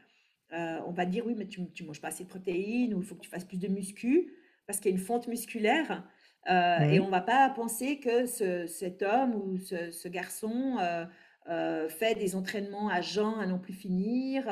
[0.53, 3.05] euh, on va dire oui, mais tu, tu manges pas assez de protéines ou il
[3.05, 4.33] faut que tu fasses plus de muscu
[4.67, 6.05] parce qu'il y a une fonte musculaire.
[6.49, 11.05] Euh, et on ne va pas penser que cet homme ou ce, garçon euh,
[11.49, 14.45] euh, fait des entraînements à jeun à non plus finir,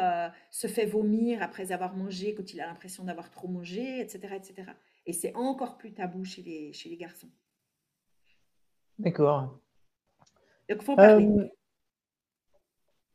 [0.51, 4.35] se fait vomir après avoir mangé quand il a l'impression d'avoir trop mangé, etc.
[4.35, 4.73] etc.
[5.07, 7.31] Et c'est encore plus tabou chez les, chez les garçons.
[8.99, 9.59] D'accord.
[10.69, 11.53] Donc, il faut parler.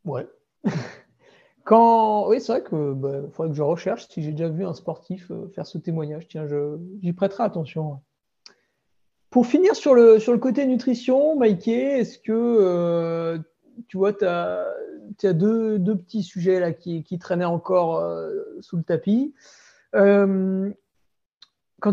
[0.06, 0.28] Ouais.
[1.64, 2.28] Quand...
[2.28, 5.32] Oui, c'est vrai que bah, faudrait que je recherche si j'ai déjà vu un sportif
[5.32, 6.28] euh, faire ce témoignage.
[6.28, 6.46] Tiens,
[7.02, 8.02] j'y prêterai attention.
[9.30, 13.40] Pour finir sur le, sur le côté nutrition, Maïké, est-ce que euh,
[13.88, 14.68] tu vois, tu as,
[15.24, 18.30] as deux, deux, petits sujets là qui, qui traînaient encore euh,
[18.62, 19.34] sous le tapis.
[19.94, 20.74] quand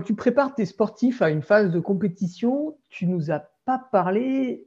[0.04, 4.66] tu prépares tes sportifs à une phase de compétition, tu nous as pas parlé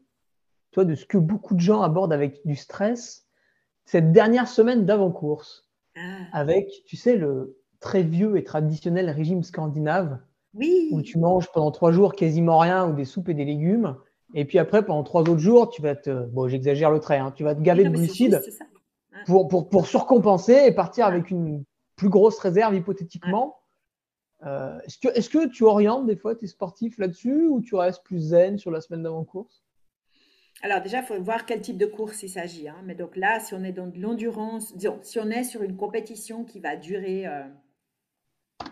[0.73, 3.27] toi, de ce que beaucoup de gens abordent avec du stress
[3.85, 5.99] cette dernière semaine d'avant-course, ah.
[6.31, 10.19] avec, tu sais, le très vieux et traditionnel régime scandinave,
[10.53, 10.89] oui.
[10.91, 13.95] où tu manges pendant trois jours quasiment rien ou des soupes et des légumes.
[14.33, 17.31] Et puis après, pendant trois autres jours, tu vas te, bon, j'exagère le trait, hein,
[17.35, 18.41] tu vas te gaver de glucides
[19.25, 21.63] pour, pour, pour, surcompenser et partir avec une
[21.95, 23.57] plus grosse réserve hypothétiquement.
[24.45, 28.03] Euh, est-ce, que, est-ce que tu orientes des fois tes sportifs là-dessus ou tu restes
[28.03, 29.63] plus zen sur la semaine d'avant-course?
[30.61, 32.67] Alors déjà, il faut voir quel type de course il s'agit.
[32.69, 32.81] Hein.
[32.85, 36.43] Mais donc là, si on est dans de l'endurance, si on est sur une compétition
[36.45, 37.43] qui va durer euh,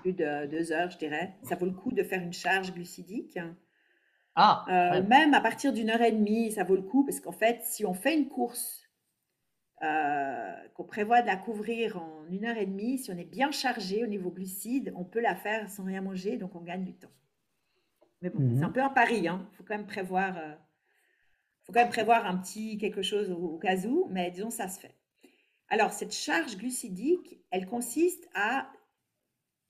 [0.02, 3.38] plus de deux heures, je dirais, ça vaut le coup de faire une charge glucidique.
[4.36, 7.34] Ah, euh, même à partir d'une heure et demie, ça vaut le coup parce qu'en
[7.34, 8.81] fait, si on fait une course
[9.84, 13.52] euh, qu'on prévoit de la couvrir en une heure et demie, si on est bien
[13.52, 16.94] chargé au niveau glucides, on peut la faire sans rien manger, donc on gagne du
[16.94, 17.12] temps.
[18.22, 18.64] Mais bon, c'est mhm.
[18.64, 19.50] un peu un pari, il hein.
[19.54, 20.36] faut quand même prévoir
[21.64, 24.80] faut quand même prévoir un petit quelque chose au, cas où, mais disons, ça se
[24.80, 24.96] fait.
[25.70, 28.70] Alors, cette charge glucidique, elle consiste à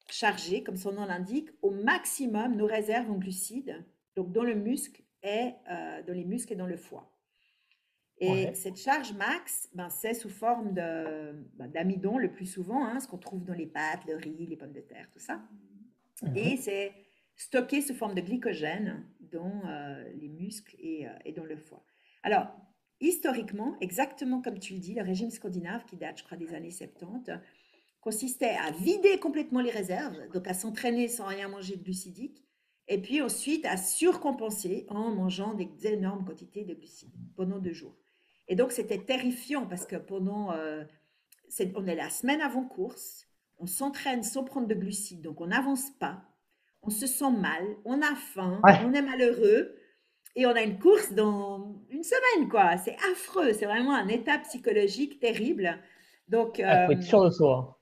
[0.09, 3.85] charger, comme son nom l'indique, au maximum nos réserves en glucides,
[4.15, 7.10] donc dans le muscle et euh, dans les muscles et dans le foie.
[8.21, 13.07] Et cette charge max, ben, c'est sous forme ben, d'amidon le plus souvent, hein, ce
[13.07, 15.41] qu'on trouve dans les pâtes, le riz, les pommes de terre, tout ça.
[16.21, 16.37] Mhm.
[16.37, 16.91] Et c'est
[17.35, 21.83] stocké sous forme de glycogène dans euh, les muscles et, euh, et dans le foie.
[22.21, 22.47] Alors,
[22.99, 26.69] historiquement, exactement comme tu le dis, le régime scandinave, qui date, je crois, des années
[26.69, 27.31] 70,
[28.01, 32.43] consistait à vider complètement les réserves, donc à s'entraîner sans rien manger de glucidique,
[32.87, 37.95] Et puis ensuite à surcompenser en mangeant des énormes quantités de glucides pendant deux jours.
[38.47, 40.83] Et donc c'était terrifiant parce que pendant, euh,
[41.75, 43.27] on est la semaine avant course,
[43.59, 46.23] on s'entraîne sans prendre de glucides, donc on n'avance pas,
[46.81, 49.75] on se sent mal, on a faim, on est malheureux.
[50.35, 52.77] Et on a une course dans une semaine, quoi.
[52.77, 53.53] C'est affreux.
[53.53, 55.77] C'est vraiment un état psychologique terrible.
[56.27, 57.81] Donc, il faut être euh, sûr de soi.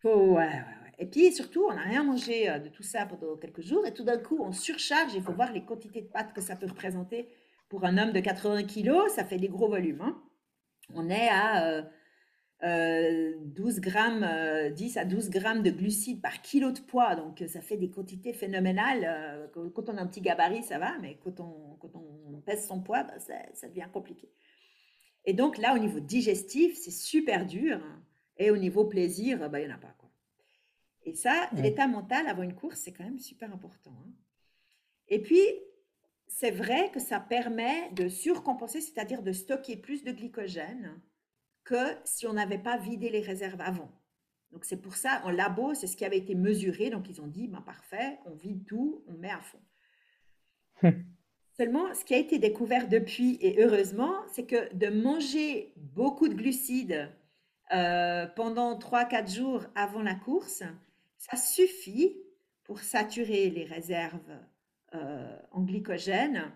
[0.00, 3.36] Faut, ouais, ouais, Et puis surtout, on n'a rien mangé euh, de tout ça pendant
[3.36, 3.86] quelques jours.
[3.86, 5.12] Et tout d'un coup, on surcharge.
[5.14, 7.28] Il faut voir les quantités de pâtes que ça peut représenter.
[7.72, 10.02] Pour un homme de 80 kilos, ça fait des gros volumes.
[10.02, 10.22] Hein.
[10.92, 11.86] On est à
[12.62, 17.16] euh, 12 euh, grammes, 10 euh, à 12 grammes de glucides par kilo de poids.
[17.16, 19.06] Donc, ça fait des quantités phénoménales.
[19.56, 22.66] Euh, quand on a un petit gabarit, ça va, mais quand on, quand on pèse
[22.66, 23.18] son poids, ben,
[23.54, 24.28] ça, devient compliqué.
[25.24, 27.80] Et donc, là, au niveau digestif, c'est super dur.
[28.36, 29.94] Et au niveau plaisir, ben, il n'y en a pas.
[29.96, 30.10] Quoi.
[31.04, 33.94] Et ça, l'état mental avant une course, c'est quand même super important.
[33.98, 34.10] Hein.
[35.08, 35.40] Et puis,
[36.42, 41.00] c'est vrai que ça permet de surcompenser, c'est-à-dire de stocker plus de glycogène
[41.62, 43.92] que si on n'avait pas vidé les réserves avant.
[44.50, 46.90] Donc c'est pour ça, en labo, c'est ce qui avait été mesuré.
[46.90, 49.60] Donc ils ont dit, ben, parfait, on vide tout, on met à fond.
[50.82, 51.04] Hum.
[51.56, 56.34] Seulement, ce qui a été découvert depuis, et heureusement, c'est que de manger beaucoup de
[56.34, 57.08] glucides
[57.72, 60.64] euh, pendant 3-4 jours avant la course,
[61.18, 62.16] ça suffit
[62.64, 64.40] pour saturer les réserves
[64.94, 66.52] euh, en glycogène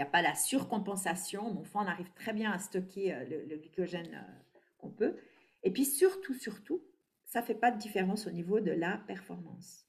[0.00, 1.52] il n'y a pas la surcompensation.
[1.52, 5.16] Mon on arrive très bien à stocker euh, le, glycogène euh, qu'on peut.
[5.62, 6.82] Et puis surtout, surtout,
[7.26, 9.86] ça ne fait pas de différence au niveau de la performance.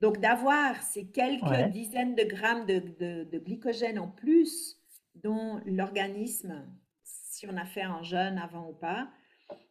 [0.00, 4.78] Donc d'avoir ces quelques dizaines de grammes de, glycogène en plus
[5.16, 6.64] dont l'organisme,
[7.02, 9.08] si on a fait un jeûne avant ou pas,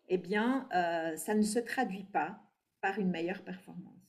[0.09, 2.39] eh bien, euh, ça ne se traduit pas
[2.81, 4.00] par une meilleure performance.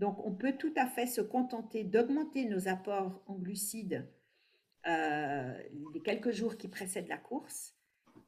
[0.00, 4.08] Donc on peut tout à fait se contenter d'augmenter nos apports en glucides
[4.86, 5.62] euh,
[5.92, 7.76] les quelques jours qui précèdent la course,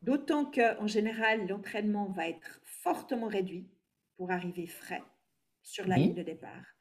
[0.03, 3.71] d'autant qu'en général, l'entraînement va être fortement réduit
[4.19, 5.03] pour arriver frais
[5.63, 6.77] sur la ligne de départ.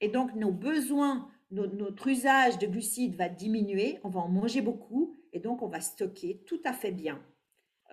[0.00, 5.20] Et donc, nos besoins, notre usage de glucides va diminuer, on va en manger beaucoup,
[5.32, 7.24] et donc on va stocker tout à fait bien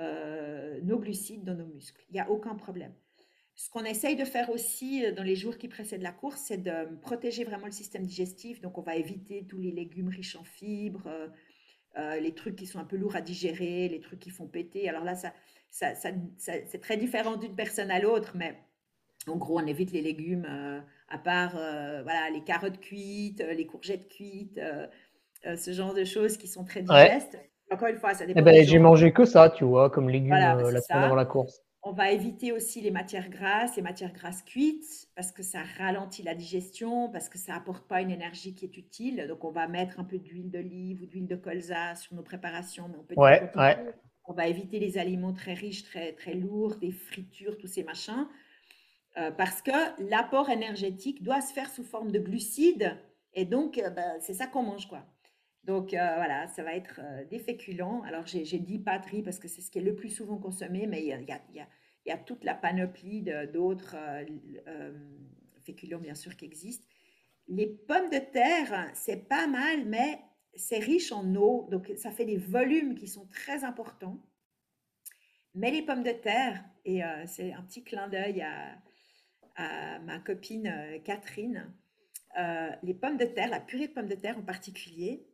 [0.01, 2.03] euh, nos glucides dans nos muscles.
[2.09, 2.93] Il n'y a aucun problème.
[3.55, 6.57] Ce qu'on essaye de faire aussi euh, dans les jours qui précèdent la course, c'est
[6.57, 8.61] de protéger vraiment le système digestif.
[8.61, 11.27] Donc, on va éviter tous les légumes riches en fibres, euh,
[11.97, 14.89] euh, les trucs qui sont un peu lourds à digérer, les trucs qui font péter.
[14.89, 15.33] Alors là, ça,
[15.69, 15.93] ça,
[16.37, 18.57] c'est très différent d'une personne à l'autre, mais
[19.27, 20.45] en gros, on évite les légumes,
[21.07, 24.59] à part voilà, les carottes cuites, les courgettes cuites,
[25.43, 27.39] ce genre de choses qui sont très digestes.
[27.71, 28.39] Encore une fois, ça eh dépend.
[28.39, 31.63] Eh ben, j'ai mangé que ça, tu vois, comme légumes la semaine avant la course.
[31.85, 36.23] On va éviter aussi les matières grasses, les matières grasses cuites, parce que ça ralentit
[36.23, 39.25] la digestion, parce que ça apporte pas une énergie qui est utile.
[39.27, 42.87] Donc, on va mettre un peu d'huile d'olive ou d'huile de colza sur nos préparations,
[42.87, 43.93] mais on peut ouais, ouais.
[44.23, 48.27] On va éviter les aliments très riches, très, très lourds, des fritures, tous ces machins,
[49.17, 49.71] euh, parce que
[50.09, 52.97] l'apport énergétique doit se faire sous forme de glucides,
[53.33, 55.05] et donc, euh, ben, c'est ça qu'on mange, quoi.
[55.63, 58.01] Donc euh, voilà, ça va être euh, des féculents.
[58.03, 60.87] Alors j'ai dit pâtes, riz parce que c'est ce qui est le plus souvent consommé,
[60.87, 61.25] mais il
[62.05, 63.95] y a toute la panoplie d'autres
[64.67, 64.93] euh,
[65.61, 66.85] féculents bien sûr qui existent.
[67.47, 70.19] Les pommes de terre, c'est pas mal, mais
[70.55, 74.21] c'est riche en eau, donc ça fait des volumes qui sont très importants.
[75.55, 78.77] Mais les pommes de terre, et c'est un petit clin d'œil à,
[79.55, 80.73] à, ma copine
[81.03, 81.73] Catherine,
[82.81, 85.27] les pommes de terre, la purée de pommes de terre en particulier,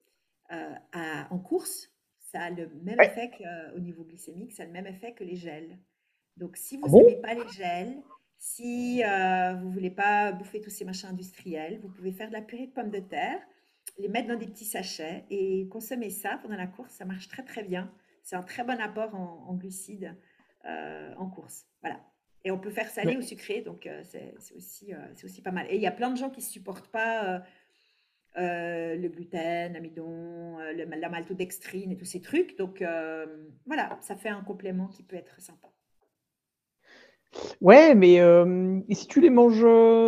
[0.51, 4.71] euh, en course, ça a le même effet qu'au euh, niveau glycémique, ça a le
[4.71, 5.77] même effet que les gels.
[6.37, 8.01] Donc, si ah vous n'aimez pas les gels,
[8.37, 12.33] si euh, vous ne voulez pas bouffer tous ces machins industriels, vous pouvez faire de
[12.33, 13.39] la purée de pommes de terre,
[13.97, 16.93] les mettre dans des petits sachets et consommer ça pendant la course.
[16.93, 17.91] Ça marche très très bien.
[18.23, 20.15] C'est un très bon apport en, glucides
[20.63, 21.65] en course.
[21.81, 21.99] Voilà.
[22.45, 25.65] Et on peut faire salé ou sucré, donc c'est aussi, c'est aussi pas mal.
[25.69, 27.43] Et il y a plein de gens qui ne supportent pas
[28.37, 32.57] euh, le gluten, l'amidon, euh, la maltodextrine et tous ces trucs.
[32.57, 33.25] Donc euh,
[33.65, 35.67] voilà, ça fait un complément qui peut être sympa.
[37.59, 39.65] Ouais, mais et si tu les manges,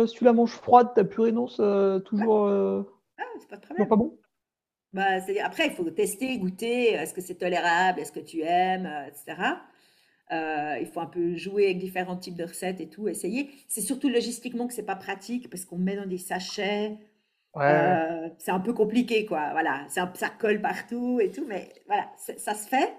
[0.08, 1.46] si tu la manges froide, ta purée non,
[2.00, 2.46] toujours.
[2.46, 3.88] Ah, c'est pas problème.
[3.88, 4.18] pas bon?
[4.92, 6.92] Bah, après, il faut tester, goûter.
[6.92, 9.36] Est-ce que c'est tolérable Est-ce que tu aimes Etc.
[10.80, 13.50] il faut un peu jouer avec différents types de recettes et tout, essayer.
[13.68, 16.98] C'est surtout logistiquement que c'est pas pratique parce qu'on met dans des sachets.
[17.56, 19.50] Euh, c'est un peu compliqué, quoi.
[19.52, 22.94] Voilà, ça, ça, colle partout et tout, mais voilà, ça se fait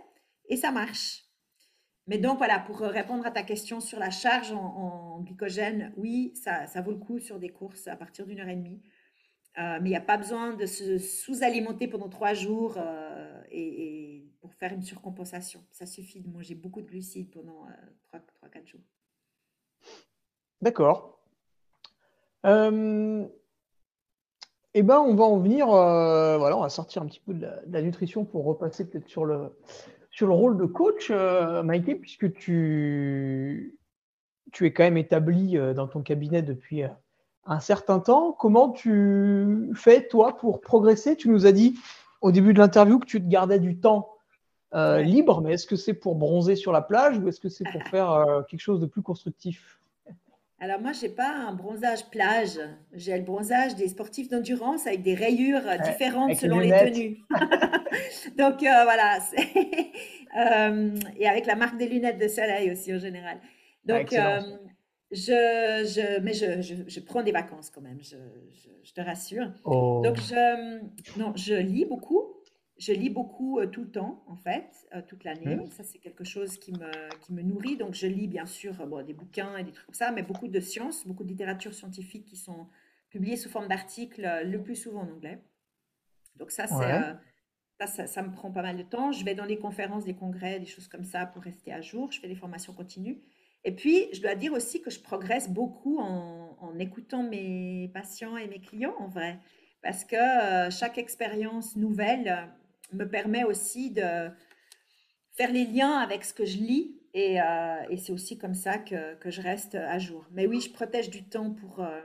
[0.48, 1.24] et ça marche.
[2.06, 6.68] Mais donc voilà, pour répondre à ta question sur la charge en, glycogène, oui, ça,
[6.68, 8.82] ça, vaut le coup sur des courses à partir d'une heure et demie.
[9.58, 12.78] mais il n'y a pas besoin de se sous-alimenter pendant trois jours
[13.50, 15.64] et, pour faire une surcompensation.
[15.72, 17.68] Ça suffit de manger beaucoup de glucides pendant
[18.44, 18.82] 3-4 jours.
[20.62, 21.26] D'accord.
[24.76, 27.34] Euh, eh ben, on va en venir, euh, voilà, on va sortir un petit peu
[27.34, 29.56] de la, nutrition pour repasser peut-être sur le,
[30.12, 33.78] sur le rôle de coach, euh, Maïté, puisque tu,
[34.52, 36.84] tu es quand même établi dans ton cabinet depuis
[37.46, 38.32] un certain temps.
[38.32, 41.16] Comment tu fais, toi, pour progresser?
[41.16, 41.76] Tu nous as dit
[42.22, 44.10] au début de l'interview que tu te gardais du temps
[44.74, 47.84] libre, mais est-ce que c'est pour bronzer sur la plage ou est-ce que c'est pour
[47.84, 49.80] faire quelque chose de plus constructif?
[50.64, 52.58] Alors moi, je n'ai pas un bronzage plage.
[52.94, 57.18] J'ai le bronzage des sportifs d'endurance avec des rayures différentes selon les, tenues.
[58.38, 59.20] Donc euh, voilà.
[60.36, 63.38] Euh, et avec la marque des lunettes de soleil aussi en général.
[63.86, 64.42] Donc euh,
[65.12, 69.52] je, je, mais je, je, prends des vacances quand même, je, te rassure.
[69.64, 70.02] Oh.
[70.04, 72.33] Donc je, non, je lis beaucoup.
[72.84, 75.56] Je lis beaucoup euh, tout le temps, en fait, euh, toute l'année.
[75.56, 75.72] Mmh.
[75.72, 77.78] Ça, c'est quelque chose qui me, qui me nourrit.
[77.78, 80.50] Donc, je lis bien sûr bon, des bouquins et des trucs comme ça, mais beaucoup
[80.50, 82.68] de sciences, beaucoup de littérature scientifique qui sont
[83.10, 85.42] publiées sous forme d'articles, euh, le plus souvent en anglais.
[86.36, 89.14] Donc, ça, c'est, ça, ça, me prend pas mal de temps.
[89.14, 92.12] Je vais dans les conférences, des congrès, des choses comme ça pour rester à jour.
[92.12, 93.22] Je fais des formations continues.
[93.64, 98.36] Et puis, je dois dire aussi que je progresse beaucoup en, en écoutant mes patients
[98.36, 99.40] et mes clients, en vrai.
[99.82, 100.18] Parce que
[100.70, 102.52] chaque expérience nouvelle
[102.94, 104.30] me permet aussi de
[105.32, 109.18] faire les liens avec ce que je lis et, euh, c'est aussi comme ça que,
[109.26, 110.26] je reste à jour.
[110.32, 112.02] Mais oui, je protège du temps pour, euh,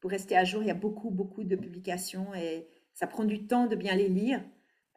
[0.00, 0.62] pour rester à jour.
[0.62, 4.08] Il y a beaucoup, beaucoup de publications et ça prend du temps de bien les
[4.08, 4.42] lire.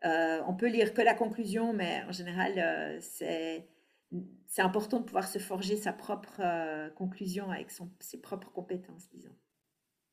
[0.05, 3.67] Euh, on peut lire que la conclusion, mais en général, c'est,
[4.47, 6.41] c'est important de pouvoir se forger sa propre
[6.95, 9.35] conclusion avec son, ses propres compétences, disons.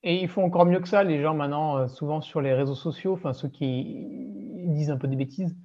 [0.03, 3.13] Et ils font encore mieux que ça, les gens maintenant, souvent sur les réseaux sociaux,
[3.13, 4.07] enfin ceux qui
[4.69, 5.57] disent un peu des bêtises.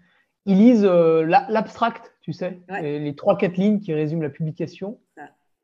[0.46, 5.00] Ils lisent euh, l'abstract, tu sais, les trois, quatre lignes qui résument la publication.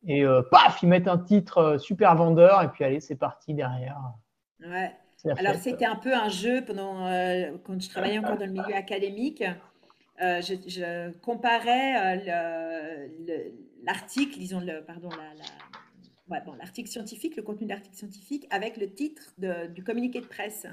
[0.07, 3.53] Et euh, paf, ils mettent un titre euh, super vendeur, et puis allez, c'est parti
[3.53, 3.99] derrière.
[4.59, 4.91] Ouais.
[5.37, 7.05] Alors, c'était un peu un jeu pendant,
[7.63, 9.43] quand je travaillais encore dans le milieu académique.
[10.19, 12.25] Je, comparais
[13.83, 15.45] l'article, disons, le, pardon, la,
[16.39, 20.65] bon, l'article scientifique, le contenu de l'article scientifique, avec le titre du communiqué de presse.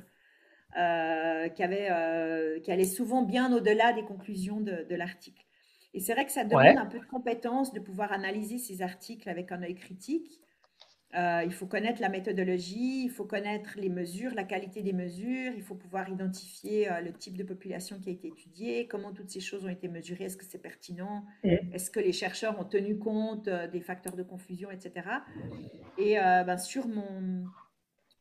[0.76, 5.42] Euh, qui, avait, euh, qui allait souvent bien au-delà des conclusions de, l'article.
[5.94, 9.30] Et c'est vrai que ça demande un peu de compétence de pouvoir analyser ces articles
[9.30, 10.38] avec un œil critique.
[11.14, 15.52] Euh, il faut connaître la méthodologie, il faut connaître les mesures, la qualité des mesures,
[15.56, 19.40] il faut pouvoir identifier le type de population qui a été étudiée, comment toutes ces
[19.40, 23.48] choses ont été mesurées, est-ce que c'est pertinent, est-ce que les chercheurs ont tenu compte
[23.48, 25.08] des facteurs de confusion, etc.
[25.96, 27.46] Et ben, sur, mon,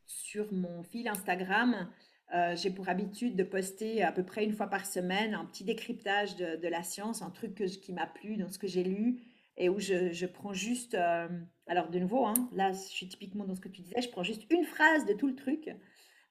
[0.05, 1.89] sur mon fil Instagram,
[2.35, 5.63] euh, j'ai pour habitude de poster à peu près une fois par semaine un petit
[5.63, 9.23] décryptage de, la science, un truc qui m'a plu dans ce que j'ai lu
[9.57, 11.27] et où je, prends juste, euh,
[11.67, 14.23] alors de nouveau, hein, là je suis typiquement dans ce que tu disais, je prends
[14.23, 15.71] juste une phrase de tout le truc euh,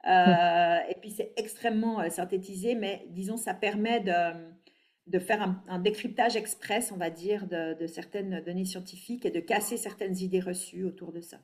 [0.88, 6.96] et puis c'est extrêmement synthétisé, mais disons ça permet de, faire un, décryptage express, on
[6.96, 11.38] va dire, de certaines données scientifiques et de casser certaines idées reçues autour de ça.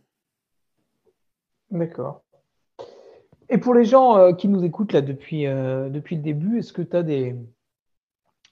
[1.70, 2.22] D'accord.
[3.52, 6.72] Et pour les gens euh, qui nous écoutent là depuis, euh, depuis le début, est-ce
[6.72, 7.36] que tu as des,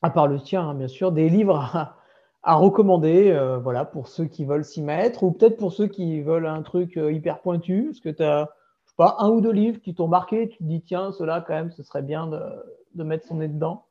[0.03, 2.00] à part le tien hein, bien sûr, des livres à,
[2.43, 6.47] recommander euh, voilà, pour ceux qui veulent s'y mettre ou peut-être pour ceux qui veulent
[6.47, 8.49] un truc hyper pointu Est-ce que tu as
[8.97, 11.71] pas, un ou deux livres qui t'ont marqué Tu te dis, tiens, cela quand même,
[11.71, 12.41] ce serait bien de,
[12.95, 13.87] de mettre son nez dedans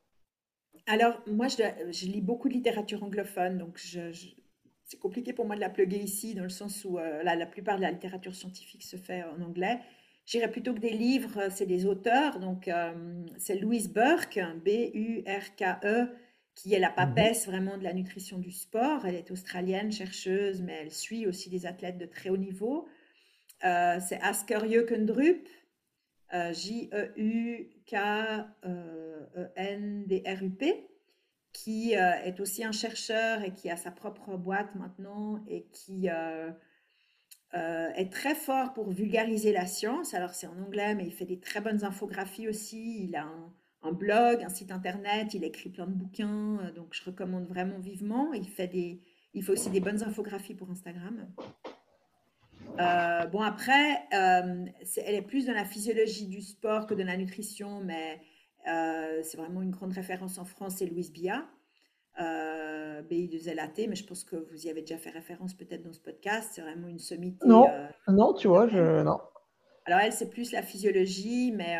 [0.85, 5.61] Alors, moi, je, je, lis beaucoup de littérature anglophone, donc c'est compliqué pour moi de
[5.61, 9.23] la plugger ici, dans le sens où la plupart de la littérature scientifique se fait
[9.23, 9.79] en anglais.
[10.29, 12.39] J'irais plutôt que des livres, c'est des auteurs.
[12.39, 12.93] Donc, euh,
[13.39, 16.07] c'est Louise Burke, B-U-R-K-E,
[16.55, 17.53] qui est la papesse mhm.
[17.53, 19.05] vraiment de la nutrition du sport.
[19.05, 22.87] Elle est australienne, chercheuse, mais elle suit aussi des athlètes de très haut niveau.
[23.65, 25.47] Euh, c'est Asker Jökendrup,
[26.33, 27.75] euh, J-E-U-K-E-N-D-R-U-P,
[31.51, 36.51] qui est aussi un chercheur et qui a sa propre boîte maintenant et qui euh,
[37.95, 40.13] est très fort pour vulgariser la science.
[40.13, 43.03] Alors c'est en anglais, mais il fait des très bonnes infographies aussi.
[43.03, 43.51] Il a un,
[43.91, 48.33] blog, un site internet, il écrit plein de bouquins, euh, donc je recommande vraiment vivement.
[48.33, 49.01] Il fait, des,
[49.33, 51.27] il fait aussi des bonnes infographies pour Instagram.
[52.79, 57.81] Euh, bon, après, elle est plus dans la physiologie du sport que de la nutrition,
[57.81, 58.21] mais
[58.65, 61.45] c'est vraiment une grande référence en France, c'est Louise Bia
[62.19, 65.99] euh, BI2LAT, mais je pense que vous y avez déjà fait référence peut-être dans ce
[65.99, 66.51] podcast.
[66.53, 67.47] C'est vraiment une sommité.
[67.47, 69.19] Non, euh, non, tu vois, je, non.
[69.89, 71.77] Alors elle, c'est plus la physiologie, mais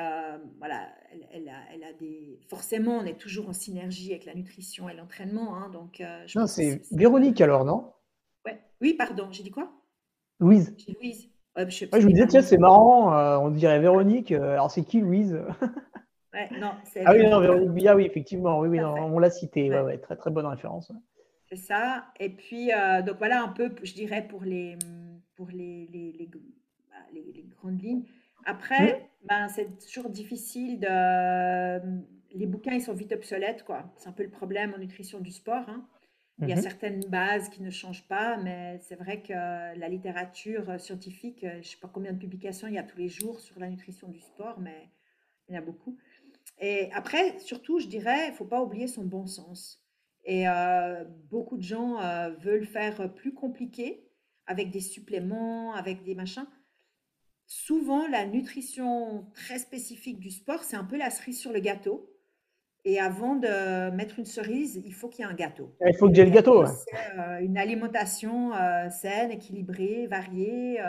[0.58, 0.88] voilà,
[1.32, 2.40] elle, a, elle, a, des...
[2.50, 5.56] Forcément, on est toujours en synergie avec la nutrition et l'entraînement.
[5.56, 6.04] Hein, donc,
[6.36, 7.94] non, c'est Véronique alors, non?
[8.46, 8.60] Ouais.
[8.82, 9.72] Oui, pardon, j'ai dit quoi?
[10.40, 10.76] Louise.
[11.00, 11.30] Louise.
[11.56, 13.14] je, je me disais, tiens, c'est marrant,
[13.44, 14.32] on dirait Véronique.
[14.32, 15.40] alors, c'est qui Louise?
[16.60, 16.72] Non,
[17.06, 20.00] ah oui, non, Véronique oui, effectivement, oui, oui on l'a cité, ouais.
[20.00, 20.92] très très bonne référence.
[21.50, 22.06] C'est ça.
[22.20, 24.78] Et puis, euh, donc voilà un peu, je dirais, pour les,
[25.36, 26.30] pour les, les, les,
[27.14, 28.06] les grandes lignes.
[28.46, 32.02] Après, ben, c'est toujours difficile de.
[32.32, 33.92] Les bouquins, ils sont vite obsolètes, quoi.
[33.98, 35.68] C'est un peu le problème en nutrition du sport.
[35.68, 35.88] Hein.
[36.42, 36.62] Il y a mhm.
[36.62, 41.62] certaines bases qui ne changent pas, mais c'est vrai que la littérature scientifique, je ne
[41.62, 44.22] sais pas combien de publications il y a tous les jours sur la nutrition du
[44.22, 44.90] sport, mais
[45.48, 45.98] il y en a beaucoup.
[46.60, 49.84] Et après, surtout, je dirais, il ne faut pas oublier son bon sens.
[50.24, 54.06] Et euh, beaucoup de gens euh, veulent faire plus compliqué
[54.46, 56.46] avec des suppléments, avec des machins.
[57.52, 62.10] Souvent, la nutrition très spécifique du sport, c'est un peu la cerise sur le gâteau.
[62.86, 65.76] Et avant de mettre une cerise, il faut qu'il y ait un gâteau.
[65.86, 66.64] Il faut que j'ai le gâteau.
[66.64, 68.52] Euh, une alimentation
[68.90, 70.80] saine, équilibrée, variée,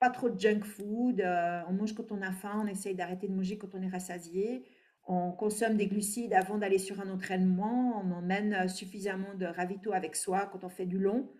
[0.00, 1.22] pas trop de junk food.
[1.68, 4.64] on mange quand on a faim, on essaye d'arrêter de manger quand on est rassasié
[5.08, 9.92] on consomme des glucides avant d'aller sur un entraînement, on emmène euh, suffisamment de ravito
[9.92, 11.30] avec soi quand on fait du long.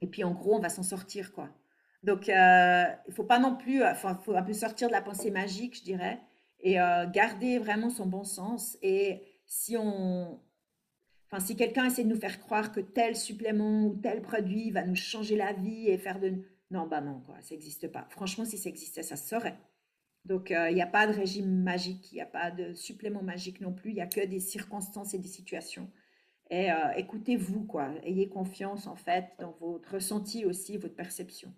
[0.00, 1.50] Et puis en gros, on va s'en sortir quoi.
[2.04, 5.30] Donc euh, il faut pas non plus, enfin faut un peu sortir de la pensée
[5.30, 6.20] magique, je dirais,
[6.60, 8.78] et euh, garder vraiment son bon sens.
[8.82, 10.38] Et si on,
[11.30, 14.84] enfin si quelqu'un essaie de nous faire croire que tel supplément ou tel produit va
[14.84, 16.34] nous changer la vie et faire de,
[16.70, 18.06] non bah non quoi, ça n'existe pas.
[18.10, 19.58] Franchement, si ça existait, ça se saurait.
[20.24, 23.22] Donc, euh, il n'y a pas de régime magique, il n'y a pas de supplément
[23.22, 25.90] magique non plus, il n'y a que des circonstances et des situations.
[26.50, 27.90] Et euh, écoutez-vous, quoi.
[28.04, 31.52] Ayez confiance, en fait, dans votre ressenti aussi, votre perception.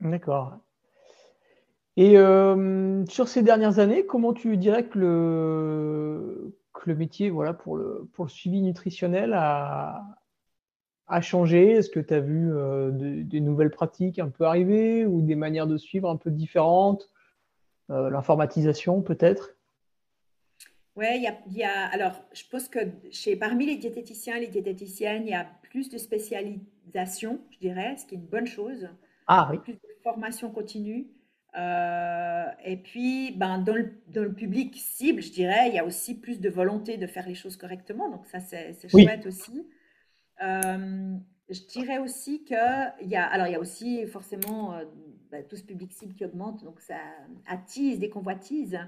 [0.00, 0.58] D'accord.
[1.96, 7.52] Et euh, sur ces dernières années, comment tu dirais que le, que le métier voilà,
[7.52, 10.02] pour, le, pour le suivi nutritionnel a,
[11.08, 11.72] a changé?
[11.72, 15.66] Est-ce que tu as vu euh, des nouvelles pratiques un peu arriver ou des manières
[15.66, 17.10] de suivre un peu différentes?
[17.90, 19.56] Euh, L'informatisation peut-être?
[20.96, 21.06] Oui,
[21.46, 22.78] il y, a, alors je pense que
[23.10, 27.96] chez, parmi les diététiciens et les diététiciennes, il y a plus de spécialisation, je dirais,
[27.96, 28.88] ce qui est une bonne chose.
[29.26, 29.58] Ah oui.
[29.58, 31.08] Plus de formation continue.
[31.58, 35.84] Euh, et puis, ben, dans, le, dans, le, public cible, je dirais, il y a
[35.84, 38.08] aussi plus de volonté de faire les choses correctement.
[38.08, 39.66] Donc ça, c'est chouette aussi.
[40.42, 41.16] Euh,
[41.48, 44.84] je dirais aussi qu'il y a, alors il y a aussi forcément euh,
[45.30, 46.98] bah, tout ce public cible qui augmente, donc ça
[47.46, 48.78] attise des convoitises.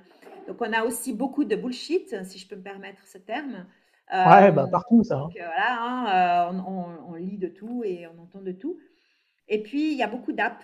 [0.47, 3.67] Donc on a aussi beaucoup de bullshit, si je peux me permettre ce terme.
[4.13, 5.19] ouais, euh, partout ça.
[5.19, 5.29] Hein.
[5.35, 8.79] voilà, hein, on, on, lit de tout et on entend de tout.
[9.49, 10.63] Et puis il y a beaucoup d'apps.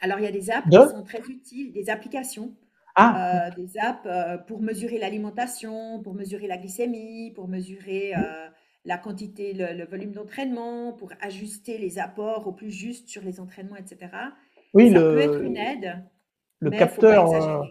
[0.00, 2.54] Alors il y a des apps qui sont très utiles, des applications.
[3.00, 3.50] Ah.
[3.56, 4.08] des apps
[4.48, 8.12] pour mesurer l'alimentation, pour mesurer la glycémie, pour mesurer
[8.88, 13.76] la quantité, le, volume d'entraînement, pour ajuster les apports au plus juste sur les entraînements,
[13.76, 14.10] etc.
[14.74, 16.02] Oui, ça peut être une aide.
[16.60, 17.62] Le capteur, euh,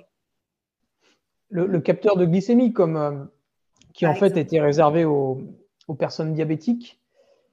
[1.50, 3.26] le, capteur de glycémie, comme euh,
[3.94, 5.44] qui en fait était réservé aux,
[5.98, 7.02] personnes diabétiques.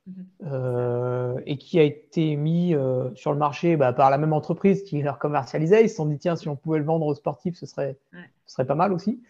[0.07, 0.27] Mhm.
[0.45, 2.75] Euh, et qui a été mis
[3.15, 5.85] sur le marché bah, par la même entreprise qui leur commercialisait.
[5.85, 8.55] Ils se sont dit, tiens, si on pouvait le vendre aux sportifs, ce serait, ce
[8.55, 9.23] serait pas mal aussi.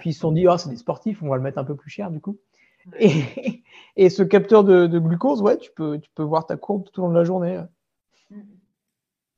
[0.00, 1.74] puis ils se sont dit, ah, c'est des sportifs, on va le mettre un peu
[1.74, 2.38] plus cher du coup.
[2.98, 3.10] Et,
[3.96, 7.02] et, ce capteur de, glucose, ouais, tu peux, tu peux voir ta courbe tout au
[7.04, 7.60] long de la journée.
[8.30, 8.40] Mm.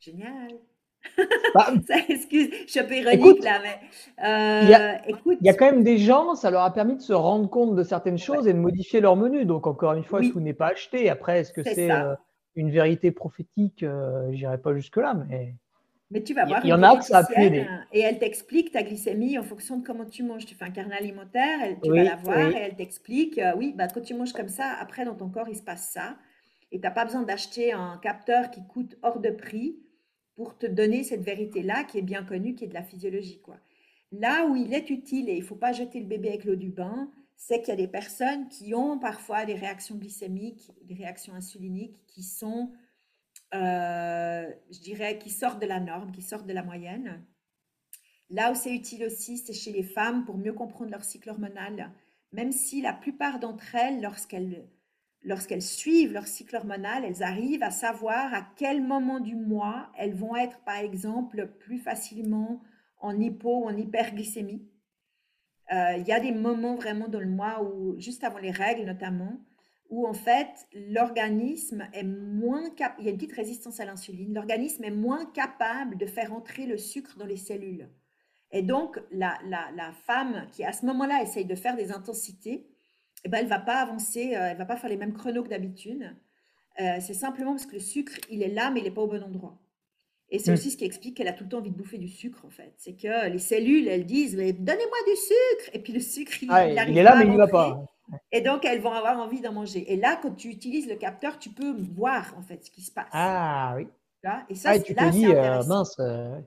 [0.00, 0.58] Génial.
[1.54, 1.72] Bah,
[2.08, 3.80] excuse, je suis un peu ironique là, mais
[4.24, 5.38] euh, il, y a, écoute.
[5.40, 7.74] Il y a quand même des gens, ça leur a permis de se rendre compte
[7.74, 9.44] de certaines choses et de modifier leur menu.
[9.44, 11.10] Donc, encore une fois, tout n'est pas acheté.
[11.10, 12.14] Après, est-ce que c'est euh,
[12.54, 15.54] une vérité prophétique euh, J'irai pas jusque-là, mais.
[16.12, 16.60] Mais tu vas voir.
[16.64, 17.66] Il y en a que ça a pu aider.
[17.92, 20.44] Et elle t'explique ta glycémie en fonction de comment tu manges.
[20.44, 23.74] Tu fais un carnet alimentaire, elle, tu vas la voir et elle t'explique euh, oui,
[23.76, 26.16] bah, quand tu manges comme ça, après dans ton corps, il se passe ça.
[26.72, 29.76] Et tu n'as pas besoin d'acheter un capteur qui coûte hors de prix
[30.36, 33.40] pour te donner cette vérité-là qui est bien connue, qui est de la physiologie.
[33.40, 33.58] Quoi.
[34.12, 36.56] Là où il est utile, et il ne faut pas jeter le bébé avec l'eau
[36.56, 40.94] du bain, c'est qu'il y a des personnes qui ont parfois des réactions glycémiques, des
[40.94, 42.70] réactions insuliniques qui sont
[43.54, 47.24] euh, je dirais, qui sortent de la norme, qui sortent de la moyenne.
[48.28, 51.90] Là où c'est utile aussi, c'est chez les femmes pour mieux comprendre leur cycle hormonal,
[52.32, 54.68] même si la plupart d'entre elles, lorsqu'elles
[55.22, 60.14] lorsqu'elles suivent leur cycle hormonal, elles arrivent à savoir à quel moment du mois elles
[60.14, 62.62] vont être, par exemple, plus facilement
[62.98, 64.66] en hypo ou en hyperglycémie.
[65.72, 68.84] Euh, il y a des moments vraiment dans le mois où, juste avant les règles
[68.84, 69.40] notamment,
[69.88, 74.34] où en fait l'organisme est moins capable, il y a une petite résistance à l'insuline,
[74.34, 77.88] l'organisme est moins capable de faire entrer le sucre dans les cellules.
[78.52, 82.68] Et donc la, la, femme qui à ce moment-là essaye de faire des intensités,
[83.24, 85.42] eh ben, elle ne va pas avancer, euh, elle va pas faire les mêmes chronos
[85.42, 86.14] que d'habitude.
[86.80, 89.06] Euh, c'est simplement parce que le sucre, il est là, mais il n'est pas au
[89.06, 89.58] bon endroit.
[90.30, 90.54] Et c'est hmm.
[90.54, 92.50] aussi ce qui explique qu'elle a tout le temps envie de bouffer du sucre, en
[92.50, 92.72] fait.
[92.76, 95.70] C'est que les cellules, elles disent, mais donnez-moi du sucre.
[95.74, 97.84] Et puis le sucre, il, ah, il, est là, mais il ne va pas.
[98.32, 99.92] Et donc, elles vont avoir envie d'en manger.
[99.92, 102.92] Et là, quand tu utilises le capteur, tu peux voir, en fait, ce qui se
[102.92, 103.08] passe.
[103.12, 103.88] Ah oui.
[104.22, 105.96] Là, et ça, ah, tu te dis, euh, mince.
[105.98, 106.38] Euh,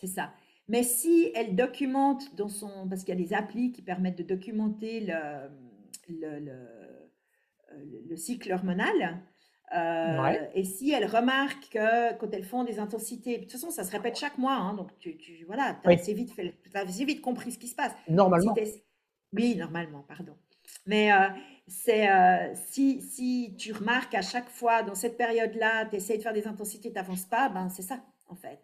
[0.00, 0.30] c'est ça.
[0.68, 2.88] Mais si elle documente dans son...
[2.88, 5.48] Parce qu'il y a des applis qui permettent de documenter le,
[6.08, 9.20] le, le, le cycle hormonal,
[9.74, 13.82] euh, et si elles remarquent que quand elles font des intensités, de toute façon, ça
[13.82, 17.58] se répète chaque mois, hein, donc tu, tu voilà, as assez, vite vite compris ce
[17.58, 17.92] qui se passe.
[18.08, 18.54] Normalement.
[19.32, 20.36] oui, normalement, pardon.
[20.86, 21.28] Mais euh,
[21.66, 26.22] c'est euh, si, si tu remarques à chaque fois dans cette période-là, tu essaies de
[26.22, 28.60] faire des intensités, tu n'avances pas, ben c'est ça en fait.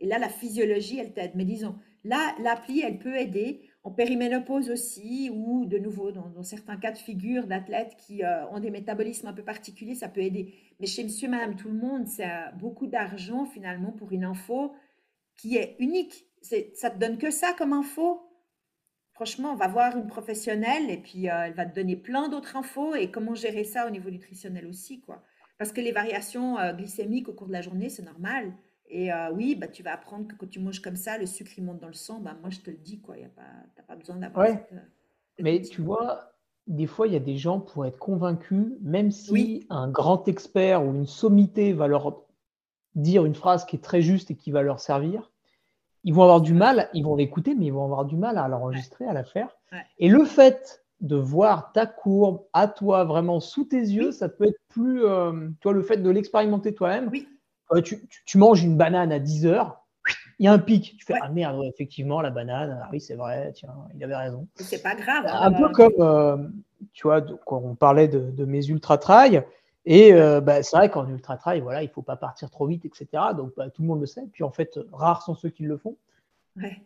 [0.00, 1.32] Et là, la physiologie, elle t'aide.
[1.34, 6.78] Mais disons, là, l'appli, elle peut aider en périménopause aussi, ou de nouveau, dans, certains
[6.78, 10.54] cas de figure d'athlètes qui euh, ont des métabolismes un peu particuliers, ça peut aider.
[10.80, 12.26] Mais chez monsieur, madame, tout le monde, c'est
[12.58, 14.72] beaucoup d'argent finalement pour une info
[15.36, 16.26] qui est unique.
[16.74, 18.22] ça te donne que ça comme info?
[19.12, 22.56] Franchement, on va voir une professionnelle et puis euh, elle va te donner plein d'autres
[22.56, 25.22] infos et comment gérer ça au niveau nutritionnel aussi, quoi.
[25.58, 28.52] Parce que les variations euh, glycémiques au cours de la journée, c'est normal.
[28.88, 31.52] Et euh, oui, bah, tu vas apprendre que quand tu manges comme ça, le sucre
[31.56, 32.20] il monte dans le sang.
[32.20, 33.16] Bah, moi, je te le dis, quoi.
[33.16, 34.46] Tu n'as pas besoin d'avoir.
[34.46, 34.66] Ouais.
[34.72, 34.78] Euh,
[35.40, 36.32] Mais tu vois,
[36.66, 40.84] des fois, il y a des gens pour être convaincus, même si un grand expert
[40.84, 42.22] ou une sommité va leur
[42.94, 45.32] dire une phrase qui est très juste et qui va leur servir,
[46.04, 48.46] ils vont avoir du mal, ils vont l'écouter, mais ils vont avoir du mal à
[48.46, 49.56] l'enregistrer, à la faire.
[49.98, 54.44] Et le fait de voir ta courbe à toi vraiment sous tes yeux, ça peut
[54.44, 57.28] être plus, euh, tu vois, le fait de l'expérimenter toi-même, oui.
[57.72, 59.84] Euh, tu, manges une banane à 10 heures,
[60.38, 60.96] il y a un pic.
[60.98, 64.46] Tu fais Ah merde, effectivement, la banane, ah oui, c'est vrai, tiens, il avait raison.
[64.56, 65.26] C'est pas grave.
[65.26, 66.36] Un peu comme, euh,
[66.92, 69.44] tu vois, quand on parlait de, mes ultra-trails.
[69.86, 72.86] Et euh, bah, c'est vrai qu'en ultra-trail, voilà, il ne faut pas partir trop vite,
[72.86, 73.06] etc.
[73.36, 74.24] Donc bah, tout le monde le sait.
[74.32, 75.96] Puis en fait, rares sont ceux qui le font.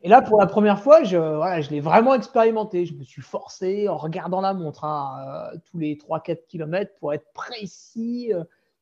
[0.02, 2.86] Et là, pour la première fois, je, voilà, je l'ai vraiment expérimenté.
[2.86, 7.30] Je me suis forcé en regardant la montre hein, tous les 3-4 km pour être
[7.34, 8.32] précis,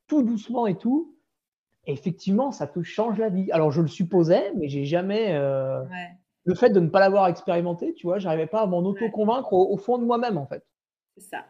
[0.06, 1.15] tout doucement et tout
[1.86, 3.50] effectivement, ça te change la vie.
[3.52, 5.32] Alors, je le supposais, mais j'ai jamais.
[5.34, 5.82] Euh,
[6.44, 9.76] le fait de ne pas l'avoir expérimenté, tu vois, j'arrivais pas à m'en auto-convaitre au,
[9.76, 10.64] fond de moi-même, en fait.
[11.16, 11.44] C'est ça.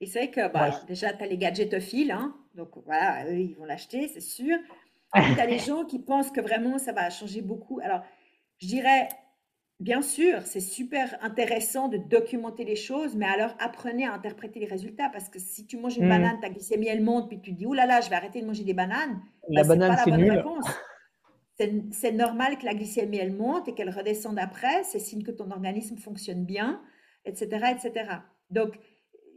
[0.00, 3.54] Et c'est vrai que bah, déjà, tu as les gadgetophiles, hein, donc voilà, eux, ils
[3.54, 4.56] vont l'acheter, c'est sûr.
[5.14, 7.78] tu as les gens qui pensent que vraiment ça va changer beaucoup.
[7.84, 8.00] Alors,
[8.58, 9.08] je dirais,
[9.82, 14.66] Bien sûr, c'est super intéressant de documenter les choses, mais alors apprenez à interpréter les
[14.66, 16.08] résultats parce que si tu manges une hmm.
[16.08, 18.40] banane, ta glycémie elle monte, puis tu te dis oh là là, je vais arrêter
[18.40, 20.44] de manger des bananes, la bah, banane c'est nul.
[21.90, 25.50] C'est normal que la glycémie elle monte et qu'elle redescende après, c'est signe que ton
[25.50, 26.80] organisme fonctionne bien,
[27.24, 28.18] etc., etc.
[28.50, 28.78] Donc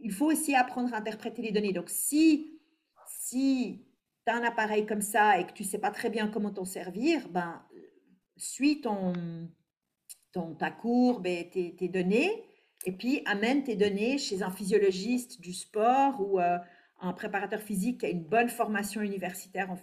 [0.03, 1.73] il faut aussi apprendre à interpréter les données.
[1.73, 2.59] Donc si
[3.07, 3.84] si
[4.27, 6.65] tu as un appareil comme ça et que tu sais pas très bien comment t'en
[6.65, 7.63] servir, ben
[8.38, 9.13] suis ton
[10.57, 12.44] ta courbe et tes, données,
[12.86, 16.57] et puis amène tes données chez un physiologiste du sport ou euh,
[17.02, 19.78] un préparateur physique qui a une bonne formation universitaire en,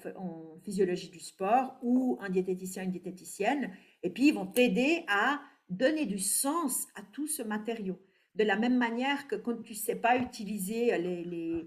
[0.63, 3.73] physiologie du sport ou un diététicien, une diététicienne,
[4.03, 7.99] et puis ils vont t'aider à donner du sens à tout ce matériau.
[8.35, 11.67] De la même manière que quand tu ne sais pas utiliser les, les,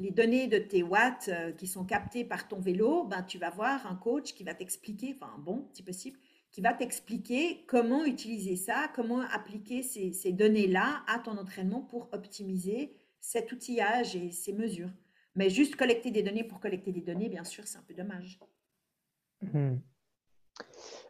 [0.00, 3.50] les, données de tes watts euh, qui sont captées par ton vélo, ben, tu vas
[3.50, 6.18] voir un coach qui va t'expliquer, enfin bon, si possible,
[6.54, 12.94] qui va t'expliquer comment utiliser ça, comment appliquer ces, données-là à ton entraînement pour optimiser
[13.20, 14.92] cet outillage et ces mesures.
[15.34, 18.38] Mais juste collecter des données pour collecter des données, bien sûr, c'est un peu dommage.
[19.42, 19.78] Hmm.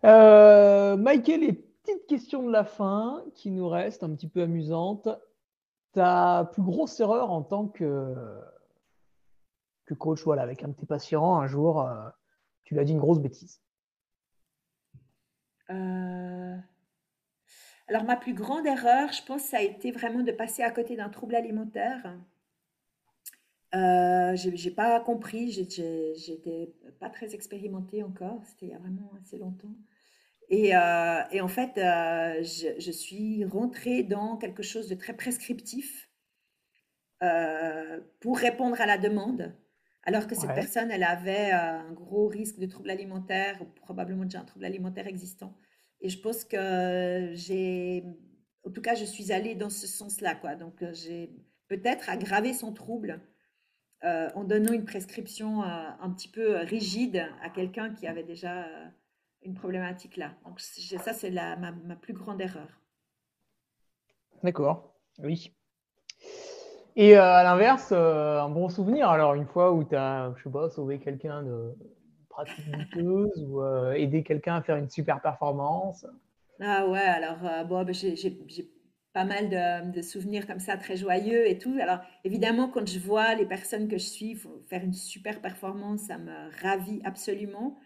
[0.04, 5.10] Euh, Michael, les petites questions de la fin qui nous restent un petit peu amusantes.
[5.92, 8.14] Ta plus grosse erreur en tant que,
[9.98, 12.08] coach, voilà, avec un de tes patients, un jour, euh,
[12.62, 13.60] tu lui as dit une grosse bêtise.
[15.70, 16.56] Euh,
[17.88, 20.96] alors, ma plus grande erreur, je pense, ça a été vraiment de passer à côté
[20.96, 22.16] d'un trouble alimentaire.
[23.74, 29.36] Euh, j'ai pas compris, j'étais pas très expérimentée encore, c'était il y a vraiment assez
[29.36, 29.74] longtemps.
[30.48, 36.08] Et, euh, en fait, euh, je, je, suis rentrée dans quelque chose de très prescriptif
[38.20, 39.54] pour répondre à la demande,
[40.06, 44.40] alors que cette personne, elle avait un gros risque de trouble alimentaire, ou probablement déjà
[44.40, 45.56] un trouble alimentaire existant.
[46.00, 48.04] Et je pense que j'ai,
[48.64, 50.54] en tout cas, je suis allée dans ce sens-là, quoi.
[50.56, 51.30] Donc, j'ai
[51.68, 53.20] peut-être aggravé son trouble
[54.02, 58.66] en donnant une prescription un petit peu rigide à quelqu'un qui avait déjà
[59.40, 60.34] une problématique là.
[60.44, 62.82] Donc ça, c'est ma, ma plus grande erreur.
[64.42, 65.54] D'accord, oui.
[66.96, 70.68] Et à l'inverse, un bon souvenir, alors une fois où tu as, je sais pas,
[70.70, 71.74] sauvé quelqu'un de
[72.28, 73.64] pratique douteuse ou
[73.94, 76.06] aider quelqu'un à faire une super performance
[76.60, 78.70] ah ouais, alors euh, bon, ben, j'ai
[79.12, 81.76] pas mal de, souvenirs comme ça, très joyeux et tout.
[81.80, 86.18] Alors évidemment, quand je vois les personnes que je suis faire une super performance, ça
[86.18, 87.78] me ravit absolument.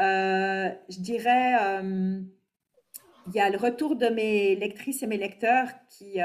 [0.00, 2.20] Euh, je dirais, euh,
[3.26, 6.20] il y a le retour de mes lectrices et mes lecteurs qui,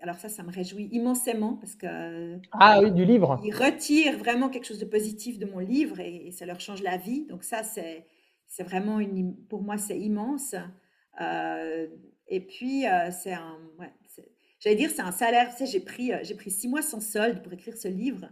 [0.00, 3.40] alors ça, ça me réjouit immensément parce que ah oui, du livre.
[3.44, 6.96] Ils retirent vraiment quelque chose de positif de mon livre et ça leur change la
[6.96, 7.26] vie.
[7.26, 8.06] Donc ça, c'est
[8.48, 10.54] c'est vraiment une, pour moi, c'est immense.
[11.20, 11.86] Euh,
[12.28, 13.92] et puis, euh, c'est un, ouais,
[14.60, 15.50] j'allais dire, c'est un salaire.
[15.50, 18.28] Tu sais, j'ai pris, euh, j'ai pris six mois sans solde pour écrire ce livre.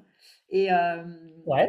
[0.51, 0.69] Et,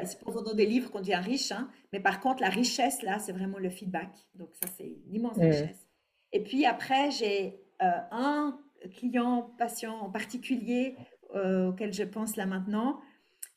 [0.04, 1.52] c'est pour vendre des livres qu'on devient riche.
[1.52, 1.70] Hein.
[1.92, 4.12] Mais par contre, la richesse, là, c'est vraiment le feedback.
[4.36, 5.88] Donc, ça, c'est une immense richesse.
[6.32, 10.96] Et puis après, j'ai un client, patient en particulier
[11.34, 13.02] auquel je pense là maintenant,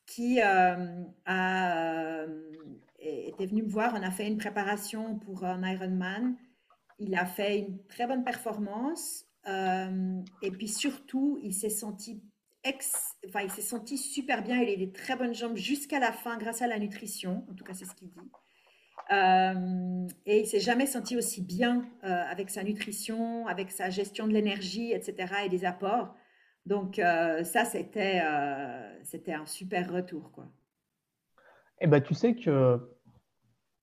[0.04, 0.76] qui a
[3.00, 3.94] était venu me voir.
[3.94, 6.36] On a fait une préparation pour un Ironman.
[6.98, 9.24] Il a fait une très bonne performance.
[9.46, 12.22] Euh, et puis surtout, il s'est senti
[12.64, 14.60] ex, enfin, il s'est senti super bien.
[14.60, 17.46] Il a des très bonnes jambes jusqu'à la fin grâce à la nutrition.
[17.50, 18.18] En tout cas, c'est ce qu'il dit.
[19.10, 24.26] Euh, et il s'est jamais senti aussi bien euh, avec sa nutrition, avec sa gestion
[24.26, 25.34] de l'énergie, etc.
[25.44, 26.14] et des apports.
[26.66, 28.22] Donc ça, c'était
[29.02, 30.44] c'était un super retour, quoi.
[31.80, 32.78] Eh ben, tu sais que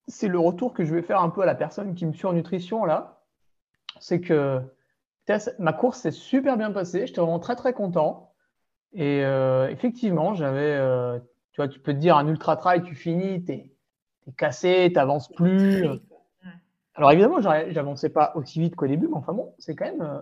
[0.06, 2.26] c'est le retour que je vais faire un peu à la personne qui me suit
[2.26, 3.24] en nutrition là.
[3.98, 4.62] C'est que
[5.58, 7.06] ma course s'est super bien passée.
[7.06, 8.32] J'étais vraiment très très content.
[8.92, 11.18] Et euh, effectivement, j'avais, euh,
[11.52, 13.75] tu vois, tu peux te dire un ultra trail, tu finis, tu
[14.32, 15.86] cassé, tu n'avances plus.
[16.94, 20.20] Alors évidemment, j'avançais pas aussi vite qu'au début, mais enfin bon, c'est quand même euh,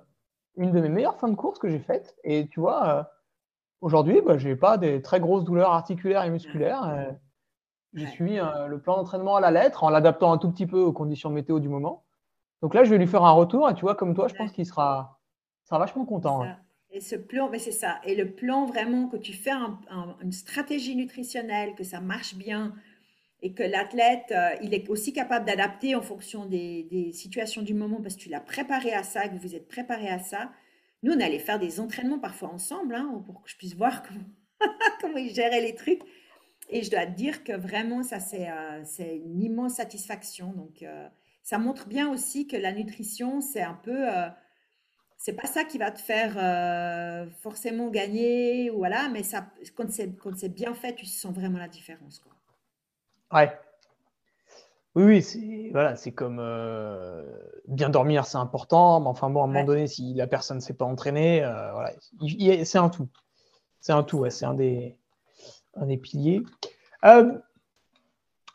[0.56, 2.16] une de mes meilleures fins de course que j'ai faites.
[2.24, 3.10] Et tu vois,
[3.80, 7.14] aujourd'hui, bah, je n'ai pas des très grosses douleurs articulaires et musculaires.
[7.94, 10.80] J'ai suivi euh, le plan d'entraînement à la lettre en l'adaptant un tout petit peu
[10.80, 12.04] aux conditions météo du moment.
[12.60, 14.50] Donc là, je vais lui faire un retour et tu vois, comme toi, je pense
[14.50, 15.20] qu'il sera,
[15.64, 16.42] sera vachement content.
[16.42, 16.56] Hein.
[16.90, 18.00] Et ce plan, mais c'est ça.
[18.04, 19.52] Et le plan vraiment que tu fais
[20.22, 22.72] une stratégie nutritionnelle, que ça marche bien
[23.44, 28.00] et que l'athlète, euh, il est aussi capable d'adapter en fonction des, situations du moment
[28.00, 30.50] parce que tu l'as préparé à ça, que vous êtes préparé à ça.
[31.02, 34.02] Nous, on allait faire des entraînements parfois ensemble hein, pour que je puisse voir
[35.02, 36.00] comment, il gérait les trucs.
[36.70, 40.54] Et je dois te dire que vraiment, ça, c'est euh, une immense satisfaction.
[40.54, 41.06] Donc, euh,
[41.42, 44.06] ça montre bien aussi que la nutrition, c'est un peu.
[45.18, 50.74] C'est pas ça qui va te faire forcément gagner, voilà, mais ça, quand c'est bien
[50.74, 52.22] fait, tu sens vraiment la différence.
[53.34, 53.52] Ouais.
[54.94, 56.40] Oui, oui, c'est voilà, c'est comme
[57.66, 60.62] bien dormir, c'est important, mais enfin bon, à un moment donné, si la personne ne
[60.62, 61.90] s'est pas entraînée, voilà,
[62.64, 63.08] c'est un tout.
[63.80, 64.96] C'est un tout, ouais, c'est un des,
[65.74, 66.42] un des piliers.
[67.04, 67.38] Euh,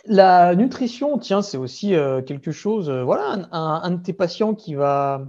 [0.05, 2.89] la nutrition, tiens, c'est aussi euh, quelque chose.
[2.89, 5.21] Euh, voilà, un, de tes patients qui va,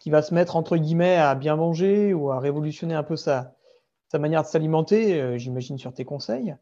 [0.00, 3.54] qui va se mettre entre guillemets à bien manger ou à révolutionner un peu sa,
[4.06, 6.54] sa manière de s'alimenter, j'imagine sur tes conseils.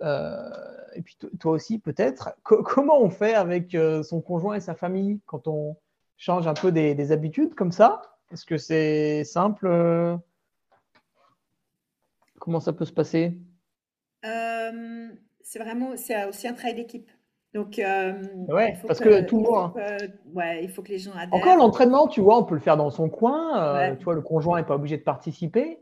[0.00, 2.34] Et puis toi aussi, peut-être.
[2.42, 5.76] comment on fait avec son conjoint et sa famille quand on
[6.16, 8.02] change un peu des, des habitudes comme ça?
[8.32, 9.68] Est-ce que c'est simple
[12.38, 13.38] Comment ça peut se passer?
[14.24, 15.08] Euh,
[15.42, 17.10] C'est vraiment, c'est aussi un travail d'équipe.
[17.54, 18.12] Donc, euh,
[18.48, 19.72] ouais, parce que, tout le monde.
[20.34, 21.32] ouais, il faut que les gens adhèrent.
[21.32, 23.76] Encore l'entraînement, tu vois, on peut le faire dans son coin.
[23.76, 25.78] Euh, tu vois, le conjoint n'est pas obligé de participer.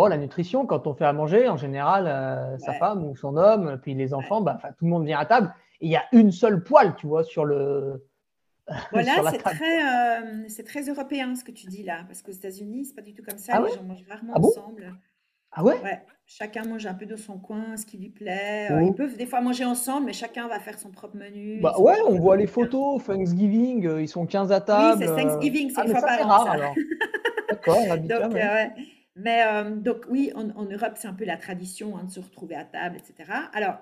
[0.00, 3.78] Bon, la nutrition, quand on fait à manger, en général, sa femme ou son homme,
[3.82, 5.54] puis les enfants, bah, tout le monde vient à table.
[5.82, 8.06] Et il y a une seule poêle, tu vois, sur le.
[8.92, 12.94] Voilà, c'est très, c'est très européen ce que tu dis là, parce qu'aux États-Unis, c'est
[12.94, 13.54] pas du tout comme ça.
[13.56, 14.94] Ah les gens mangent rarement ah ensemble.
[15.52, 15.76] Ah ouais?
[16.26, 18.68] Chacun mange un peu de son coin, ce qui lui plaît.
[18.70, 21.60] Euh, ils peuvent des fois manger ensemble, mais chacun va faire son propre menu.
[21.60, 25.02] Bah ouais, on voit les photos, Thanksgiving, euh, ils sont 15 à table.
[25.02, 26.74] Oui, c'est Thanksgiving, c'est ah, une fois par an,
[27.50, 28.64] D'accord, donc, euh,
[29.16, 29.42] Mais
[29.76, 32.96] donc oui, en, Europe, c'est un peu la tradition hein, de se retrouver à table,
[32.96, 33.30] etc.
[33.52, 33.78] Alors,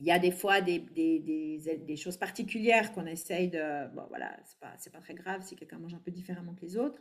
[0.00, 3.88] il y a des fois des, choses particulières qu'on essaye de...
[3.94, 6.76] Bon, voilà, c'est pas, pas très grave si quelqu'un mange un peu différemment que les
[6.76, 7.00] autres.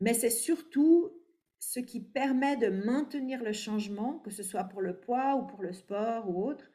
[0.00, 1.12] Mais c'est surtout
[1.58, 5.62] ce qui permet de maintenir le changement, que ce soit pour le poids ou pour
[5.62, 6.70] le sport ou autre,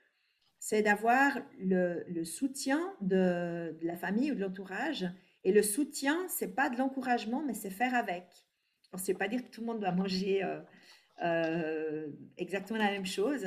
[0.59, 5.05] c'est d'avoir le, soutien de, la famille ou de l'entourage.
[5.43, 8.25] Et le soutien, c'est pas de l'encouragement, mais c'est faire avec.
[8.97, 10.59] Ce n'est pas dire que tout le monde doit manger euh,
[11.23, 12.07] euh,
[12.37, 13.45] exactement la même chose.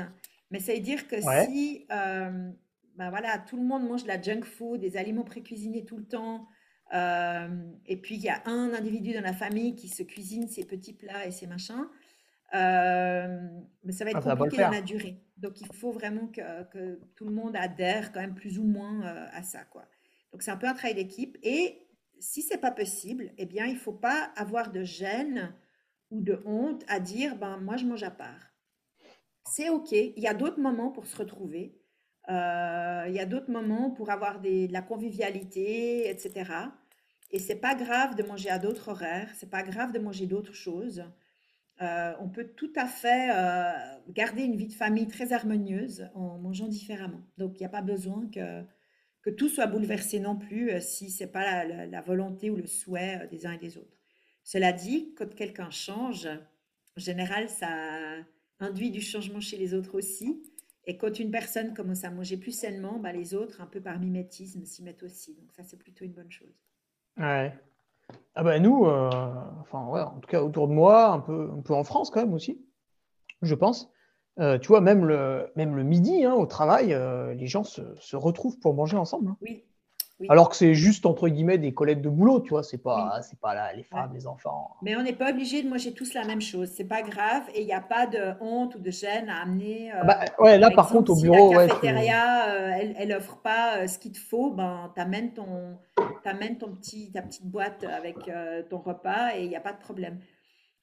[0.51, 1.47] Mais ça veut dire que Ouais.
[1.47, 5.97] si ben voilà, tout le monde mange de la junk food, des aliments pré-cuisinés tout
[5.97, 6.47] le temps,
[6.93, 10.93] et puis il y a un individu dans la famille qui se cuisine ses petits
[10.93, 11.87] plats et ses machins,
[12.55, 13.49] euh,
[13.85, 15.23] mais ça va être Ah, ça va compliqué dans la durée.
[15.39, 19.03] Donc il faut vraiment que, que tout le monde adhère quand même plus ou moins
[19.07, 19.87] euh, à ça, quoi.
[20.33, 21.39] Donc c'est un peu un travail d'équipe.
[21.43, 21.87] Et
[22.23, 25.55] si c'est pas possible, eh bien il faut pas avoir de gêne
[26.11, 28.53] ou de honte à dire, ben moi je mange à part.
[29.45, 29.93] C'est OK.
[29.93, 31.77] Il y a d'autres moments pour se retrouver.
[32.29, 36.53] Euh, il y a d'autres moments pour avoir de la convivialité, etc.
[37.33, 39.31] Et c'est pas grave de manger à d'autres horaires.
[39.35, 41.05] C'est pas grave de manger d'autres choses.
[41.81, 43.73] Euh, on peut tout à fait euh,
[44.11, 47.23] garder une vie de famille très harmonieuse en mangeant différemment.
[47.39, 48.63] Donc, il n'y a pas besoin que,
[49.23, 52.67] que tout soit bouleversé non plus euh, si ce n'est pas la, volonté ou le
[52.67, 53.99] souhait euh, des uns et des autres.
[54.45, 57.69] Cela dit, quand quelqu'un change, en général, ça
[58.59, 60.43] induit du changement chez les autres aussi.
[60.85, 64.01] Et quand une personne commence à manger plus sainement, bah, les autres, un peu par
[64.01, 65.35] mimétisme, s'y mettent aussi.
[65.35, 66.61] Donc ça, c'est plutôt une bonne chose.
[67.17, 67.53] Ouais.
[68.35, 69.11] Ah bah nous, euh,
[69.61, 72.21] enfin ouais, en tout cas autour de moi, un peu, un peu en France quand
[72.21, 72.65] même aussi,
[73.43, 73.91] je pense.
[74.41, 77.83] Euh, tu vois, même le, même le midi, hein, au travail, euh, les gens se,
[78.01, 79.31] se retrouvent pour manger ensemble.
[79.31, 79.37] hein.
[79.43, 79.65] Oui,
[80.21, 80.27] oui.
[80.31, 82.83] Alors que c'est juste entre guillemets des collègues de boulot, tu vois, c'est Oui.
[82.85, 84.71] pas, c'est pas là, les femmes, les enfants.
[84.83, 86.71] Mais on n'est pas obligé de manger tous la même chose.
[86.75, 89.91] C'est pas grave et il n'y a pas de honte ou de gêne à amener.
[89.93, 92.51] Ah euh, bah, ouais, là par par contre au si bureau, la ouais, tu- cafétéria,
[92.55, 95.77] euh, elle, elle offre pas ce qu'il te faut, ben t'amènes ton,
[96.25, 98.17] t'amènes ton petit, ta petite boîte avec
[98.71, 100.19] ton repas et il n'y a pas de problème.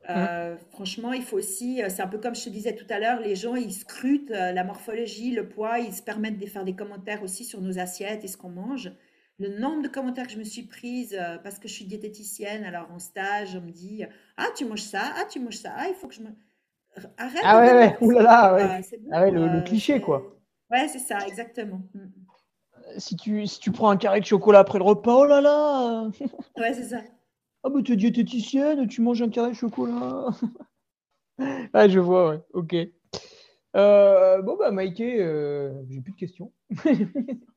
[0.09, 2.99] Euh, franchement, il faut aussi, euh, c'est un peu comme je te disais tout à
[2.99, 6.63] l'heure, les gens ils scrutent euh, la morphologie, le poids, ils se permettent de faire
[6.63, 8.91] des commentaires aussi sur nos assiettes et ce qu'on mange.
[9.39, 12.89] Le nombre de commentaires que je me suis prise parce que je suis diététicienne, alors
[12.91, 14.03] en stage, on me dit
[14.37, 16.29] Ah, tu manges ça, ah, tu manges ça, ah, il faut que je me.
[17.17, 18.67] Arrête Ah ouais, ouais, oulala, ouais.
[18.67, 20.35] bon, Ah ouais, le- le cliché, quoi.
[20.71, 21.81] Ouais, c'est ça, exactement.
[21.93, 22.07] Mm.
[22.97, 26.09] si tu, si tu prends un carré de chocolat après le repas, oh là là,
[26.57, 27.01] Ouais, c'est ça.
[27.63, 30.27] Ah bah tu es diététicienne, tu manges un carré de chocolat.
[31.73, 32.75] Ah, je vois, ouais, ok.
[33.75, 36.51] Euh, bon bah Mikey, euh, j'ai plus de questions.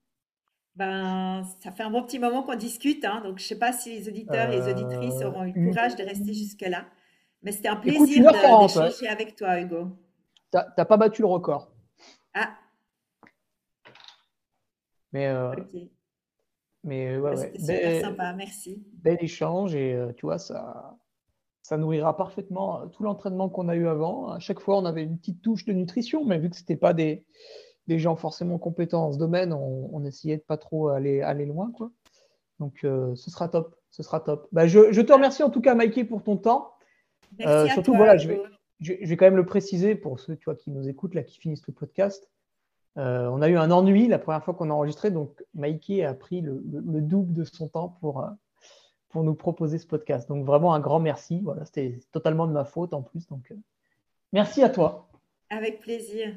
[0.74, 3.91] Ben, ça fait un bon petit moment qu'on discute, hein, donc je sais pas si
[3.93, 6.87] les auditeurs et les auditrices Euh, auront eu le courage de rester jusque-là.
[7.43, 9.89] Mais c'était un plaisir 1h40, de- d'échanger avec toi, Hugo.
[10.51, 11.73] T'as pas battu le record,
[12.35, 12.57] Ah,
[15.12, 15.77] mais, euh, ok.
[16.84, 17.52] Mais ouais, ouais.
[17.59, 18.82] Super Bel- sympa, merci.
[18.94, 20.96] bel échange et euh, tu vois, ça,
[21.62, 24.28] ça nourrira parfaitement euh, tout l'entraînement qu'on a eu avant.
[24.28, 26.92] À chaque fois, on avait une petite touche de nutrition, mais vu que c'était pas
[26.92, 27.24] des,
[27.86, 31.46] des gens forcément compétents dans ce domaine, on, on essayait de pas trop aller, aller
[31.46, 31.90] loin, quoi.
[32.59, 34.48] Donc, euh, ce sera top, ce sera top.
[34.52, 36.72] Bah, je, je te remercie en tout cas, Mikey, pour ton temps.
[37.38, 38.40] Merci Euh, à surtout, toi, voilà, je vais,
[38.80, 41.22] je, je vais quand même le préciser pour ceux tu vois, qui nous écoutent, là,
[41.22, 42.28] qui finissent le podcast.
[42.98, 46.12] Euh, on a eu un ennui la première fois qu'on a enregistré, donc Mikey a
[46.14, 48.28] pris le, le- le double de son temps pour, euh,
[49.09, 50.28] pour nous proposer ce podcast.
[50.28, 51.40] Donc vraiment un grand merci.
[51.43, 53.27] Voilà, c'était totalement de ma faute en plus.
[53.28, 53.56] Donc euh,
[54.32, 55.09] merci à toi.
[55.48, 56.35] Avec plaisir.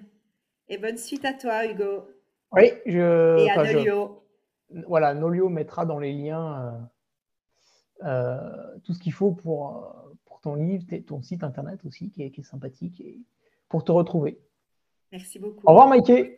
[0.70, 2.06] Et bonne suite à toi, Hugo.
[2.54, 4.24] Oui, je, Et à enfin, je- Nolio.
[4.88, 6.90] voilà, Nolio mettra dans les liens
[8.04, 9.94] euh, tout ce qu'il faut pour,
[10.26, 13.20] pour ton livre, ton site internet aussi, qui est, qui est sympathique, et
[13.70, 14.40] pour te retrouver.
[15.12, 15.62] Merci beaucoup.
[15.66, 16.38] Au revoir, Mikey.